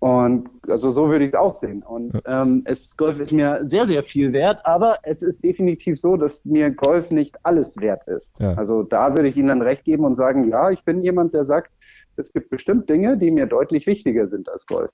Und 0.00 0.48
also 0.68 0.90
so 0.90 1.08
würde 1.08 1.24
ich 1.24 1.32
es 1.32 1.38
auch 1.38 1.56
sehen. 1.56 1.82
Und 1.82 2.20
ähm, 2.26 2.62
es, 2.66 2.96
Golf 2.96 3.18
ist 3.18 3.32
mir 3.32 3.60
sehr, 3.64 3.86
sehr 3.86 4.02
viel 4.02 4.32
wert, 4.32 4.60
aber 4.64 4.98
es 5.04 5.22
ist 5.22 5.42
definitiv 5.42 5.98
so, 5.98 6.16
dass 6.16 6.44
mir 6.44 6.70
Golf 6.70 7.10
nicht 7.10 7.36
alles 7.44 7.80
wert 7.80 8.06
ist. 8.06 8.38
Ja. 8.38 8.52
Also 8.54 8.82
da 8.82 9.16
würde 9.16 9.28
ich 9.28 9.36
Ihnen 9.36 9.48
dann 9.48 9.62
recht 9.62 9.84
geben 9.84 10.04
und 10.04 10.16
sagen, 10.16 10.48
ja, 10.50 10.70
ich 10.70 10.84
bin 10.84 11.02
jemand, 11.02 11.32
der 11.32 11.44
sagt, 11.44 11.70
es 12.18 12.32
gibt 12.32 12.50
bestimmt 12.50 12.88
Dinge, 12.88 13.16
die 13.16 13.30
mir 13.30 13.46
deutlich 13.46 13.86
wichtiger 13.86 14.28
sind 14.28 14.48
als 14.48 14.66
Golf. 14.66 14.90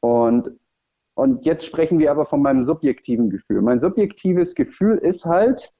Und, 0.00 0.58
und 1.14 1.44
jetzt 1.44 1.64
sprechen 1.64 1.98
wir 1.98 2.10
aber 2.10 2.26
von 2.26 2.42
meinem 2.42 2.62
subjektiven 2.62 3.30
Gefühl. 3.30 3.62
Mein 3.62 3.80
subjektives 3.80 4.54
Gefühl 4.54 4.98
ist 4.98 5.24
halt, 5.24 5.70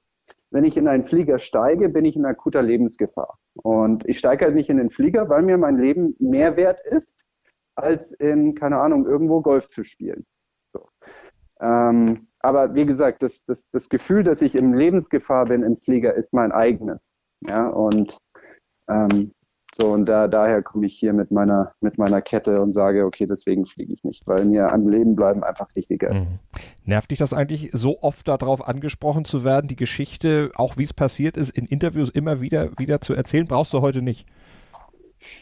wenn 0.51 0.63
ich 0.63 0.77
in 0.77 0.87
einen 0.87 1.05
Flieger 1.05 1.39
steige, 1.39 1.89
bin 1.89 2.05
ich 2.05 2.15
in 2.15 2.25
akuter 2.25 2.61
Lebensgefahr. 2.61 3.37
Und 3.61 4.07
ich 4.07 4.19
steige 4.19 4.45
halt 4.45 4.55
nicht 4.55 4.69
in 4.69 4.77
den 4.77 4.89
Flieger, 4.89 5.29
weil 5.29 5.43
mir 5.43 5.57
mein 5.57 5.77
Leben 5.77 6.15
mehr 6.19 6.55
wert 6.55 6.81
ist, 6.85 7.25
als 7.75 8.13
in, 8.13 8.53
keine 8.55 8.79
Ahnung, 8.79 9.05
irgendwo 9.05 9.41
Golf 9.41 9.67
zu 9.67 9.83
spielen. 9.83 10.25
So. 10.69 10.87
Ähm, 11.59 12.27
aber 12.39 12.73
wie 12.75 12.85
gesagt, 12.85 13.23
das, 13.23 13.43
das, 13.45 13.69
das 13.69 13.89
Gefühl, 13.89 14.23
dass 14.23 14.41
ich 14.41 14.55
in 14.55 14.73
Lebensgefahr 14.73 15.45
bin 15.45 15.63
im 15.63 15.77
Flieger, 15.77 16.13
ist 16.13 16.33
mein 16.33 16.51
eigenes. 16.51 17.11
Ja, 17.41 17.67
und 17.67 18.17
ähm, 18.89 19.31
so, 19.77 19.91
und 19.91 20.05
da, 20.05 20.29
daher 20.29 20.61
komme 20.61 20.85
ich 20.85 20.97
hier 20.97 21.11
mit 21.11 21.31
meiner, 21.31 21.73
mit 21.81 21.97
meiner 21.97 22.21
Kette 22.21 22.61
und 22.61 22.71
sage, 22.71 23.03
okay, 23.03 23.27
deswegen 23.27 23.65
fliege 23.65 23.91
ich 23.91 24.05
nicht, 24.05 24.25
weil 24.25 24.45
mir 24.45 24.71
am 24.71 24.87
Leben 24.87 25.17
bleiben 25.17 25.43
einfach 25.43 25.67
wichtiger 25.75 26.15
ist. 26.15 26.29
Mhm. 26.29 26.39
Nervt 26.85 27.11
dich 27.11 27.19
das 27.19 27.33
eigentlich, 27.33 27.71
so 27.73 28.01
oft 28.01 28.25
darauf 28.25 28.65
angesprochen 28.65 29.25
zu 29.25 29.43
werden, 29.43 29.67
die 29.67 29.75
Geschichte, 29.75 30.51
auch 30.55 30.77
wie 30.77 30.83
es 30.83 30.93
passiert 30.93 31.35
ist, 31.35 31.49
in 31.49 31.65
Interviews 31.65 32.09
immer 32.09 32.39
wieder, 32.39 32.69
wieder 32.77 33.01
zu 33.01 33.13
erzählen? 33.13 33.47
Brauchst 33.47 33.73
du 33.73 33.81
heute 33.81 34.01
nicht. 34.01 34.25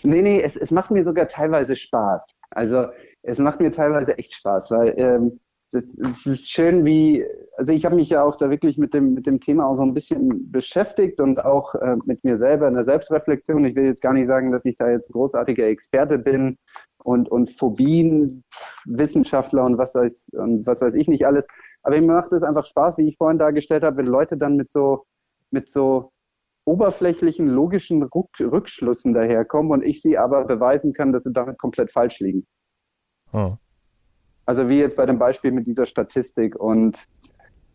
Nee, 0.01 0.23
nee, 0.23 0.41
es, 0.41 0.55
es 0.55 0.71
macht 0.71 0.89
mir 0.89 1.03
sogar 1.03 1.27
teilweise 1.27 1.75
Spaß. 1.75 2.21
Also 2.49 2.87
es 3.21 3.37
macht 3.37 3.59
mir 3.59 3.71
teilweise 3.71 4.17
echt 4.17 4.33
Spaß, 4.33 4.71
weil 4.71 4.95
ähm, 4.97 5.39
es, 5.75 6.25
ist 6.25 6.51
schön 6.51 6.85
wie, 6.85 7.25
also 7.57 7.71
ich 7.71 7.85
habe 7.85 7.95
mich 7.95 8.09
ja 8.09 8.23
auch 8.23 8.35
da 8.35 8.49
wirklich 8.49 8.77
mit 8.77 8.93
dem, 8.93 9.13
mit 9.13 9.27
dem 9.27 9.39
Thema 9.39 9.67
auch 9.67 9.75
so 9.75 9.83
ein 9.83 9.93
bisschen 9.93 10.51
beschäftigt 10.51 11.19
und 11.21 11.43
auch 11.43 11.75
äh, 11.75 11.95
mit 12.05 12.23
mir 12.23 12.37
selber 12.37 12.67
in 12.67 12.73
der 12.73 12.83
Selbstreflexion. 12.83 13.65
Ich 13.65 13.75
will 13.75 13.85
jetzt 13.85 14.01
gar 14.01 14.13
nicht 14.13 14.27
sagen, 14.27 14.51
dass 14.51 14.65
ich 14.65 14.77
da 14.77 14.89
jetzt 14.89 15.09
ein 15.09 15.13
großartiger 15.13 15.67
Experte 15.67 16.17
bin 16.17 16.57
und, 16.97 17.29
und 17.29 17.51
Phobien, 17.51 18.43
Wissenschaftler 18.85 19.63
und 19.63 19.77
was 19.77 19.95
weiß, 19.95 20.29
und 20.33 20.65
was 20.65 20.81
weiß 20.81 20.93
ich 20.93 21.07
nicht 21.07 21.25
alles. 21.25 21.45
Aber 21.83 21.99
mir 21.99 22.13
macht 22.13 22.31
es 22.31 22.43
einfach 22.43 22.65
Spaß, 22.65 22.97
wie 22.97 23.09
ich 23.09 23.17
vorhin 23.17 23.39
dargestellt 23.39 23.83
habe, 23.83 23.97
wenn 23.97 24.07
Leute 24.07 24.37
dann 24.37 24.55
mit 24.55 24.71
so, 24.71 25.05
mit 25.51 25.69
so 25.69 26.11
oberflächlichen, 26.65 27.47
logischen 27.47 28.03
Ruck 28.03 28.29
Rückschlüssen 28.39 29.13
daherkommen 29.13 29.71
und 29.71 29.83
ich 29.83 30.01
sie 30.01 30.17
aber 30.17 30.45
beweisen 30.45 30.93
kann, 30.93 31.11
dass 31.11 31.23
sie 31.23 31.33
damit 31.33 31.57
komplett 31.59 31.91
falsch 31.91 32.19
liegen. 32.19 32.45
Oh. 33.33 33.57
Also 34.45 34.67
wie 34.67 34.79
jetzt 34.79 34.97
bei 34.97 35.05
dem 35.05 35.19
Beispiel 35.19 35.51
mit 35.51 35.67
dieser 35.67 35.85
Statistik 35.85 36.55
und 36.55 36.97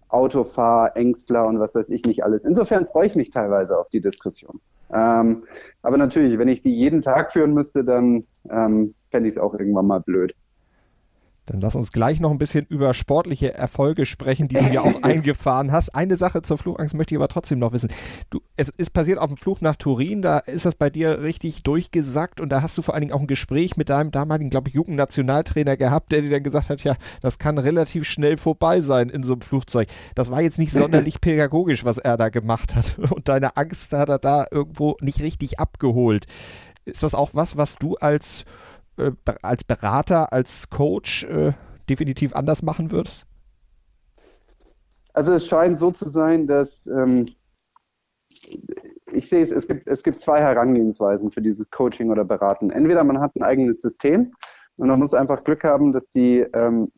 Autofahr, 0.09 0.96
Ängstler 0.96 1.46
und 1.46 1.61
was 1.61 1.74
weiß 1.74 1.90
ich 1.90 2.04
nicht 2.04 2.24
alles. 2.24 2.44
Insofern 2.44 2.87
freue 2.87 3.07
ich 3.07 3.14
mich 3.14 3.31
teilweise 3.31 3.78
auf 3.78 3.88
die 3.90 4.00
Diskussion. 4.00 4.61
Ähm, 4.92 5.44
aber 5.83 5.98
natürlich, 5.98 6.38
wenn 6.38 6.48
ich 6.48 6.62
die 6.62 6.74
jeden 6.74 7.02
Tag 7.02 7.33
führen 7.33 7.52
müsste, 7.52 7.85
dann 7.85 8.24
ähm, 8.50 8.94
fände 9.11 9.28
ich 9.28 9.35
es 9.35 9.38
auch 9.38 9.54
irgendwann 9.54 9.87
mal 9.87 10.00
blöd. 10.00 10.35
Dann 11.49 11.63
lass 11.63 11.75
uns 11.75 11.93
gleich 11.93 12.21
noch 12.21 12.31
ein 12.31 12.39
bisschen 12.39 12.67
über 12.67 12.93
sportliche 12.93 13.55
Erfolge 13.55 14.05
sprechen, 14.05 14.49
die 14.49 14.57
du 14.57 14.69
ja 14.71 14.83
auch 14.83 15.03
eingefahren 15.03 15.73
hast. 15.73 15.95
Eine 15.95 16.17
Sache 16.17 16.43
zur 16.43 16.59
Flugangst 16.59 16.95
möchte 16.95 17.15
ich 17.15 17.19
aber 17.19 17.29
trotzdem 17.29 17.59
noch 17.59 17.73
wissen. 17.73 17.91
Du, 18.29 18.41
es 18.57 18.69
ist 18.69 18.91
passiert 18.91 19.19
auf 19.19 19.29
dem 19.29 19.39
Flug 19.39 19.63
nach 19.63 19.77
Turin, 19.77 20.21
da 20.21 20.39
ist 20.39 20.67
das 20.67 20.75
bei 20.75 20.91
dir 20.91 21.23
richtig 21.23 21.63
durchgesackt 21.63 22.41
und 22.41 22.51
da 22.51 22.61
hast 22.61 22.77
du 22.77 22.83
vor 22.83 22.95
allen 22.95 23.03
Dingen 23.03 23.13
auch 23.15 23.21
ein 23.21 23.27
Gespräch 23.27 23.77
mit 23.77 23.89
deinem 23.89 24.11
damaligen, 24.11 24.51
glaube 24.51 24.69
ich, 24.69 24.75
Jugendnationaltrainer 24.75 25.77
gehabt, 25.77 26.13
der 26.13 26.21
dir 26.21 26.31
dann 26.31 26.43
gesagt 26.43 26.69
hat, 26.69 26.85
ja, 26.85 26.97
das 27.23 27.39
kann 27.39 27.57
relativ 27.57 28.05
schnell 28.05 28.37
vorbei 28.37 28.81
sein 28.81 29.09
in 29.09 29.23
so 29.23 29.33
einem 29.33 29.41
Flugzeug. 29.41 29.89
Das 30.15 30.31
war 30.31 30.43
jetzt 30.43 30.59
nicht 30.59 30.73
sonderlich 30.73 31.21
pädagogisch, 31.21 31.85
was 31.85 31.97
er 31.97 32.19
da 32.19 32.29
gemacht 32.29 32.77
hat 32.77 32.99
und 33.11 33.29
deine 33.29 33.57
Angst 33.57 33.93
hat 33.93 34.11
er 34.11 34.19
da 34.19 34.47
irgendwo 34.51 34.97
nicht 35.01 35.21
richtig 35.21 35.59
abgeholt. 35.59 36.27
Ist 36.85 37.03
das 37.03 37.15
auch 37.15 37.31
was, 37.35 37.57
was 37.57 37.77
du 37.77 37.96
als 37.96 38.44
äh, 38.99 39.13
als 39.42 39.65
Berater, 39.65 40.33
als 40.33 40.69
Coach 40.71 41.25
äh, 41.25 41.53
definitiv 41.88 42.35
anders 42.35 42.63
machen 42.63 42.90
würdest? 42.90 43.27
Also 45.15 45.33
es 45.33 45.46
scheint 45.46 45.79
so 45.79 45.90
zu 45.90 46.09
sein, 46.09 46.46
dass 46.46 46.87
ähm, 46.87 47.35
ich 49.13 49.29
sehe 49.29 49.42
es, 49.42 49.51
es 49.51 49.67
gibt, 49.67 49.87
es 49.88 50.03
gibt 50.03 50.19
zwei 50.19 50.40
Herangehensweisen 50.40 51.31
für 51.31 51.42
dieses 51.42 51.71
Coaching 51.71 52.11
oder 52.11 52.25
Beraten. 52.25 52.71
Entweder 52.71 53.05
man 53.05 53.21
hat 53.21 53.35
ein 53.37 53.42
eigenes 53.42 53.81
System 53.81 54.33
und 54.79 54.88
man 54.88 54.99
muss 54.99 55.15
einfach 55.15 55.44
Glück 55.44 55.65
haben, 55.65 55.92
dass 55.92 56.09
die 56.11 56.40
ähm, 56.53 56.90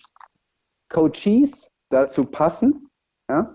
Coaches 0.89 1.71
dazu 1.89 2.25
passen. 2.25 2.89
Ja? 3.29 3.55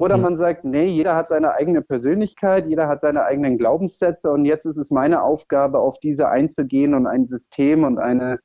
Oder 0.00 0.16
man 0.16 0.34
sagt, 0.34 0.64
nee, 0.64 0.86
jeder 0.86 1.14
hat 1.14 1.26
seine 1.26 1.52
eigene 1.52 1.82
Persönlichkeit, 1.82 2.66
jeder 2.66 2.88
hat 2.88 3.02
seine 3.02 3.24
eigenen 3.24 3.58
Glaubenssätze 3.58 4.30
und 4.30 4.46
jetzt 4.46 4.64
ist 4.64 4.78
es 4.78 4.90
meine 4.90 5.22
Aufgabe, 5.22 5.78
auf 5.78 6.00
diese 6.00 6.30
einzugehen 6.30 6.94
und 6.94 7.06
ein 7.06 7.26
System 7.26 7.84
und 7.84 7.98
eine, 7.98 8.40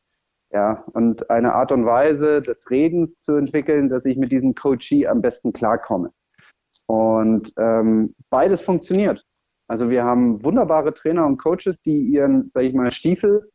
ja, 0.52 0.84
und 0.92 1.30
eine 1.30 1.56
Art 1.56 1.72
und 1.72 1.86
Weise 1.86 2.42
des 2.42 2.70
Redens 2.70 3.22
zu 3.22 3.38
entwickeln, 3.38 3.88
dass 3.88 4.04
ich 4.04 4.18
mit 4.18 4.34
diesem 4.34 4.54
Coachee 4.54 5.08
am 5.08 5.22
besten 5.22 5.54
klarkomme. 5.54 6.12
Und 6.88 7.54
ähm, 7.58 8.14
beides 8.30 8.62
funktioniert. 8.62 9.24
Also 9.70 9.90
wir 9.90 10.04
haben 10.04 10.44
wunderbare 10.44 10.94
Trainer 10.94 11.26
und 11.26 11.38
Coaches, 11.38 11.80
die 11.86 12.02
ihren, 12.02 12.52
sag 12.54 12.64
ich 12.64 12.74
mal, 12.74 12.92
Stiefel 12.92 13.50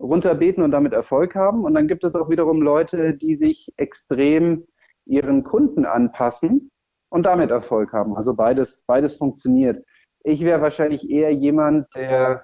runterbeten 0.00 0.64
und 0.64 0.70
damit 0.70 0.94
Erfolg 0.94 1.34
haben. 1.34 1.64
Und 1.64 1.74
dann 1.74 1.88
gibt 1.88 2.04
es 2.04 2.14
auch 2.14 2.30
wiederum 2.30 2.62
Leute, 2.62 3.12
die 3.12 3.36
sich 3.36 3.70
extrem 3.76 4.66
ihren 5.04 5.44
Kunden 5.44 5.84
anpassen 5.84 6.70
und 7.10 7.24
damit 7.26 7.50
Erfolg 7.50 7.92
haben. 7.92 8.16
Also 8.16 8.34
beides, 8.34 8.84
beides 8.86 9.14
funktioniert. 9.14 9.84
Ich 10.22 10.44
wäre 10.44 10.62
wahrscheinlich 10.62 11.08
eher 11.08 11.32
jemand, 11.32 11.86
der 11.94 12.42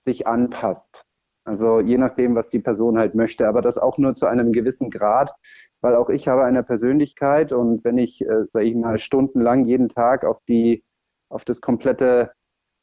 sich 0.00 0.26
anpasst. 0.26 1.04
Also 1.44 1.80
je 1.80 1.98
nachdem, 1.98 2.34
was 2.34 2.50
die 2.50 2.60
Person 2.60 2.98
halt 2.98 3.14
möchte, 3.14 3.48
aber 3.48 3.62
das 3.62 3.78
auch 3.78 3.98
nur 3.98 4.14
zu 4.14 4.26
einem 4.26 4.52
gewissen 4.52 4.90
Grad, 4.90 5.32
weil 5.80 5.96
auch 5.96 6.08
ich 6.08 6.28
habe 6.28 6.44
eine 6.44 6.62
Persönlichkeit 6.62 7.52
und 7.52 7.84
wenn 7.84 7.98
ich, 7.98 8.20
äh, 8.22 8.44
sage 8.52 8.66
ich 8.66 8.76
mal, 8.76 8.98
stundenlang 8.98 9.66
jeden 9.66 9.88
Tag 9.88 10.24
auf 10.24 10.38
die, 10.48 10.84
auf 11.28 11.44
das 11.44 11.60
komplette 11.60 12.32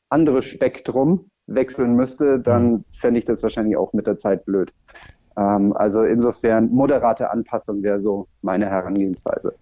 andere 0.09 0.41
Spektrum 0.41 1.29
wechseln 1.47 1.95
müsste, 1.95 2.39
dann 2.39 2.71
mhm. 2.71 2.85
fände 2.91 3.19
ich 3.19 3.25
das 3.25 3.41
wahrscheinlich 3.43 3.77
auch 3.77 3.93
mit 3.93 4.07
der 4.07 4.17
Zeit 4.17 4.45
blöd. 4.45 4.73
Ähm, 5.37 5.73
also 5.75 6.03
insofern 6.03 6.69
moderate 6.69 7.31
Anpassung 7.31 7.81
wäre 7.81 8.01
so 8.01 8.27
meine 8.41 8.67
Herangehensweise. 8.67 9.55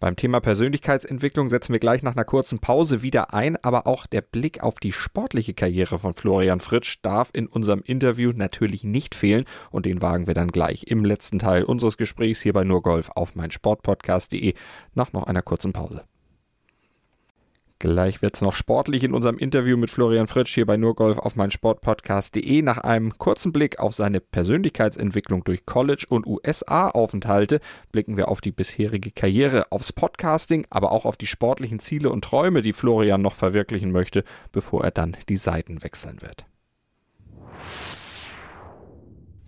Beim 0.00 0.16
Thema 0.16 0.40
Persönlichkeitsentwicklung 0.40 1.50
setzen 1.50 1.74
wir 1.74 1.78
gleich 1.78 2.02
nach 2.02 2.16
einer 2.16 2.24
kurzen 2.24 2.58
Pause 2.58 3.02
wieder 3.02 3.34
ein, 3.34 3.62
aber 3.62 3.86
auch 3.86 4.06
der 4.06 4.22
Blick 4.22 4.62
auf 4.62 4.80
die 4.80 4.92
sportliche 4.92 5.52
Karriere 5.52 5.98
von 5.98 6.14
Florian 6.14 6.60
Fritsch 6.60 6.96
darf 7.02 7.28
in 7.34 7.46
unserem 7.46 7.82
Interview 7.82 8.32
natürlich 8.34 8.82
nicht 8.82 9.14
fehlen 9.14 9.44
und 9.70 9.84
den 9.84 10.00
wagen 10.00 10.26
wir 10.26 10.32
dann 10.32 10.52
gleich 10.52 10.84
im 10.84 11.04
letzten 11.04 11.38
Teil 11.38 11.64
unseres 11.64 11.98
Gesprächs 11.98 12.40
hier 12.40 12.54
bei 12.54 12.64
Nurgolf 12.64 13.10
auf 13.14 13.34
meinsportpodcast.de 13.34 14.54
nach 14.94 15.12
noch 15.12 15.24
einer 15.24 15.42
kurzen 15.42 15.74
Pause. 15.74 16.02
Gleich 17.80 18.20
wird 18.20 18.34
es 18.34 18.42
noch 18.42 18.54
sportlich 18.54 19.04
in 19.04 19.14
unserem 19.14 19.38
Interview 19.38 19.78
mit 19.78 19.88
Florian 19.88 20.26
Fritsch 20.26 20.54
hier 20.54 20.66
bei 20.66 20.76
Nurgolf 20.76 21.16
auf 21.16 21.34
meinsportpodcast.de. 21.34 22.60
Nach 22.60 22.76
einem 22.76 23.16
kurzen 23.16 23.52
Blick 23.52 23.78
auf 23.78 23.94
seine 23.94 24.20
Persönlichkeitsentwicklung 24.20 25.44
durch 25.44 25.64
College 25.64 26.04
und 26.10 26.26
USA-Aufenthalte 26.26 27.60
blicken 27.90 28.18
wir 28.18 28.28
auf 28.28 28.42
die 28.42 28.52
bisherige 28.52 29.10
Karriere, 29.10 29.72
aufs 29.72 29.94
Podcasting, 29.94 30.66
aber 30.68 30.92
auch 30.92 31.06
auf 31.06 31.16
die 31.16 31.26
sportlichen 31.26 31.78
Ziele 31.78 32.10
und 32.10 32.22
Träume, 32.22 32.60
die 32.60 32.74
Florian 32.74 33.22
noch 33.22 33.34
verwirklichen 33.34 33.92
möchte, 33.92 34.24
bevor 34.52 34.84
er 34.84 34.90
dann 34.90 35.16
die 35.30 35.36
Seiten 35.36 35.82
wechseln 35.82 36.20
wird. 36.20 36.44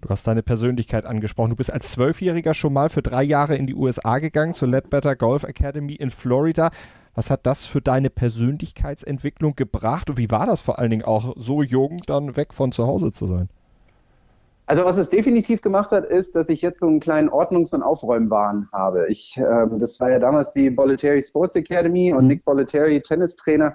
Du 0.01 0.09
hast 0.09 0.27
deine 0.27 0.43
Persönlichkeit 0.43 1.05
angesprochen. 1.05 1.51
Du 1.51 1.57
bist 1.57 1.71
als 1.71 1.91
Zwölfjähriger 1.91 2.55
schon 2.55 2.73
mal 2.73 2.89
für 2.89 3.03
drei 3.03 3.25
Jahre 3.25 3.57
in 3.57 3.67
die 3.67 3.75
USA 3.75 4.21
gegangen, 4.21 4.55
zur 4.55 4.69
Ledbetter 4.69 5.17
Golf 5.17 5.45
Academy 5.45 5.97
in 5.97 6.09
Florida. 6.09 6.71
Was 7.15 7.31
hat 7.31 7.47
das 7.47 7.67
für 7.67 7.83
deine 7.83 8.09
Persönlichkeitsentwicklung 8.09 9.55
gebracht 9.55 10.09
und 10.09 10.19
wie 10.19 10.31
war 10.31 10.47
das 10.47 10.63
vor 10.63 10.79
allen 10.79 10.91
Dingen 10.91 11.05
auch, 11.05 11.35
so 11.37 11.63
jung 11.63 11.99
dann 12.07 12.37
weg 12.37 12.55
von 12.55 12.73
zu 12.73 12.87
Hause 12.87 13.13
zu 13.13 13.27
sein? 13.27 13.49
Also 14.65 14.85
was 14.85 14.97
es 14.97 15.11
definitiv 15.11 15.61
gemacht 15.61 15.91
hat, 15.91 16.05
ist, 16.07 16.35
dass 16.35 16.49
ich 16.49 16.63
jetzt 16.63 16.81
so 16.81 16.87
einen 16.87 17.01
kleinen 17.01 17.29
Ordnungs- 17.29 17.75
und 17.75 17.83
Aufräumwahn 17.83 18.69
habe. 18.73 19.07
Ich, 19.09 19.37
ähm, 19.37 19.79
das 19.79 20.01
war 20.01 20.11
ja 20.11 20.19
damals 20.19 20.53
die 20.53 20.71
Bolletary 20.71 21.23
Sports 21.23 21.57
Academy 21.57 22.13
und 22.13 22.23
mhm. 22.23 22.29
Nick 22.29 22.45
Bolletary, 22.45 23.03
Tennistrainer, 23.03 23.75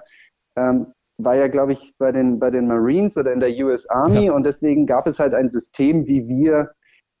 ähm, 0.56 0.86
war 1.18 1.36
ja, 1.36 1.48
glaube 1.48 1.72
ich, 1.72 1.94
bei 1.98 2.10
den, 2.10 2.38
bei 2.38 2.50
den 2.50 2.66
Marines 2.66 3.16
oder 3.16 3.32
in 3.32 3.40
der 3.40 3.50
US 3.64 3.88
Army 3.88 4.26
ja. 4.26 4.32
und 4.32 4.44
deswegen 4.44 4.86
gab 4.86 5.06
es 5.06 5.18
halt 5.18 5.34
ein 5.34 5.50
System, 5.50 6.06
wie 6.06 6.26
wir 6.26 6.70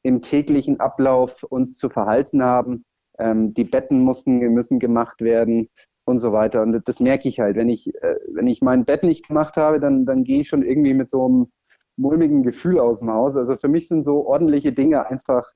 im 0.02 0.22
täglichen 0.22 0.80
Ablauf 0.80 1.42
uns 1.44 1.74
zu 1.74 1.88
verhalten 1.90 2.42
haben. 2.42 2.84
Ähm, 3.18 3.52
die 3.54 3.64
Betten 3.64 4.00
mussten, 4.00 4.38
müssen 4.38 4.78
gemacht 4.78 5.20
werden 5.20 5.68
und 6.08 6.18
so 6.18 6.32
weiter. 6.32 6.62
Und 6.62 6.88
das 6.88 7.00
merke 7.00 7.28
ich 7.28 7.40
halt. 7.40 7.56
Wenn 7.56 7.68
ich, 7.68 7.94
äh, 8.02 8.16
wenn 8.32 8.46
ich 8.48 8.62
mein 8.62 8.84
Bett 8.84 9.04
nicht 9.04 9.28
gemacht 9.28 9.56
habe, 9.56 9.78
dann, 9.78 10.06
dann 10.06 10.24
gehe 10.24 10.40
ich 10.40 10.48
schon 10.48 10.62
irgendwie 10.62 10.94
mit 10.94 11.10
so 11.10 11.26
einem 11.26 11.52
mulmigen 11.96 12.42
Gefühl 12.42 12.80
aus 12.80 13.00
dem 13.00 13.10
Haus. 13.10 13.36
Also 13.36 13.56
für 13.56 13.68
mich 13.68 13.88
sind 13.88 14.04
so 14.04 14.26
ordentliche 14.26 14.72
Dinge 14.72 15.06
einfach, 15.06 15.50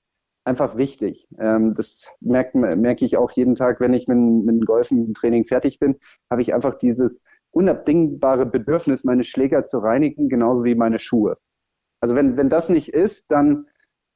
einfach 0.44 0.76
wichtig. 0.76 1.28
Ähm, 1.38 1.74
das 1.74 2.08
merke 2.20 3.04
ich 3.04 3.16
auch 3.16 3.30
jeden 3.32 3.54
Tag, 3.54 3.80
wenn 3.80 3.94
ich 3.94 4.08
mit, 4.08 4.18
mit 4.18 4.54
dem 4.54 4.60
Golfen-Training 4.60 5.46
fertig 5.46 5.78
bin, 5.78 5.96
habe 6.30 6.42
ich 6.42 6.54
einfach 6.54 6.78
dieses 6.78 7.22
unabdingbare 7.52 8.46
Bedürfnis, 8.46 9.04
meine 9.04 9.24
Schläger 9.24 9.64
zu 9.64 9.78
reinigen, 9.78 10.28
genauso 10.28 10.64
wie 10.64 10.74
meine 10.74 10.98
Schuhe. 10.98 11.36
Also 12.00 12.14
wenn, 12.14 12.36
wenn 12.36 12.48
das 12.48 12.68
nicht 12.68 12.88
ist, 12.88 13.26
dann 13.30 13.66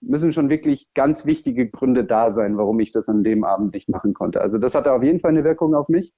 müssen 0.01 0.33
schon 0.33 0.51
wirklich 0.51 0.89
ganz 0.95 1.25
wichtige 1.27 1.69
Gründe 1.69 2.05
da 2.05 2.33
sein, 2.33 2.57
warum 2.57 2.81
ich 2.81 2.93
das 2.93 3.09
an 3.09 3.25
dem 3.25 3.45
Abend 3.45 3.73
nicht 3.75 3.89
machen 3.89 4.15
konnte. 4.15 4.41
Also 4.41 4.59
das 4.59 4.75
hatte 4.75 4.93
auf 4.93 5.03
jeden 5.03 5.21
Fall 5.21 5.31
eine 5.31 5.45
Wirkung 5.45 5.75
auf 5.75 5.89
mich. 5.89 6.13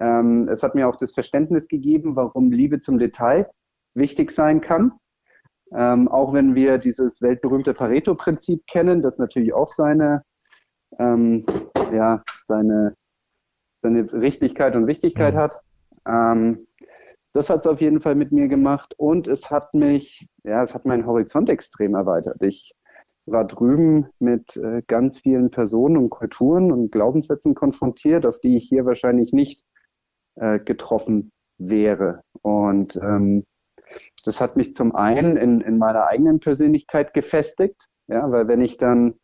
Ähm, 0.00 0.48
es 0.48 0.62
hat 0.62 0.74
mir 0.74 0.88
auch 0.88 0.96
das 0.96 1.12
Verständnis 1.12 1.68
gegeben, 1.68 2.16
warum 2.16 2.50
Liebe 2.52 2.80
zum 2.80 2.98
Detail 2.98 3.50
wichtig 3.94 4.30
sein 4.30 4.60
kann. 4.60 4.92
Ähm, 5.74 6.08
auch 6.08 6.32
wenn 6.32 6.54
wir 6.54 6.78
dieses 6.78 7.20
weltberühmte 7.20 7.74
Pareto-Prinzip 7.74 8.66
kennen, 8.66 9.02
das 9.02 9.18
natürlich 9.18 9.52
auch 9.52 9.68
seine, 9.68 10.22
ähm, 10.98 11.44
ja, 11.92 12.22
seine, 12.46 12.94
seine 13.82 14.10
Richtigkeit 14.12 14.76
und 14.76 14.86
Wichtigkeit 14.86 15.34
mhm. 15.34 15.38
hat. 15.38 15.60
Ähm, 16.06 16.66
das 17.32 17.50
hat 17.50 17.60
es 17.60 17.66
auf 17.66 17.80
jeden 17.80 18.00
Fall 18.00 18.14
mit 18.14 18.32
mir 18.32 18.48
gemacht 18.48 18.94
und 18.96 19.28
es 19.28 19.50
hat 19.50 19.74
mich, 19.74 20.26
ja, 20.44 20.64
es 20.64 20.74
hat 20.74 20.86
meinen 20.86 21.06
Horizont 21.06 21.50
extrem 21.50 21.94
erweitert. 21.94 22.42
Ich 22.42 22.72
war 23.26 23.46
drüben 23.46 24.06
mit 24.18 24.56
äh, 24.56 24.82
ganz 24.86 25.18
vielen 25.20 25.50
Personen 25.50 25.98
und 25.98 26.08
Kulturen 26.08 26.72
und 26.72 26.90
Glaubenssätzen 26.90 27.54
konfrontiert, 27.54 28.24
auf 28.24 28.40
die 28.40 28.56
ich 28.56 28.66
hier 28.68 28.86
wahrscheinlich 28.86 29.32
nicht 29.32 29.64
äh, 30.40 30.58
getroffen 30.58 31.30
wäre. 31.58 32.22
Und 32.42 32.96
ähm, 32.96 33.44
das 34.24 34.40
hat 34.40 34.56
mich 34.56 34.72
zum 34.72 34.94
einen 34.94 35.36
in, 35.36 35.60
in 35.60 35.78
meiner 35.78 36.06
eigenen 36.06 36.40
Persönlichkeit 36.40 37.14
gefestigt, 37.14 37.88
ja, 38.08 38.30
weil 38.30 38.48
wenn 38.48 38.60
ich 38.60 38.78
dann 38.78 39.14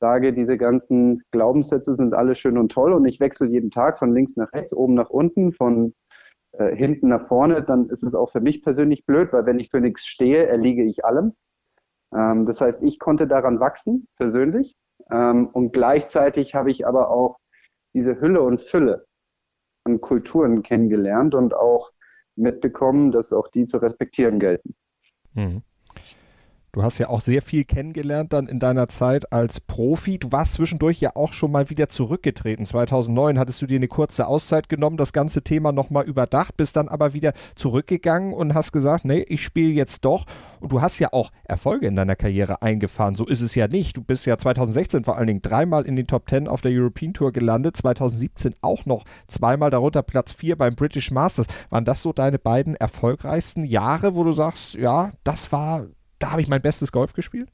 sage, 0.00 0.32
diese 0.32 0.58
ganzen 0.58 1.22
Glaubenssätze 1.30 1.96
sind 1.96 2.14
alle 2.14 2.34
schön 2.34 2.58
und 2.58 2.72
toll 2.72 2.92
und 2.92 3.06
ich 3.06 3.20
wechsle 3.20 3.48
jeden 3.48 3.70
Tag 3.70 3.98
von 3.98 4.12
links 4.12 4.36
nach 4.36 4.52
rechts, 4.52 4.72
oben 4.72 4.94
nach 4.94 5.10
unten, 5.10 5.52
von 5.52 5.94
äh, 6.52 6.74
hinten 6.74 7.08
nach 7.08 7.26
vorne, 7.26 7.62
dann 7.62 7.88
ist 7.88 8.02
es 8.02 8.14
auch 8.14 8.32
für 8.32 8.40
mich 8.40 8.62
persönlich 8.62 9.06
blöd, 9.06 9.32
weil 9.32 9.46
wenn 9.46 9.58
ich 9.58 9.70
für 9.70 9.80
nichts 9.80 10.06
stehe, 10.06 10.46
erliege 10.46 10.84
ich 10.84 11.04
allem. 11.04 11.32
Ähm, 12.14 12.44
das 12.46 12.60
heißt, 12.60 12.82
ich 12.82 12.98
konnte 12.98 13.26
daran 13.26 13.60
wachsen, 13.60 14.06
persönlich. 14.16 14.76
Ähm, 15.10 15.48
und 15.48 15.72
gleichzeitig 15.72 16.54
habe 16.54 16.70
ich 16.70 16.86
aber 16.86 17.10
auch 17.10 17.38
diese 17.94 18.20
Hülle 18.20 18.42
und 18.42 18.60
Fülle 18.60 19.06
an 19.84 20.00
Kulturen 20.00 20.62
kennengelernt 20.62 21.34
und 21.34 21.54
auch 21.54 21.92
mitbekommen, 22.36 23.12
dass 23.12 23.32
auch 23.32 23.48
die 23.48 23.66
zu 23.66 23.78
respektieren 23.78 24.38
gelten. 24.38 24.74
Mhm. 25.34 25.62
Du 26.74 26.82
hast 26.82 26.98
ja 26.98 27.08
auch 27.08 27.20
sehr 27.20 27.40
viel 27.40 27.62
kennengelernt 27.62 28.32
dann 28.32 28.48
in 28.48 28.58
deiner 28.58 28.88
Zeit 28.88 29.32
als 29.32 29.60
Profi. 29.60 30.18
Du 30.18 30.32
warst 30.32 30.54
zwischendurch 30.54 31.00
ja 31.00 31.12
auch 31.14 31.32
schon 31.32 31.52
mal 31.52 31.70
wieder 31.70 31.88
zurückgetreten. 31.88 32.66
2009 32.66 33.38
hattest 33.38 33.62
du 33.62 33.66
dir 33.66 33.76
eine 33.76 33.86
kurze 33.86 34.26
Auszeit 34.26 34.68
genommen, 34.68 34.96
das 34.96 35.12
ganze 35.12 35.42
Thema 35.42 35.70
nochmal 35.70 36.04
überdacht, 36.04 36.56
bist 36.56 36.74
dann 36.74 36.88
aber 36.88 37.12
wieder 37.12 37.32
zurückgegangen 37.54 38.32
und 38.32 38.54
hast 38.54 38.72
gesagt, 38.72 39.04
nee, 39.04 39.24
ich 39.28 39.44
spiele 39.44 39.72
jetzt 39.72 40.04
doch. 40.04 40.26
Und 40.58 40.72
du 40.72 40.82
hast 40.82 40.98
ja 40.98 41.12
auch 41.12 41.30
Erfolge 41.44 41.86
in 41.86 41.94
deiner 41.94 42.16
Karriere 42.16 42.60
eingefahren. 42.60 43.14
So 43.14 43.24
ist 43.24 43.40
es 43.40 43.54
ja 43.54 43.68
nicht. 43.68 43.96
Du 43.96 44.02
bist 44.02 44.26
ja 44.26 44.36
2016 44.36 45.04
vor 45.04 45.16
allen 45.16 45.28
Dingen 45.28 45.42
dreimal 45.42 45.86
in 45.86 45.94
den 45.94 46.08
Top 46.08 46.28
10 46.28 46.48
auf 46.48 46.60
der 46.60 46.72
European 46.72 47.14
Tour 47.14 47.30
gelandet, 47.30 47.76
2017 47.76 48.56
auch 48.62 48.84
noch 48.84 49.04
zweimal, 49.28 49.70
darunter 49.70 50.02
Platz 50.02 50.32
4 50.32 50.58
beim 50.58 50.74
British 50.74 51.12
Masters. 51.12 51.46
Waren 51.70 51.84
das 51.84 52.02
so 52.02 52.12
deine 52.12 52.40
beiden 52.40 52.74
erfolgreichsten 52.74 53.62
Jahre, 53.62 54.16
wo 54.16 54.24
du 54.24 54.32
sagst, 54.32 54.74
ja, 54.74 55.12
das 55.22 55.52
war 55.52 55.86
da 56.24 56.32
habe 56.32 56.40
ich 56.40 56.48
mein 56.48 56.62
bestes 56.62 56.90
Golf 56.90 57.12
gespielt? 57.12 57.50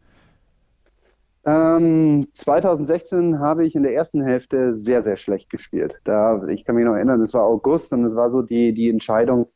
Ähm, 1.45 2.29
2016 2.35 3.41
habe 3.41 3.67
ich 3.67 3.75
in 3.75 3.83
der 3.83 3.95
ersten 3.95 4.23
Hälfte 4.23 4.77
sehr, 4.77 5.03
sehr 5.03 5.17
schlecht 5.17 5.51
gespielt. 5.51 6.01
Da, 6.05 6.47
ich 6.47 6.65
kann 6.65 6.77
mich 6.77 6.85
noch 6.85 6.95
erinnern, 6.95 7.21
es 7.21 7.35
war 7.35 7.43
August 7.43 7.93
und 7.93 8.05
es 8.05 8.15
war 8.15 8.31
so 8.31 8.43
die, 8.43 8.73
die 8.73 8.89
Entscheidung, 8.89 9.49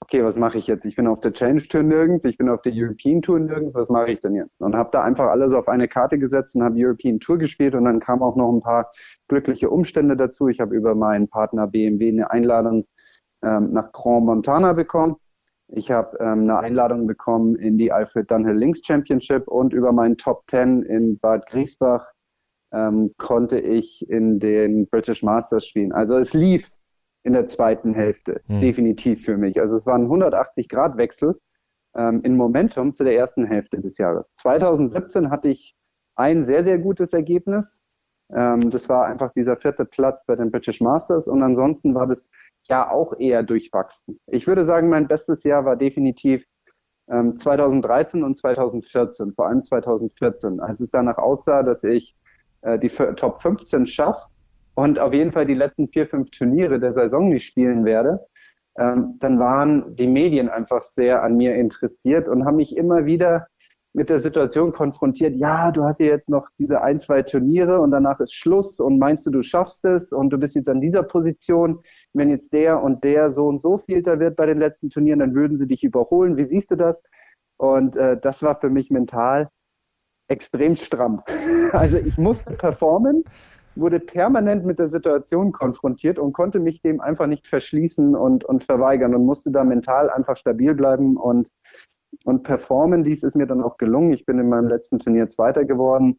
okay, 0.00 0.24
was 0.24 0.36
mache 0.36 0.56
ich 0.56 0.66
jetzt? 0.66 0.86
Ich 0.86 0.96
bin 0.96 1.06
auf 1.06 1.20
der 1.20 1.32
Challenge 1.32 1.62
Tour 1.62 1.82
nirgends, 1.82 2.24
ich 2.24 2.38
bin 2.38 2.48
auf 2.48 2.62
der 2.62 2.72
European 2.74 3.20
Tour 3.20 3.38
nirgends, 3.38 3.74
was 3.74 3.90
mache 3.90 4.12
ich 4.12 4.20
denn 4.20 4.34
jetzt? 4.34 4.62
Und 4.62 4.74
habe 4.74 4.88
da 4.92 5.02
einfach 5.02 5.28
alles 5.28 5.52
auf 5.52 5.68
eine 5.68 5.88
Karte 5.88 6.18
gesetzt 6.18 6.56
und 6.56 6.62
habe 6.62 6.76
European 6.78 7.20
Tour 7.20 7.36
gespielt 7.36 7.74
und 7.74 7.84
dann 7.84 8.00
kamen 8.00 8.22
auch 8.22 8.36
noch 8.36 8.50
ein 8.50 8.62
paar 8.62 8.90
glückliche 9.28 9.68
Umstände 9.68 10.16
dazu. 10.16 10.48
Ich 10.48 10.60
habe 10.60 10.74
über 10.74 10.94
meinen 10.94 11.28
Partner 11.28 11.66
BMW 11.66 12.08
eine 12.08 12.30
Einladung 12.30 12.86
ähm, 13.42 13.72
nach 13.72 13.92
Grand 13.92 14.24
Montana 14.24 14.72
bekommen 14.72 15.16
ich 15.68 15.90
habe 15.90 16.16
ähm, 16.20 16.42
eine 16.42 16.58
Einladung 16.58 17.06
bekommen 17.06 17.56
in 17.56 17.78
die 17.78 17.90
Alfred 17.90 18.30
Dunhill 18.30 18.56
Links 18.56 18.82
Championship 18.84 19.48
und 19.48 19.72
über 19.72 19.92
meinen 19.92 20.16
Top 20.16 20.44
10 20.48 20.82
in 20.82 21.18
Bad 21.18 21.46
Griesbach 21.46 22.06
ähm, 22.72 23.14
konnte 23.18 23.58
ich 23.58 24.08
in 24.08 24.38
den 24.38 24.86
British 24.88 25.22
Masters 25.22 25.66
spielen. 25.66 25.92
Also 25.92 26.16
es 26.16 26.34
lief 26.34 26.68
in 27.22 27.32
der 27.32 27.46
zweiten 27.46 27.94
Hälfte, 27.94 28.42
Hm. 28.46 28.60
definitiv 28.60 29.24
für 29.24 29.36
mich. 29.36 29.58
Also 29.60 29.76
es 29.76 29.86
war 29.86 29.94
ein 29.94 30.08
180-Grad-Wechsel 30.08 31.38
ähm, 31.96 32.20
in 32.22 32.36
Momentum 32.36 32.92
zu 32.94 33.04
der 33.04 33.16
ersten 33.16 33.46
Hälfte 33.46 33.80
des 33.80 33.96
Jahres. 33.98 34.30
2017 34.36 35.30
hatte 35.30 35.48
ich 35.50 35.74
ein 36.16 36.44
sehr, 36.44 36.62
sehr 36.62 36.78
gutes 36.78 37.12
Ergebnis. 37.12 37.80
Ähm, 38.34 38.68
das 38.70 38.88
war 38.88 39.06
einfach 39.06 39.32
dieser 39.32 39.56
vierte 39.56 39.84
Platz 39.84 40.24
bei 40.26 40.36
den 40.36 40.50
British 40.50 40.80
Masters 40.80 41.28
und 41.28 41.42
ansonsten 41.42 41.94
war 41.94 42.06
das 42.06 42.28
Jahr 42.68 42.90
auch 42.90 43.18
eher 43.18 43.42
durchwachsen. 43.42 44.18
Ich 44.26 44.46
würde 44.46 44.64
sagen, 44.64 44.88
mein 44.88 45.08
bestes 45.08 45.44
Jahr 45.44 45.64
war 45.64 45.76
definitiv 45.76 46.44
ähm, 47.10 47.36
2013 47.36 48.22
und 48.22 48.38
2014, 48.38 49.32
vor 49.34 49.46
allem 49.46 49.62
2014, 49.62 50.60
als 50.60 50.80
es 50.80 50.90
danach 50.90 51.18
aussah, 51.18 51.62
dass 51.62 51.84
ich 51.84 52.16
äh, 52.62 52.78
die 52.78 52.88
Top 52.88 53.40
15 53.40 53.86
schaffe 53.86 54.28
und 54.74 54.98
auf 54.98 55.12
jeden 55.12 55.32
Fall 55.32 55.46
die 55.46 55.54
letzten 55.54 55.88
vier, 55.88 56.06
fünf 56.06 56.30
Turniere 56.30 56.80
der 56.80 56.94
Saison 56.94 57.28
nicht 57.28 57.46
spielen 57.46 57.84
werde, 57.84 58.20
ähm, 58.78 59.16
dann 59.20 59.38
waren 59.38 59.94
die 59.94 60.06
Medien 60.06 60.48
einfach 60.48 60.82
sehr 60.82 61.22
an 61.22 61.36
mir 61.36 61.54
interessiert 61.54 62.28
und 62.28 62.44
haben 62.44 62.56
mich 62.56 62.76
immer 62.76 63.04
wieder 63.04 63.46
mit 63.94 64.10
der 64.10 64.18
Situation 64.18 64.72
konfrontiert, 64.72 65.36
ja, 65.36 65.70
du 65.70 65.84
hast 65.84 66.00
ja 66.00 66.06
jetzt 66.06 66.28
noch 66.28 66.48
diese 66.58 66.82
ein, 66.82 66.98
zwei 66.98 67.22
Turniere 67.22 67.80
und 67.80 67.92
danach 67.92 68.18
ist 68.18 68.34
Schluss 68.34 68.80
und 68.80 68.98
meinst 68.98 69.24
du, 69.24 69.30
du 69.30 69.42
schaffst 69.42 69.84
es 69.84 70.12
und 70.12 70.30
du 70.30 70.38
bist 70.38 70.56
jetzt 70.56 70.68
an 70.68 70.80
dieser 70.80 71.04
Position. 71.04 71.80
Wenn 72.12 72.28
jetzt 72.28 72.52
der 72.52 72.82
und 72.82 73.04
der 73.04 73.32
so 73.32 73.46
und 73.46 73.62
so 73.62 73.78
Vielter 73.78 74.18
wird 74.18 74.34
bei 74.36 74.46
den 74.46 74.58
letzten 74.58 74.90
Turnieren, 74.90 75.20
dann 75.20 75.34
würden 75.34 75.58
sie 75.58 75.68
dich 75.68 75.84
überholen. 75.84 76.36
Wie 76.36 76.44
siehst 76.44 76.72
du 76.72 76.76
das? 76.76 77.02
Und 77.56 77.96
äh, 77.96 78.18
das 78.20 78.42
war 78.42 78.58
für 78.60 78.68
mich 78.68 78.90
mental 78.90 79.48
extrem 80.28 80.76
stramm. 80.76 81.22
Also 81.72 81.96
ich 81.96 82.18
musste 82.18 82.52
performen, 82.54 83.24
wurde 83.74 83.98
permanent 83.98 84.64
mit 84.64 84.78
der 84.78 84.88
Situation 84.88 85.50
konfrontiert 85.50 86.20
und 86.20 86.32
konnte 86.32 86.60
mich 86.60 86.82
dem 86.82 87.00
einfach 87.00 87.26
nicht 87.26 87.48
verschließen 87.48 88.14
und, 88.14 88.44
und 88.44 88.62
verweigern 88.62 89.14
und 89.14 89.26
musste 89.26 89.50
da 89.50 89.64
mental 89.64 90.10
einfach 90.10 90.36
stabil 90.36 90.74
bleiben 90.74 91.16
und, 91.16 91.48
und 92.24 92.42
performen. 92.42 93.04
Dies 93.04 93.22
ist 93.22 93.36
mir 93.36 93.46
dann 93.46 93.62
auch 93.62 93.76
gelungen. 93.76 94.12
Ich 94.12 94.26
bin 94.26 94.38
in 94.38 94.48
meinem 94.48 94.68
letzten 94.68 94.98
Turnier 94.98 95.28
Zweiter 95.28 95.64
geworden, 95.64 96.18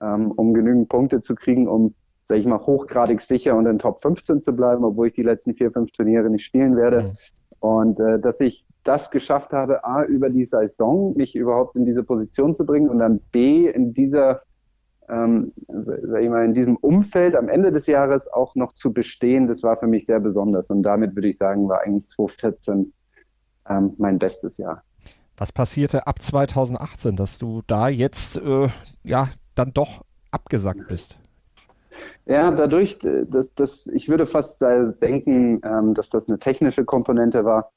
ähm, 0.00 0.30
um 0.32 0.54
genügend 0.54 0.88
Punkte 0.88 1.20
zu 1.20 1.34
kriegen, 1.34 1.68
um, 1.68 1.94
sag 2.24 2.38
ich 2.38 2.46
mal, 2.46 2.64
hochgradig 2.64 3.20
sicher 3.20 3.56
und 3.56 3.66
in 3.66 3.78
Top 3.78 4.00
15 4.00 4.40
zu 4.40 4.54
bleiben, 4.54 4.84
obwohl 4.84 5.08
ich 5.08 5.12
die 5.12 5.22
letzten 5.22 5.54
vier, 5.54 5.70
fünf 5.72 5.90
Turniere 5.90 6.30
nicht 6.30 6.44
spielen 6.44 6.76
werde. 6.76 7.02
Mhm. 7.02 7.12
Und 7.58 8.00
äh, 8.00 8.18
dass 8.18 8.40
ich 8.40 8.66
das 8.84 9.10
geschafft 9.10 9.52
habe, 9.52 9.84
A, 9.84 10.04
über 10.04 10.30
die 10.30 10.46
Saison 10.46 11.14
mich 11.16 11.36
überhaupt 11.36 11.76
in 11.76 11.84
diese 11.84 12.02
Position 12.02 12.54
zu 12.54 12.64
bringen 12.64 12.88
und 12.88 12.98
dann 13.00 13.20
B, 13.32 13.68
in 13.68 13.92
dieser, 13.92 14.40
ähm, 15.10 15.52
sag 15.68 16.22
ich 16.22 16.30
mal, 16.30 16.44
in 16.46 16.54
diesem 16.54 16.76
Umfeld 16.76 17.36
am 17.36 17.50
Ende 17.50 17.70
des 17.70 17.86
Jahres 17.86 18.32
auch 18.32 18.54
noch 18.54 18.72
zu 18.72 18.94
bestehen, 18.94 19.46
das 19.46 19.62
war 19.62 19.76
für 19.76 19.88
mich 19.88 20.06
sehr 20.06 20.20
besonders. 20.20 20.70
Und 20.70 20.82
damit 20.82 21.14
würde 21.14 21.28
ich 21.28 21.36
sagen, 21.36 21.68
war 21.68 21.82
eigentlich 21.82 22.08
2014 22.08 22.94
ähm, 23.68 23.94
mein 23.98 24.18
bestes 24.18 24.56
Jahr. 24.56 24.82
Was 25.40 25.52
passierte 25.52 26.06
ab 26.06 26.20
2018, 26.20 27.16
dass 27.16 27.38
du 27.38 27.62
da 27.66 27.88
jetzt 27.88 28.36
äh, 28.36 28.68
ja 29.02 29.30
dann 29.54 29.72
doch 29.72 30.04
abgesackt 30.30 30.86
bist? 30.86 31.18
Ja, 32.26 32.50
dadurch, 32.50 33.02
äh, 33.04 33.24
dass, 33.24 33.50
dass 33.54 33.86
ich 33.86 34.10
würde 34.10 34.26
fast 34.26 34.60
denken, 34.60 35.62
ähm, 35.64 35.94
dass 35.94 36.10
das 36.10 36.28
eine 36.28 36.36
technische 36.36 36.84
Komponente 36.84 37.46
war. 37.46 37.72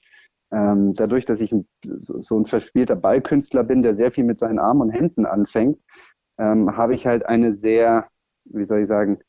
Ähm, 0.51 0.91
dadurch, 0.91 1.23
dass 1.23 1.39
ich 1.39 1.55
so 1.85 2.37
ein 2.37 2.45
verspielter 2.45 2.97
Ballkünstler 2.97 3.63
bin, 3.63 3.81
der 3.81 3.93
sehr 3.93 4.11
viel 4.11 4.25
mit 4.25 4.39
seinen 4.39 4.59
Armen 4.59 4.81
und 4.81 4.89
Händen 4.89 5.25
anfängt, 5.25 5.79
ähm, 6.37 6.75
habe 6.75 6.93
ich 6.93 7.07
halt 7.07 7.25
eine 7.25 7.55
sehr, 7.55 8.09
wie 8.43 8.65
soll 8.65 8.81
ich 8.81 8.87
sagen, 8.89 9.19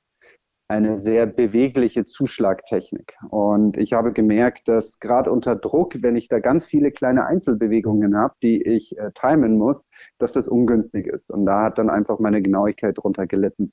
eine 0.69 0.97
sehr 0.97 1.27
bewegliche 1.27 2.07
Zuschlagtechnik. 2.07 3.17
Und 3.29 3.77
ich 3.77 3.93
habe 3.93 4.13
gemerkt, 4.13 4.67
dass 4.67 4.99
gerade 4.99 5.31
unter 5.31 5.57
Druck, 5.57 6.03
wenn 6.03 6.17
ich 6.17 6.29
da 6.29 6.39
ganz 6.39 6.67
viele 6.67 6.91
kleine 6.91 7.27
Einzelbewegungen 7.27 8.17
habe, 8.17 8.35
die 8.43 8.63
ich 8.63 8.97
äh, 8.99 9.11
timen 9.13 9.59
muss, 9.59 9.85
dass 10.19 10.33
das 10.33 10.49
ungünstig 10.49 11.07
ist. 11.07 11.31
Und 11.31 11.45
da 11.45 11.65
hat 11.65 11.79
dann 11.79 11.91
einfach 11.91 12.19
meine 12.19 12.41
Genauigkeit 12.41 12.97
drunter 12.97 13.27
gelitten. 13.27 13.73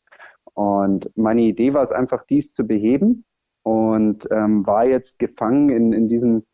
Und 0.53 1.09
meine 1.15 1.41
Idee 1.41 1.73
war 1.73 1.83
es 1.83 1.91
einfach, 1.91 2.25
dies 2.25 2.53
zu 2.53 2.67
beheben 2.67 3.23
und 3.63 4.27
ähm, 4.31 4.65
war 4.67 4.85
jetzt 4.85 5.17
gefangen 5.19 5.69
in, 5.69 5.93
in 5.93 6.07
diesem 6.07 6.45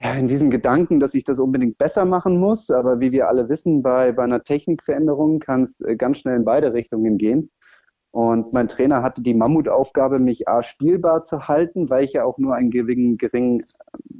in 0.00 0.28
diesem 0.28 0.50
Gedanken, 0.50 1.00
dass 1.00 1.14
ich 1.14 1.24
das 1.24 1.40
unbedingt 1.40 1.76
besser 1.76 2.04
machen 2.04 2.38
muss. 2.38 2.70
Aber 2.70 3.00
wie 3.00 3.10
wir 3.10 3.28
alle 3.28 3.48
wissen, 3.48 3.82
bei, 3.82 4.12
bei 4.12 4.22
einer 4.22 4.44
Technikveränderung 4.44 5.40
kann 5.40 5.64
es 5.64 5.80
äh, 5.80 5.96
ganz 5.96 6.18
schnell 6.18 6.36
in 6.36 6.44
beide 6.44 6.72
Richtungen 6.72 7.18
gehen. 7.18 7.50
Und 8.10 8.54
mein 8.54 8.68
Trainer 8.68 9.02
hatte 9.02 9.22
die 9.22 9.34
Mammutaufgabe, 9.34 10.18
mich 10.18 10.48
A 10.48 10.62
spielbar 10.62 11.24
zu 11.24 11.46
halten, 11.46 11.90
weil 11.90 12.04
ich 12.04 12.14
ja 12.14 12.24
auch 12.24 12.38
nur 12.38 12.54
ein 12.54 12.70
gering, 12.70 13.18
gering, 13.18 13.62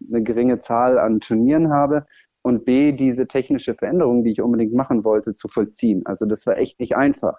eine 0.09 0.23
geringe 0.23 0.61
Zahl 0.61 0.99
an 0.99 1.21
Turnieren 1.21 1.73
habe. 1.73 2.07
Und 2.43 2.65
B, 2.65 2.93
diese 2.93 3.27
technische 3.27 3.75
Veränderung, 3.75 4.25
die 4.25 4.33
ich 4.33 4.41
unbedingt 4.41 4.75
machen 4.75 5.05
wollte, 5.05 5.35
zu 5.35 5.49
vollziehen. 5.49 6.05
Also 6.07 6.27
das 6.27 6.47
war 6.47 6.57
echt 6.57 6.81
nicht 6.81 6.97
einfach. 6.97 7.39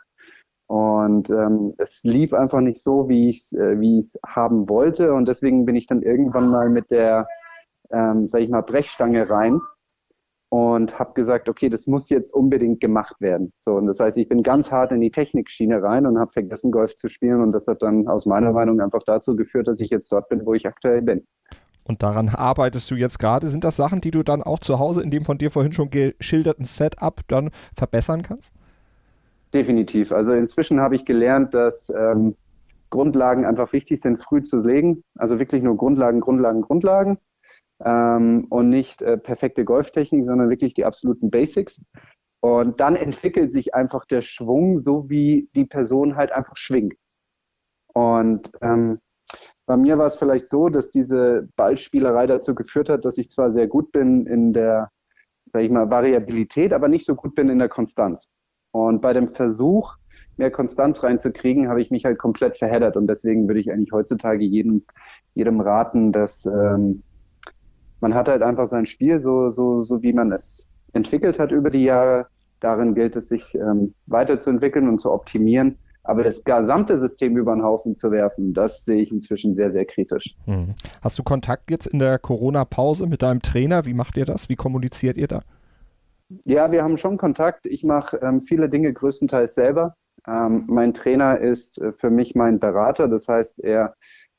Und 0.67 1.29
ähm, 1.29 1.73
es 1.77 2.03
lief 2.03 2.33
einfach 2.33 2.61
nicht 2.61 2.77
so, 2.77 3.09
wie 3.09 3.29
ich 3.29 3.37
es 3.37 3.53
äh, 3.53 3.79
wie 3.79 3.99
ich's 3.99 4.19
haben 4.25 4.69
wollte. 4.69 5.13
Und 5.13 5.27
deswegen 5.27 5.65
bin 5.65 5.75
ich 5.75 5.87
dann 5.87 6.03
irgendwann 6.03 6.49
mal 6.49 6.69
mit 6.69 6.91
der, 6.91 7.27
ähm, 7.91 8.27
sag 8.27 8.41
ich 8.41 8.49
mal, 8.49 8.61
Brechstange 8.61 9.29
rein 9.29 9.61
und 10.49 10.97
habe 10.97 11.13
gesagt, 11.13 11.47
okay, 11.47 11.69
das 11.69 11.85
muss 11.85 12.09
jetzt 12.09 12.33
unbedingt 12.33 12.79
gemacht 12.79 13.15
werden. 13.21 13.53
So, 13.59 13.75
und 13.75 13.85
das 13.85 13.99
heißt, 13.99 14.17
ich 14.17 14.27
bin 14.27 14.41
ganz 14.41 14.71
hart 14.71 14.91
in 14.91 14.99
die 14.99 15.11
Technikschiene 15.11 15.81
rein 15.81 16.07
und 16.07 16.17
habe 16.17 16.31
vergessen, 16.31 16.71
Golf 16.71 16.95
zu 16.95 17.07
spielen. 17.07 17.41
Und 17.41 17.51
das 17.51 17.67
hat 17.67 17.83
dann 17.83 18.07
aus 18.07 18.25
meiner 18.25 18.51
Meinung 18.51 18.81
einfach 18.81 19.03
dazu 19.05 19.35
geführt, 19.35 19.67
dass 19.67 19.79
ich 19.79 19.91
jetzt 19.91 20.11
dort 20.11 20.27
bin, 20.29 20.45
wo 20.45 20.55
ich 20.55 20.65
aktuell 20.65 21.03
bin. 21.03 21.25
Und 21.87 22.03
daran 22.03 22.29
arbeitest 22.29 22.89
du 22.89 22.95
jetzt 22.95 23.19
gerade. 23.19 23.47
Sind 23.47 23.63
das 23.63 23.75
Sachen, 23.75 24.01
die 24.01 24.11
du 24.11 24.23
dann 24.23 24.41
auch 24.41 24.59
zu 24.59 24.79
Hause 24.79 25.03
in 25.03 25.11
dem 25.11 25.23
von 25.23 25.37
dir 25.37 25.51
vorhin 25.51 25.71
schon 25.71 25.89
geschilderten 25.91 26.65
Setup 26.65 27.21
dann 27.27 27.51
verbessern 27.75 28.23
kannst? 28.23 28.53
Definitiv. 29.53 30.11
Also 30.11 30.31
inzwischen 30.33 30.79
habe 30.79 30.95
ich 30.95 31.05
gelernt, 31.05 31.53
dass 31.53 31.89
ähm, 31.89 32.35
Grundlagen 32.89 33.45
einfach 33.45 33.71
wichtig 33.73 34.01
sind, 34.01 34.21
früh 34.21 34.41
zu 34.43 34.61
legen. 34.61 35.03
Also 35.15 35.39
wirklich 35.39 35.63
nur 35.63 35.77
Grundlagen, 35.77 36.21
Grundlagen, 36.21 36.61
Grundlagen. 36.61 37.17
Ähm, 37.83 38.45
und 38.49 38.69
nicht 38.69 39.01
äh, 39.01 39.17
perfekte 39.17 39.63
Golftechnik, 39.63 40.25
sondern 40.25 40.49
wirklich 40.49 40.73
die 40.73 40.85
absoluten 40.85 41.29
Basics. 41.29 41.81
Und 42.41 42.79
dann 42.79 42.95
entwickelt 42.95 43.51
sich 43.51 43.73
einfach 43.73 44.05
der 44.05 44.21
Schwung, 44.21 44.79
so 44.79 45.09
wie 45.09 45.49
die 45.55 45.65
Person 45.65 46.15
halt 46.15 46.31
einfach 46.31 46.57
schwingt. 46.57 46.95
Und 47.93 48.51
ähm, 48.61 48.99
bei 49.65 49.77
mir 49.77 49.97
war 49.97 50.07
es 50.07 50.15
vielleicht 50.15 50.47
so, 50.47 50.69
dass 50.69 50.89
diese 50.89 51.47
Ballspielerei 51.55 52.27
dazu 52.27 52.55
geführt 52.55 52.89
hat, 52.89 53.05
dass 53.05 53.17
ich 53.17 53.29
zwar 53.29 53.51
sehr 53.51 53.67
gut 53.67 53.91
bin 53.91 54.25
in 54.25 54.53
der, 54.53 54.89
sag 55.51 55.63
ich 55.63 55.69
mal, 55.69 55.89
Variabilität, 55.89 56.73
aber 56.73 56.87
nicht 56.87 57.05
so 57.05 57.15
gut 57.15 57.35
bin 57.35 57.49
in 57.49 57.59
der 57.59 57.69
Konstanz. 57.69 58.29
Und 58.71 59.01
bei 59.01 59.13
dem 59.13 59.27
Versuch, 59.29 59.95
mehr 60.37 60.51
Konstanz 60.51 61.03
reinzukriegen, 61.03 61.67
habe 61.67 61.81
ich 61.81 61.91
mich 61.91 62.05
halt 62.05 62.17
komplett 62.17 62.57
verheddert. 62.57 62.95
Und 62.97 63.07
deswegen 63.07 63.47
würde 63.47 63.59
ich 63.59 63.71
eigentlich 63.71 63.91
heutzutage 63.91 64.43
jedem, 64.43 64.85
jedem 65.35 65.59
raten, 65.59 66.11
dass 66.11 66.45
ähm, 66.45 67.03
man 68.01 68.13
hat 68.13 68.27
halt 68.27 68.41
einfach 68.41 68.67
sein 68.67 68.85
Spiel, 68.85 69.19
so, 69.19 69.51
so, 69.51 69.83
so 69.83 70.01
wie 70.01 70.13
man 70.13 70.31
es 70.31 70.67
entwickelt 70.93 71.39
hat 71.39 71.51
über 71.51 71.69
die 71.69 71.83
Jahre. 71.83 72.27
Darin 72.59 72.95
gilt 72.95 73.15
es, 73.15 73.29
sich 73.29 73.55
ähm, 73.55 73.93
weiterzuentwickeln 74.07 74.89
und 74.89 74.99
zu 74.99 75.11
optimieren. 75.11 75.77
Aber 76.03 76.23
das 76.23 76.43
gesamte 76.43 76.97
System 76.97 77.37
über 77.37 77.53
den 77.53 77.63
Haufen 77.63 77.95
zu 77.95 78.11
werfen, 78.11 78.53
das 78.53 78.83
sehe 78.83 79.03
ich 79.03 79.11
inzwischen 79.11 79.53
sehr, 79.53 79.71
sehr 79.71 79.85
kritisch. 79.85 80.35
Hm. 80.45 80.73
Hast 81.01 81.19
du 81.19 81.23
Kontakt 81.23 81.69
jetzt 81.69 81.87
in 81.87 81.99
der 81.99 82.17
Corona-Pause 82.17 83.05
mit 83.05 83.21
deinem 83.21 83.41
Trainer? 83.41 83.85
Wie 83.85 83.93
macht 83.93 84.17
ihr 84.17 84.25
das? 84.25 84.49
Wie 84.49 84.55
kommuniziert 84.55 85.17
ihr 85.17 85.27
da? 85.27 85.41
Ja, 86.45 86.71
wir 86.71 86.83
haben 86.83 86.97
schon 86.97 87.17
Kontakt. 87.17 87.65
Ich 87.65 87.83
mache 87.83 88.17
ähm, 88.17 88.41
viele 88.41 88.69
Dinge 88.69 88.91
größtenteils 88.93 89.55
selber. 89.55 89.95
Ähm, 90.27 90.63
mein 90.67 90.93
Trainer 90.93 91.39
ist 91.39 91.79
äh, 91.79 91.91
für 91.91 92.09
mich 92.09 92.35
mein 92.35 92.59
Berater. 92.59 93.07
Das 93.07 93.27
heißt, 93.27 93.59
er 93.59 93.93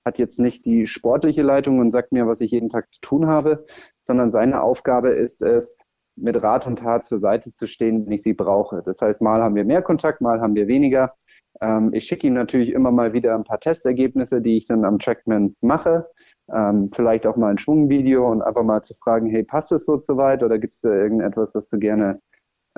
hat 0.04 0.18
jetzt 0.18 0.38
nicht 0.38 0.64
die 0.64 0.86
sportliche 0.86 1.42
Leitung 1.42 1.78
und 1.78 1.90
sagt 1.90 2.12
mir, 2.12 2.26
was 2.26 2.40
ich 2.40 2.50
jeden 2.52 2.68
Tag 2.68 2.92
zu 2.92 3.00
tun 3.00 3.26
habe, 3.26 3.66
sondern 4.00 4.30
seine 4.32 4.62
Aufgabe 4.62 5.10
ist 5.10 5.42
es, 5.42 5.78
mit 6.16 6.42
Rat 6.42 6.66
und 6.66 6.80
Tat 6.80 7.04
zur 7.04 7.18
Seite 7.18 7.52
zu 7.52 7.66
stehen, 7.66 8.04
wenn 8.04 8.12
ich 8.12 8.22
sie 8.22 8.34
brauche. 8.34 8.82
Das 8.84 9.00
heißt, 9.00 9.22
mal 9.22 9.42
haben 9.42 9.54
wir 9.54 9.64
mehr 9.64 9.82
Kontakt, 9.82 10.20
mal 10.20 10.40
haben 10.40 10.54
wir 10.54 10.68
weniger. 10.68 11.14
Ähm, 11.60 11.92
ich 11.92 12.04
schicke 12.04 12.26
ihm 12.26 12.34
natürlich 12.34 12.70
immer 12.72 12.90
mal 12.90 13.12
wieder 13.12 13.34
ein 13.34 13.44
paar 13.44 13.58
Testergebnisse, 13.58 14.40
die 14.40 14.56
ich 14.56 14.66
dann 14.66 14.84
am 14.84 14.98
Trackman 14.98 15.56
mache. 15.60 16.06
Ähm, 16.52 16.90
vielleicht 16.92 17.26
auch 17.26 17.36
mal 17.36 17.50
ein 17.50 17.58
Schwungvideo 17.58 18.30
und 18.30 18.42
einfach 18.42 18.64
mal 18.64 18.82
zu 18.82 18.94
fragen, 18.94 19.28
hey, 19.28 19.42
passt 19.44 19.72
es 19.72 19.84
so 19.84 19.98
weit 20.16 20.42
oder 20.42 20.58
gibt 20.58 20.74
es 20.74 20.80
da 20.80 20.92
irgendetwas, 20.92 21.54
was 21.54 21.68
du 21.68 21.78
gerne, 21.78 22.20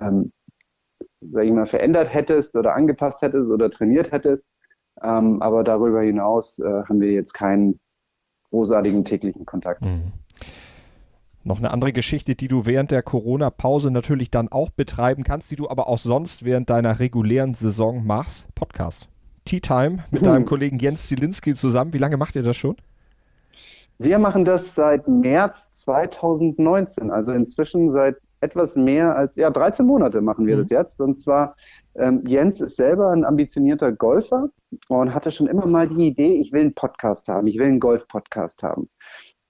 ähm, 0.01 0.33
sag 1.21 1.45
ich 1.45 1.53
mal, 1.53 1.67
verändert 1.67 2.13
hättest 2.13 2.57
oder 2.57 2.75
angepasst 2.75 3.23
hättest 3.23 3.51
oder 3.51 3.71
trainiert 3.71 4.13
hättest? 4.13 4.47
Ähm, 5.03 5.41
aber 5.41 5.65
darüber 5.65 6.03
hinaus 6.03 6.59
äh, 6.59 6.65
haben 6.65 7.01
wir 7.01 7.13
jetzt 7.13 7.33
keinen 7.35 7.81
großartigen 8.51 9.05
täglichen 9.05 9.47
Kontakt. 9.47 9.85
Mhm. 9.85 10.13
Noch 11.45 11.59
eine 11.59 11.73
andere 11.73 11.93
Geschichte, 11.93 12.37
die 12.37 12.47
du 12.47 12.67
während 12.67 12.93
der 12.93 13.03
Corona-Pause 13.03 13.91
natürlich 13.91 14.31
dann 14.31 14.49
auch 14.49 14.71
betreiben 14.71 15.25
kannst, 15.25 15.51
die 15.51 15.57
du 15.57 15.69
aber 15.69 15.89
auch 15.89 15.99
sonst 15.99 16.45
während 16.45 16.71
deiner 16.71 17.01
regulären 17.01 17.55
Saison 17.55 18.07
machst. 18.07 18.47
Podcast. 18.55 19.09
Tea 19.45 19.61
Time 19.61 20.05
mit 20.13 20.21
hm. 20.21 20.29
deinem 20.29 20.45
Kollegen 20.45 20.79
Jens 20.79 21.09
Zielinski 21.09 21.55
zusammen. 21.55 21.93
Wie 21.93 21.99
lange 21.99 22.17
macht 22.17 22.37
ihr 22.37 22.43
das 22.43 22.57
schon? 22.57 22.77
Wir 23.99 24.19
machen 24.19 24.45
das 24.45 24.75
seit 24.75 25.09
März 25.09 25.71
2019, 25.73 27.11
also 27.11 27.33
inzwischen 27.33 27.91
seit 27.91 28.17
etwas 28.43 28.77
mehr 28.77 29.17
als, 29.17 29.37
ja, 29.37 29.51
13 29.51 29.87
Monate 29.87 30.21
machen 30.21 30.47
wir 30.47 30.57
mhm. 30.57 30.61
das 30.61 30.71
jetzt. 30.71 31.01
Und 31.01 31.19
zwar, 31.19 31.55
ähm, 31.95 32.23
Jens 32.27 32.61
ist 32.61 32.77
selber 32.77 33.11
ein 33.11 33.25
ambitionierter 33.25 33.93
Golfer 33.93 34.51
und 34.89 35.15
hatte 35.15 35.31
schon 35.31 35.47
immer 35.47 35.67
mal 35.67 35.89
die 35.89 36.09
Idee, 36.09 36.35
ich 36.41 36.53
will 36.53 36.63
einen 36.63 36.75
Podcast 36.75 37.29
haben, 37.29 37.47
ich 37.47 37.59
will 37.59 37.67
einen 37.67 37.81
Golf-Podcast 37.81 38.63
haben. 38.63 38.89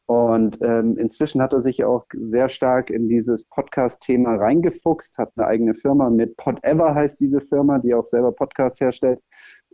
Und 0.06 0.58
ähm, 0.62 0.98
inzwischen 0.98 1.40
hat 1.40 1.54
er 1.54 1.62
sich 1.62 1.84
auch 1.84 2.04
sehr 2.12 2.50
stark 2.50 2.90
in 2.90 3.08
dieses 3.08 3.44
Podcast-Thema 3.44 4.34
reingefuchst, 4.34 5.16
hat 5.16 5.32
eine 5.36 5.46
eigene 5.46 5.74
Firma 5.74 6.10
mit 6.10 6.36
Podever 6.36 6.94
heißt 6.94 7.18
diese 7.20 7.40
Firma, 7.40 7.78
die 7.78 7.94
auch 7.94 8.06
selber 8.06 8.32
Podcasts 8.32 8.80
herstellt. 8.80 9.20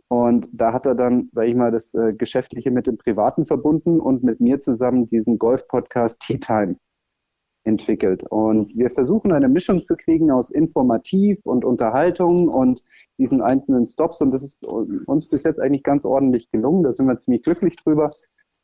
Und 0.07 0.49
da 0.53 0.71
hat 0.71 0.85
er 0.85 0.95
dann, 0.95 1.29
sage 1.33 1.49
ich 1.49 1.55
mal, 1.55 1.71
das 1.71 1.93
äh, 1.93 2.13
Geschäftliche 2.17 2.71
mit 2.71 2.87
dem 2.87 2.97
Privaten 2.97 3.45
verbunden 3.45 3.99
und 3.99 4.23
mit 4.23 4.39
mir 4.39 4.59
zusammen 4.59 5.07
diesen 5.07 5.37
Golf-Podcast 5.37 6.21
Tea 6.21 6.39
Time 6.39 6.77
entwickelt. 7.69 8.23
Und 8.29 8.75
wir 8.75 8.89
versuchen 8.89 9.31
eine 9.31 9.47
Mischung 9.47 9.85
zu 9.85 9.95
kriegen 9.95 10.29
aus 10.31 10.51
Informativ 10.51 11.39
und 11.45 11.63
Unterhaltung 11.63 12.49
und 12.49 12.81
diesen 13.17 13.41
einzelnen 13.41 13.85
Stops. 13.85 14.21
Und 14.21 14.31
das 14.31 14.43
ist 14.43 14.63
uns 14.65 15.29
bis 15.29 15.43
jetzt 15.43 15.59
eigentlich 15.59 15.83
ganz 15.83 16.03
ordentlich 16.03 16.51
gelungen. 16.51 16.83
Da 16.83 16.93
sind 16.93 17.07
wir 17.07 17.17
ziemlich 17.19 17.43
glücklich 17.43 17.77
drüber 17.77 18.09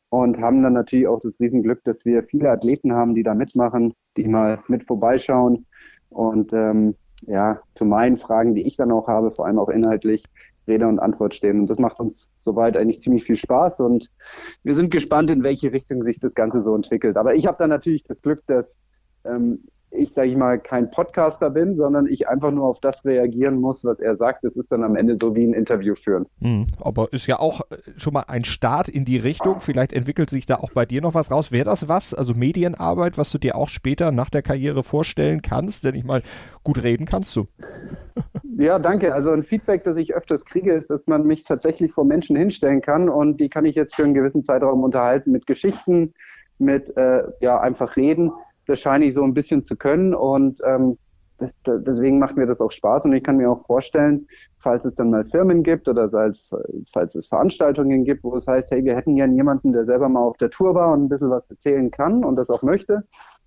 und 0.10 0.40
haben 0.40 0.62
dann 0.64 0.74
natürlich 0.74 1.08
auch 1.08 1.20
das 1.20 1.40
Riesenglück, 1.40 1.84
dass 1.84 2.06
wir 2.06 2.24
viele 2.24 2.50
Athleten 2.50 2.94
haben, 2.94 3.16
die 3.16 3.24
da 3.24 3.34
mitmachen, 3.34 3.94
die 4.18 4.28
mal 4.28 4.60
mit 4.68 4.84
vorbeischauen 4.84 5.66
und 6.10 6.54
ähm, 6.54 6.96
ja, 7.22 7.60
zu 7.74 7.86
meinen 7.86 8.18
Fragen, 8.18 8.56
die 8.56 8.68
ich 8.68 8.78
dann 8.78 8.92
auch 8.92 9.08
habe, 9.08 9.32
vor 9.32 9.46
allem 9.46 9.60
auch 9.60 9.70
inhaltlich, 9.70 10.24
Rede 10.68 10.88
und 10.88 11.00
Antwort 11.00 11.36
stehen. 11.36 11.62
Und 11.62 11.70
das 11.70 11.80
macht 11.80 12.00
uns 12.00 12.32
soweit 12.36 12.78
eigentlich 12.78 13.00
ziemlich 13.00 13.24
viel 13.24 13.36
Spaß 13.36 13.80
und 13.82 14.10
wir 14.64 14.74
sind 14.74 14.92
gespannt, 14.92 15.30
in 15.30 15.44
welche 15.44 15.72
Richtung 15.72 16.04
sich 16.04 16.20
das 16.20 16.34
Ganze 16.34 16.64
so 16.64 16.76
entwickelt. 16.76 17.18
Aber 17.18 17.36
ich 17.36 17.46
habe 17.46 17.58
dann 17.60 17.70
natürlich 17.70 18.04
das 18.04 18.22
Glück, 18.22 18.40
dass 18.48 18.78
ähm, 19.26 19.60
ich, 19.98 20.14
sage 20.14 20.30
ich 20.30 20.38
mal, 20.38 20.60
kein 20.60 20.92
Podcaster 20.92 21.50
bin, 21.50 21.76
sondern 21.76 22.08
ich 22.08 22.28
einfach 22.28 22.52
nur 22.52 22.66
auf 22.66 22.80
das 22.80 23.04
reagieren 23.06 23.60
muss, 23.60 23.84
was 23.84 24.00
er 24.00 24.16
sagt. 24.16 24.44
Das 24.44 24.56
ist 24.56 24.72
dann 24.72 24.84
am 24.84 24.96
Ende 24.96 25.18
so 25.18 25.36
wie 25.36 25.46
ein 25.46 25.54
Interview 25.54 25.96
führen. 25.96 26.26
Mhm, 26.40 26.68
aber 26.82 27.12
ist 27.12 27.28
ja 27.28 27.40
auch 27.40 27.62
äh, 27.70 27.78
schon 27.98 28.14
mal 28.14 28.26
ein 28.28 28.44
Start 28.44 28.90
in 28.90 29.06
die 29.06 29.18
Richtung. 29.18 29.60
Vielleicht 29.60 29.94
entwickelt 29.94 30.30
sich 30.30 30.46
da 30.46 30.56
auch 30.56 30.72
bei 30.72 30.86
dir 30.86 31.02
noch 31.02 31.14
was 31.14 31.32
raus. 31.32 31.52
Wäre 31.52 31.66
das 31.66 31.88
was, 31.88 32.14
also 32.14 32.34
Medienarbeit, 32.34 33.18
was 33.18 33.32
du 33.32 33.38
dir 33.38 33.56
auch 33.56 33.70
später 33.70 34.12
nach 34.12 34.30
der 34.30 34.42
Karriere 34.42 34.84
vorstellen 34.84 35.42
kannst? 35.42 35.86
Denn 35.86 35.96
ich 35.96 36.04
mal, 36.04 36.22
gut 36.64 36.84
reden 36.84 37.06
kannst 37.06 37.36
du. 37.36 37.46
Ja, 38.58 38.80
danke. 38.80 39.14
Also 39.14 39.32
ein 39.32 39.44
Feedback, 39.44 39.84
das 39.84 39.98
ich 39.98 40.16
öfters 40.16 40.46
kriege, 40.46 40.72
ist, 40.72 40.90
dass 40.90 41.08
man 41.08 41.28
mich 41.28 41.44
tatsächlich 41.44 41.92
vor 41.92 42.06
Menschen 42.06 42.38
hinstellen 42.38 42.80
kann 42.80 43.10
und 43.10 43.42
die 43.42 43.50
kann 43.50 43.66
ich 43.66 43.76
jetzt 43.76 43.96
für 43.96 44.06
einen 44.06 44.14
gewissen 44.14 44.44
Zeitraum 44.44 44.82
unterhalten 44.82 45.34
mit 45.34 45.46
Geschichten, 45.46 46.14
mit 46.58 46.96
äh, 46.96 47.24
ja 47.42 47.60
einfach 47.60 47.98
reden 47.98 48.32
das 48.68 48.80
scheine 48.80 49.06
ich 49.06 49.14
so 49.14 49.24
ein 49.24 49.34
bisschen 49.34 49.66
zu 49.66 49.76
können 49.76 50.14
und 50.14 50.60
ähm, 50.66 50.98
das, 51.38 51.54
deswegen 51.66 52.20
macht 52.20 52.38
mir 52.38 52.46
das 52.46 52.62
auch 52.62 52.72
Spaß 52.72 53.06
und 53.06 53.14
ich 53.14 53.24
kann 53.24 53.38
mir 53.38 53.52
auch 53.52 53.66
vorstellen, 53.66 54.28
falls 54.58 54.86
es 54.86 54.96
dann 54.96 55.10
mal 55.10 55.26
Firmen 55.26 55.64
gibt 55.64 55.88
oder 55.88 56.10
falls, 56.10 56.56
falls 56.92 57.16
es 57.16 57.28
Veranstaltungen 57.28 58.06
gibt, 58.06 58.24
wo 58.24 58.36
es 58.36 58.48
heißt, 58.48 58.72
hey, 58.72 58.84
wir 58.86 58.96
hätten 58.96 59.16
gerne 59.16 59.36
jemanden, 59.36 59.74
der 59.74 59.86
selber 59.86 60.08
mal 60.08 60.22
auf 60.22 60.38
der 60.38 60.50
Tour 60.50 60.74
war 60.76 60.94
und 60.94 61.04
ein 61.04 61.10
bisschen 61.10 61.30
was 61.30 61.50
erzählen 61.50 61.92
kann 61.92 62.24
und 62.24 62.38
das 62.38 62.50
auch 62.50 62.62
möchte, 62.62 63.04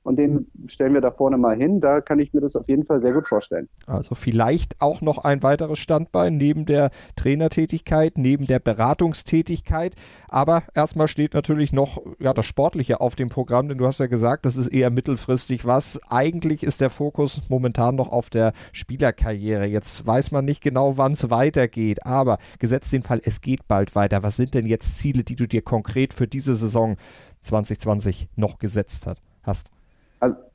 und 0.08 0.16
den 0.16 0.46
stellen 0.66 0.94
wir 0.94 1.02
da 1.02 1.10
vorne 1.10 1.36
mal 1.36 1.54
hin. 1.54 1.82
Da 1.82 2.00
kann 2.00 2.18
ich 2.18 2.32
mir 2.32 2.40
das 2.40 2.56
auf 2.56 2.66
jeden 2.66 2.86
Fall 2.86 3.00
sehr 3.00 3.12
gut 3.12 3.28
vorstellen. 3.28 3.68
Also 3.86 4.14
vielleicht 4.14 4.80
auch 4.80 5.02
noch 5.02 5.18
ein 5.18 5.42
weiteres 5.42 5.78
Standbein 5.78 6.38
neben 6.38 6.64
der 6.64 6.90
Trainertätigkeit, 7.14 8.16
neben 8.16 8.46
der 8.46 8.58
Beratungstätigkeit. 8.58 9.94
Aber 10.26 10.62
erstmal 10.74 11.08
steht 11.08 11.34
natürlich 11.34 11.74
noch 11.74 12.00
ja, 12.18 12.32
das 12.32 12.46
Sportliche 12.46 13.02
auf 13.02 13.16
dem 13.16 13.28
Programm, 13.28 13.68
denn 13.68 13.76
du 13.76 13.86
hast 13.86 14.00
ja 14.00 14.06
gesagt, 14.06 14.46
das 14.46 14.56
ist 14.56 14.68
eher 14.68 14.90
mittelfristig 14.90 15.66
was. 15.66 16.00
Eigentlich 16.08 16.62
ist 16.62 16.80
der 16.80 16.88
Fokus 16.88 17.50
momentan 17.50 17.94
noch 17.94 18.08
auf 18.08 18.30
der 18.30 18.54
Spielerkarriere. 18.72 19.66
Jetzt 19.66 20.06
weiß 20.06 20.30
man 20.30 20.46
nicht 20.46 20.62
genau, 20.62 20.96
wann 20.96 21.12
es 21.12 21.28
weitergeht. 21.28 22.06
Aber 22.06 22.38
gesetzt 22.58 22.94
den 22.94 23.02
Fall, 23.02 23.20
es 23.22 23.42
geht 23.42 23.68
bald 23.68 23.94
weiter. 23.94 24.22
Was 24.22 24.36
sind 24.36 24.54
denn 24.54 24.64
jetzt 24.64 24.98
Ziele, 24.98 25.22
die 25.22 25.36
du 25.36 25.46
dir 25.46 25.60
konkret 25.60 26.14
für 26.14 26.26
diese 26.26 26.54
Saison 26.54 26.96
2020 27.42 28.30
noch 28.36 28.58
gesetzt 28.58 29.06
hast? 29.42 29.70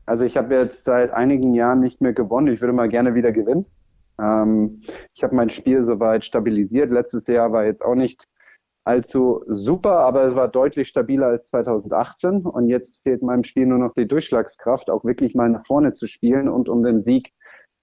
Also, 0.06 0.26
ich 0.26 0.38
habe 0.38 0.56
jetzt 0.56 0.86
seit 0.86 1.12
einigen 1.12 1.54
Jahren 1.54 1.80
nicht 1.80 2.01
mehr 2.01 2.14
gewonnen. 2.14 2.54
Ich 2.54 2.62
würde 2.62 2.74
mal 2.74 2.89
gerne 2.89 3.16
wieder 3.16 3.32
gewinnen. 3.32 3.66
Ähm, 4.22 4.82
ich 5.14 5.24
habe 5.24 5.36
mein 5.36 5.49
Spiel 5.49 5.84
soweit 5.84 6.26
stabilisiert. 6.26 6.91
Letztes 6.91 7.28
Jahr 7.28 7.51
war 7.51 7.66
jetzt 7.66 7.84
auch 7.84 7.95
nicht 7.95 8.26
allzu 8.86 9.43
super, 9.47 9.99
aber 9.99 10.24
es 10.24 10.36
war 10.36 10.49
deutlich 10.49 10.89
stabiler 10.89 11.28
als 11.28 11.47
2018. 11.47 12.41
Und 12.45 12.68
jetzt 12.68 13.04
fehlt 13.04 13.22
meinem 13.22 13.43
Spiel 13.43 13.66
nur 13.66 13.80
noch 13.80 13.93
die 13.93 14.08
Durchschlagskraft, 14.08 14.89
auch 14.89 15.06
wirklich 15.06 15.36
mal 15.36 15.49
nach 15.49 15.66
vorne 15.66 15.93
zu 15.93 16.08
spielen 16.08 16.49
und 16.49 16.70
um 16.70 16.84
den 16.84 17.01
Sieg 17.01 17.32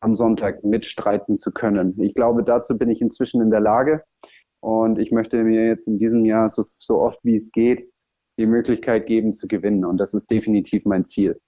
am 0.00 0.16
Sonntag 0.16 0.64
mitstreiten 0.64 1.38
zu 1.38 1.52
können. 1.52 2.00
Ich 2.00 2.14
glaube, 2.14 2.42
dazu 2.42 2.76
bin 2.76 2.90
ich 2.90 3.00
inzwischen 3.00 3.40
in 3.42 3.50
der 3.50 3.60
Lage. 3.60 4.02
Und 4.60 4.98
ich 4.98 5.10
möchte 5.10 5.42
mir 5.42 5.66
jetzt 5.66 5.86
in 5.86 5.98
diesem 5.98 6.24
Jahr 6.26 6.50
so, 6.50 6.64
so 6.68 7.00
oft 7.00 7.18
wie 7.22 7.36
es 7.36 7.50
geht 7.50 7.90
die 8.38 8.46
Möglichkeit 8.46 9.06
geben 9.06 9.34
zu 9.34 9.46
gewinnen. 9.46 9.84
Und 9.84 9.98
das 9.98 10.14
ist 10.14 10.30
definitiv 10.30 10.86
mein 10.86 11.06
Ziel. 11.06 11.38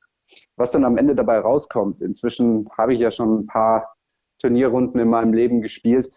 Was 0.57 0.73
dann 0.73 0.85
am 0.85 0.99
Ende 0.99 1.15
dabei 1.15 1.39
rauskommt, 1.39 2.03
inzwischen 2.03 2.69
habe 2.77 2.95
ich 2.95 3.01
ja 3.01 3.11
schon 3.11 3.41
ein 3.41 3.47
paar 3.47 3.95
Turnierrunden 4.43 5.01
in 5.01 5.09
meinem 5.09 5.33
Leben 5.33 5.63
gespielt. 5.63 6.11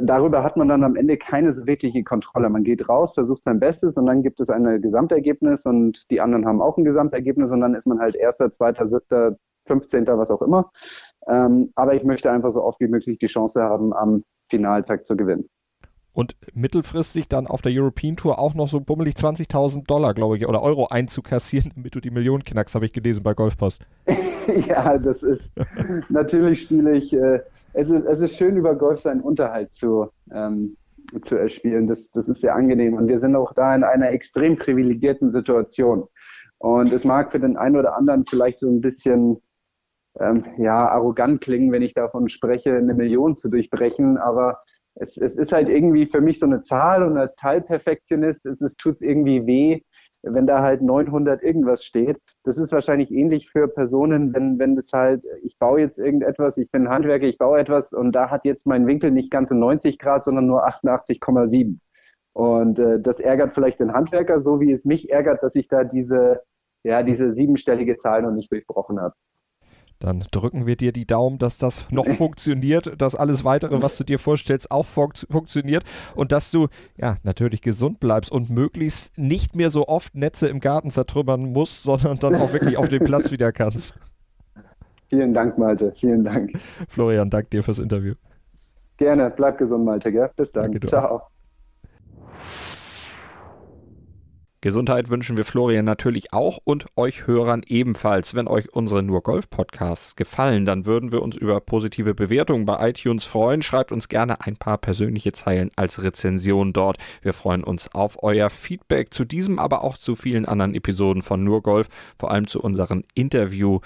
Darüber 0.00 0.42
hat 0.42 0.56
man 0.56 0.68
dann 0.68 0.84
am 0.84 0.96
Ende 0.96 1.16
keine 1.16 1.52
so 1.52 1.66
wirkliche 1.66 2.04
Kontrolle. 2.04 2.48
Man 2.48 2.62
geht 2.62 2.88
raus, 2.88 3.14
versucht 3.14 3.42
sein 3.42 3.58
Bestes 3.58 3.96
und 3.96 4.06
dann 4.06 4.22
gibt 4.22 4.40
es 4.40 4.50
ein 4.50 4.80
Gesamtergebnis 4.80 5.66
und 5.66 6.04
die 6.10 6.20
anderen 6.20 6.46
haben 6.46 6.62
auch 6.62 6.78
ein 6.78 6.84
Gesamtergebnis 6.84 7.50
und 7.50 7.60
dann 7.60 7.74
ist 7.74 7.86
man 7.86 7.98
halt 7.98 8.14
Erster, 8.14 8.52
Zweiter, 8.52 8.88
Siebter, 8.88 9.36
Fünfzehnter, 9.66 10.16
was 10.16 10.30
auch 10.30 10.42
immer. 10.42 10.70
Ähm, 11.26 11.72
aber 11.74 11.94
ich 11.94 12.04
möchte 12.04 12.30
einfach 12.30 12.52
so 12.52 12.62
oft 12.62 12.80
wie 12.80 12.88
möglich 12.88 13.18
die 13.18 13.26
Chance 13.26 13.62
haben, 13.62 13.92
am 13.92 14.22
Finaltag 14.48 15.04
zu 15.04 15.16
gewinnen 15.16 15.48
und 16.16 16.34
mittelfristig 16.54 17.28
dann 17.28 17.46
auf 17.46 17.60
der 17.60 17.72
European 17.74 18.16
Tour 18.16 18.38
auch 18.38 18.54
noch 18.54 18.68
so 18.68 18.80
bummelig 18.80 19.16
20.000 19.16 19.86
Dollar, 19.86 20.14
glaube 20.14 20.38
ich, 20.38 20.48
oder 20.48 20.62
Euro 20.62 20.86
einzukassieren, 20.86 21.72
damit 21.76 21.94
du 21.94 22.00
die 22.00 22.10
Millionen 22.10 22.42
knackst, 22.42 22.74
habe 22.74 22.86
ich 22.86 22.94
gelesen 22.94 23.22
bei 23.22 23.34
Golfpost. 23.34 23.82
ja, 24.66 24.96
das 24.96 25.22
ist 25.22 25.52
natürlich 26.08 26.64
schwierig. 26.64 27.12
Äh, 27.12 27.40
es 27.74 27.90
ist, 27.90 28.06
es 28.06 28.20
ist 28.20 28.36
schön, 28.36 28.56
über 28.56 28.74
Golf 28.74 29.00
seinen 29.00 29.20
Unterhalt 29.20 29.74
zu, 29.74 30.08
ähm, 30.32 30.78
zu 31.20 31.36
erspielen. 31.36 31.86
Das, 31.86 32.10
das 32.12 32.30
ist 32.30 32.40
sehr 32.40 32.54
angenehm. 32.54 32.94
Und 32.94 33.08
wir 33.08 33.18
sind 33.18 33.36
auch 33.36 33.52
da 33.52 33.74
in 33.74 33.84
einer 33.84 34.10
extrem 34.10 34.56
privilegierten 34.56 35.32
Situation. 35.32 36.04
Und 36.56 36.90
es 36.94 37.04
mag 37.04 37.30
für 37.30 37.40
den 37.40 37.58
einen 37.58 37.76
oder 37.76 37.94
anderen 37.94 38.24
vielleicht 38.24 38.60
so 38.60 38.70
ein 38.70 38.80
bisschen 38.80 39.38
ähm, 40.18 40.46
ja, 40.56 40.76
arrogant 40.76 41.42
klingen, 41.42 41.70
wenn 41.72 41.82
ich 41.82 41.92
davon 41.92 42.30
spreche, 42.30 42.74
eine 42.74 42.94
Million 42.94 43.36
zu 43.36 43.50
durchbrechen, 43.50 44.16
aber 44.16 44.60
es, 44.96 45.16
es 45.16 45.34
ist 45.34 45.52
halt 45.52 45.68
irgendwie 45.68 46.06
für 46.06 46.20
mich 46.20 46.38
so 46.38 46.46
eine 46.46 46.62
Zahl 46.62 47.02
und 47.02 47.16
als 47.16 47.34
Teilperfektionist 47.36 48.44
es, 48.46 48.60
es 48.60 48.76
tut 48.76 48.96
es 48.96 49.02
irgendwie 49.02 49.46
weh, 49.46 49.80
wenn 50.22 50.46
da 50.46 50.62
halt 50.62 50.82
900 50.82 51.42
irgendwas 51.42 51.84
steht. 51.84 52.18
Das 52.44 52.56
ist 52.56 52.72
wahrscheinlich 52.72 53.10
ähnlich 53.10 53.50
für 53.50 53.68
Personen, 53.68 54.34
wenn, 54.34 54.58
wenn 54.58 54.76
das 54.76 54.92
halt, 54.92 55.24
ich 55.42 55.58
baue 55.58 55.80
jetzt 55.80 55.98
irgendetwas, 55.98 56.56
ich 56.56 56.70
bin 56.70 56.88
Handwerker, 56.88 57.26
ich 57.26 57.38
baue 57.38 57.58
etwas 57.58 57.92
und 57.92 58.12
da 58.12 58.30
hat 58.30 58.44
jetzt 58.44 58.66
mein 58.66 58.86
Winkel 58.86 59.10
nicht 59.10 59.30
ganze 59.30 59.54
90 59.54 59.98
Grad, 59.98 60.24
sondern 60.24 60.46
nur 60.46 60.66
88,7. 60.66 61.78
Und 62.32 62.78
äh, 62.78 63.00
das 63.00 63.20
ärgert 63.20 63.54
vielleicht 63.54 63.80
den 63.80 63.92
Handwerker, 63.92 64.40
so 64.40 64.60
wie 64.60 64.72
es 64.72 64.84
mich 64.84 65.10
ärgert, 65.10 65.42
dass 65.42 65.54
ich 65.54 65.68
da 65.68 65.84
diese, 65.84 66.42
ja, 66.84 67.02
diese 67.02 67.32
siebenstellige 67.34 67.96
Zahl 67.98 68.22
noch 68.22 68.32
nicht 68.32 68.50
durchbrochen 68.52 69.00
habe. 69.00 69.14
Dann 69.98 70.24
drücken 70.30 70.66
wir 70.66 70.76
dir 70.76 70.92
die 70.92 71.06
Daumen, 71.06 71.38
dass 71.38 71.58
das 71.58 71.90
noch 71.90 72.06
funktioniert, 72.06 73.00
dass 73.00 73.14
alles 73.14 73.44
weitere, 73.44 73.82
was 73.82 73.96
du 73.96 74.04
dir 74.04 74.18
vorstellst, 74.18 74.70
auch 74.70 74.86
fun 74.86 75.12
funktioniert 75.30 75.84
und 76.14 76.32
dass 76.32 76.50
du 76.50 76.68
ja 76.96 77.16
natürlich 77.22 77.62
gesund 77.62 78.00
bleibst 78.00 78.30
und 78.30 78.50
möglichst 78.50 79.16
nicht 79.16 79.56
mehr 79.56 79.70
so 79.70 79.88
oft 79.88 80.14
Netze 80.14 80.48
im 80.48 80.60
Garten 80.60 80.90
zertrümmern 80.90 81.52
musst, 81.52 81.82
sondern 81.84 82.18
dann 82.18 82.34
auch 82.34 82.52
wirklich 82.52 82.76
auf 82.76 82.88
den 82.88 83.04
Platz 83.04 83.30
wieder 83.30 83.52
kannst. 83.52 83.94
Vielen 85.08 85.32
Dank, 85.32 85.56
Malte. 85.56 85.92
Vielen 85.96 86.24
Dank. 86.24 86.52
Florian, 86.88 87.30
danke 87.30 87.50
dir 87.50 87.62
fürs 87.62 87.78
Interview. 87.78 88.14
Gerne. 88.96 89.30
Bleib 89.30 89.58
gesund, 89.58 89.84
Malte. 89.84 90.10
Gell? 90.10 90.30
Bis 90.36 90.50
dann. 90.52 90.72
Danke, 90.72 90.86
Ciao. 90.88 91.22
Gesundheit 94.66 95.10
wünschen 95.10 95.36
wir 95.36 95.44
Florian 95.44 95.84
natürlich 95.84 96.32
auch 96.32 96.58
und 96.64 96.86
euch 96.96 97.28
Hörern 97.28 97.62
ebenfalls. 97.68 98.34
Wenn 98.34 98.48
euch 98.48 98.74
unsere 98.74 99.00
Nur 99.00 99.22
Golf 99.22 99.48
Podcasts 99.48 100.16
gefallen, 100.16 100.64
dann 100.64 100.86
würden 100.86 101.12
wir 101.12 101.22
uns 101.22 101.36
über 101.36 101.60
positive 101.60 102.14
Bewertungen 102.14 102.64
bei 102.64 102.90
iTunes 102.90 103.22
freuen. 103.22 103.62
Schreibt 103.62 103.92
uns 103.92 104.08
gerne 104.08 104.40
ein 104.40 104.56
paar 104.56 104.78
persönliche 104.78 105.32
Zeilen 105.32 105.70
als 105.76 106.02
Rezension 106.02 106.72
dort. 106.72 106.96
Wir 107.22 107.32
freuen 107.32 107.62
uns 107.62 107.94
auf 107.94 108.24
euer 108.24 108.50
Feedback 108.50 109.14
zu 109.14 109.24
diesem, 109.24 109.60
aber 109.60 109.84
auch 109.84 109.96
zu 109.96 110.16
vielen 110.16 110.46
anderen 110.46 110.74
Episoden 110.74 111.22
von 111.22 111.44
Nur 111.44 111.62
Golf, 111.62 111.86
vor 112.18 112.32
allem 112.32 112.48
zu 112.48 112.60
unseren 112.60 113.04
Interviews 113.14 113.82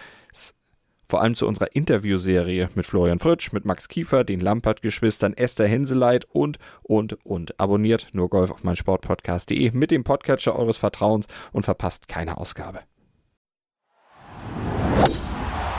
vor 1.10 1.20
allem 1.20 1.34
zu 1.34 1.46
unserer 1.46 1.74
Interviewserie 1.74 2.70
mit 2.74 2.86
Florian 2.86 3.18
Fritsch, 3.18 3.52
mit 3.52 3.64
Max 3.64 3.88
Kiefer, 3.88 4.24
den 4.24 4.40
Lampert-Geschwistern, 4.40 5.34
Esther 5.34 5.66
Henseleit 5.66 6.24
und, 6.30 6.58
und, 6.82 7.18
und. 7.24 7.58
Abonniert 7.60 8.08
nur 8.12 8.30
Golf 8.30 8.50
auf 8.50 8.64
meinsportpodcast.de 8.64 9.72
mit 9.72 9.90
dem 9.90 10.04
Podcatcher 10.04 10.56
eures 10.56 10.76
Vertrauens 10.76 11.26
und 11.52 11.64
verpasst 11.64 12.08
keine 12.08 12.38
Ausgabe. 12.38 12.80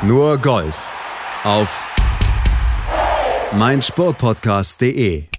Nur 0.03 0.37
Golf 0.37 0.89
auf 1.43 1.87
meinsportpodcast.de 3.53 5.30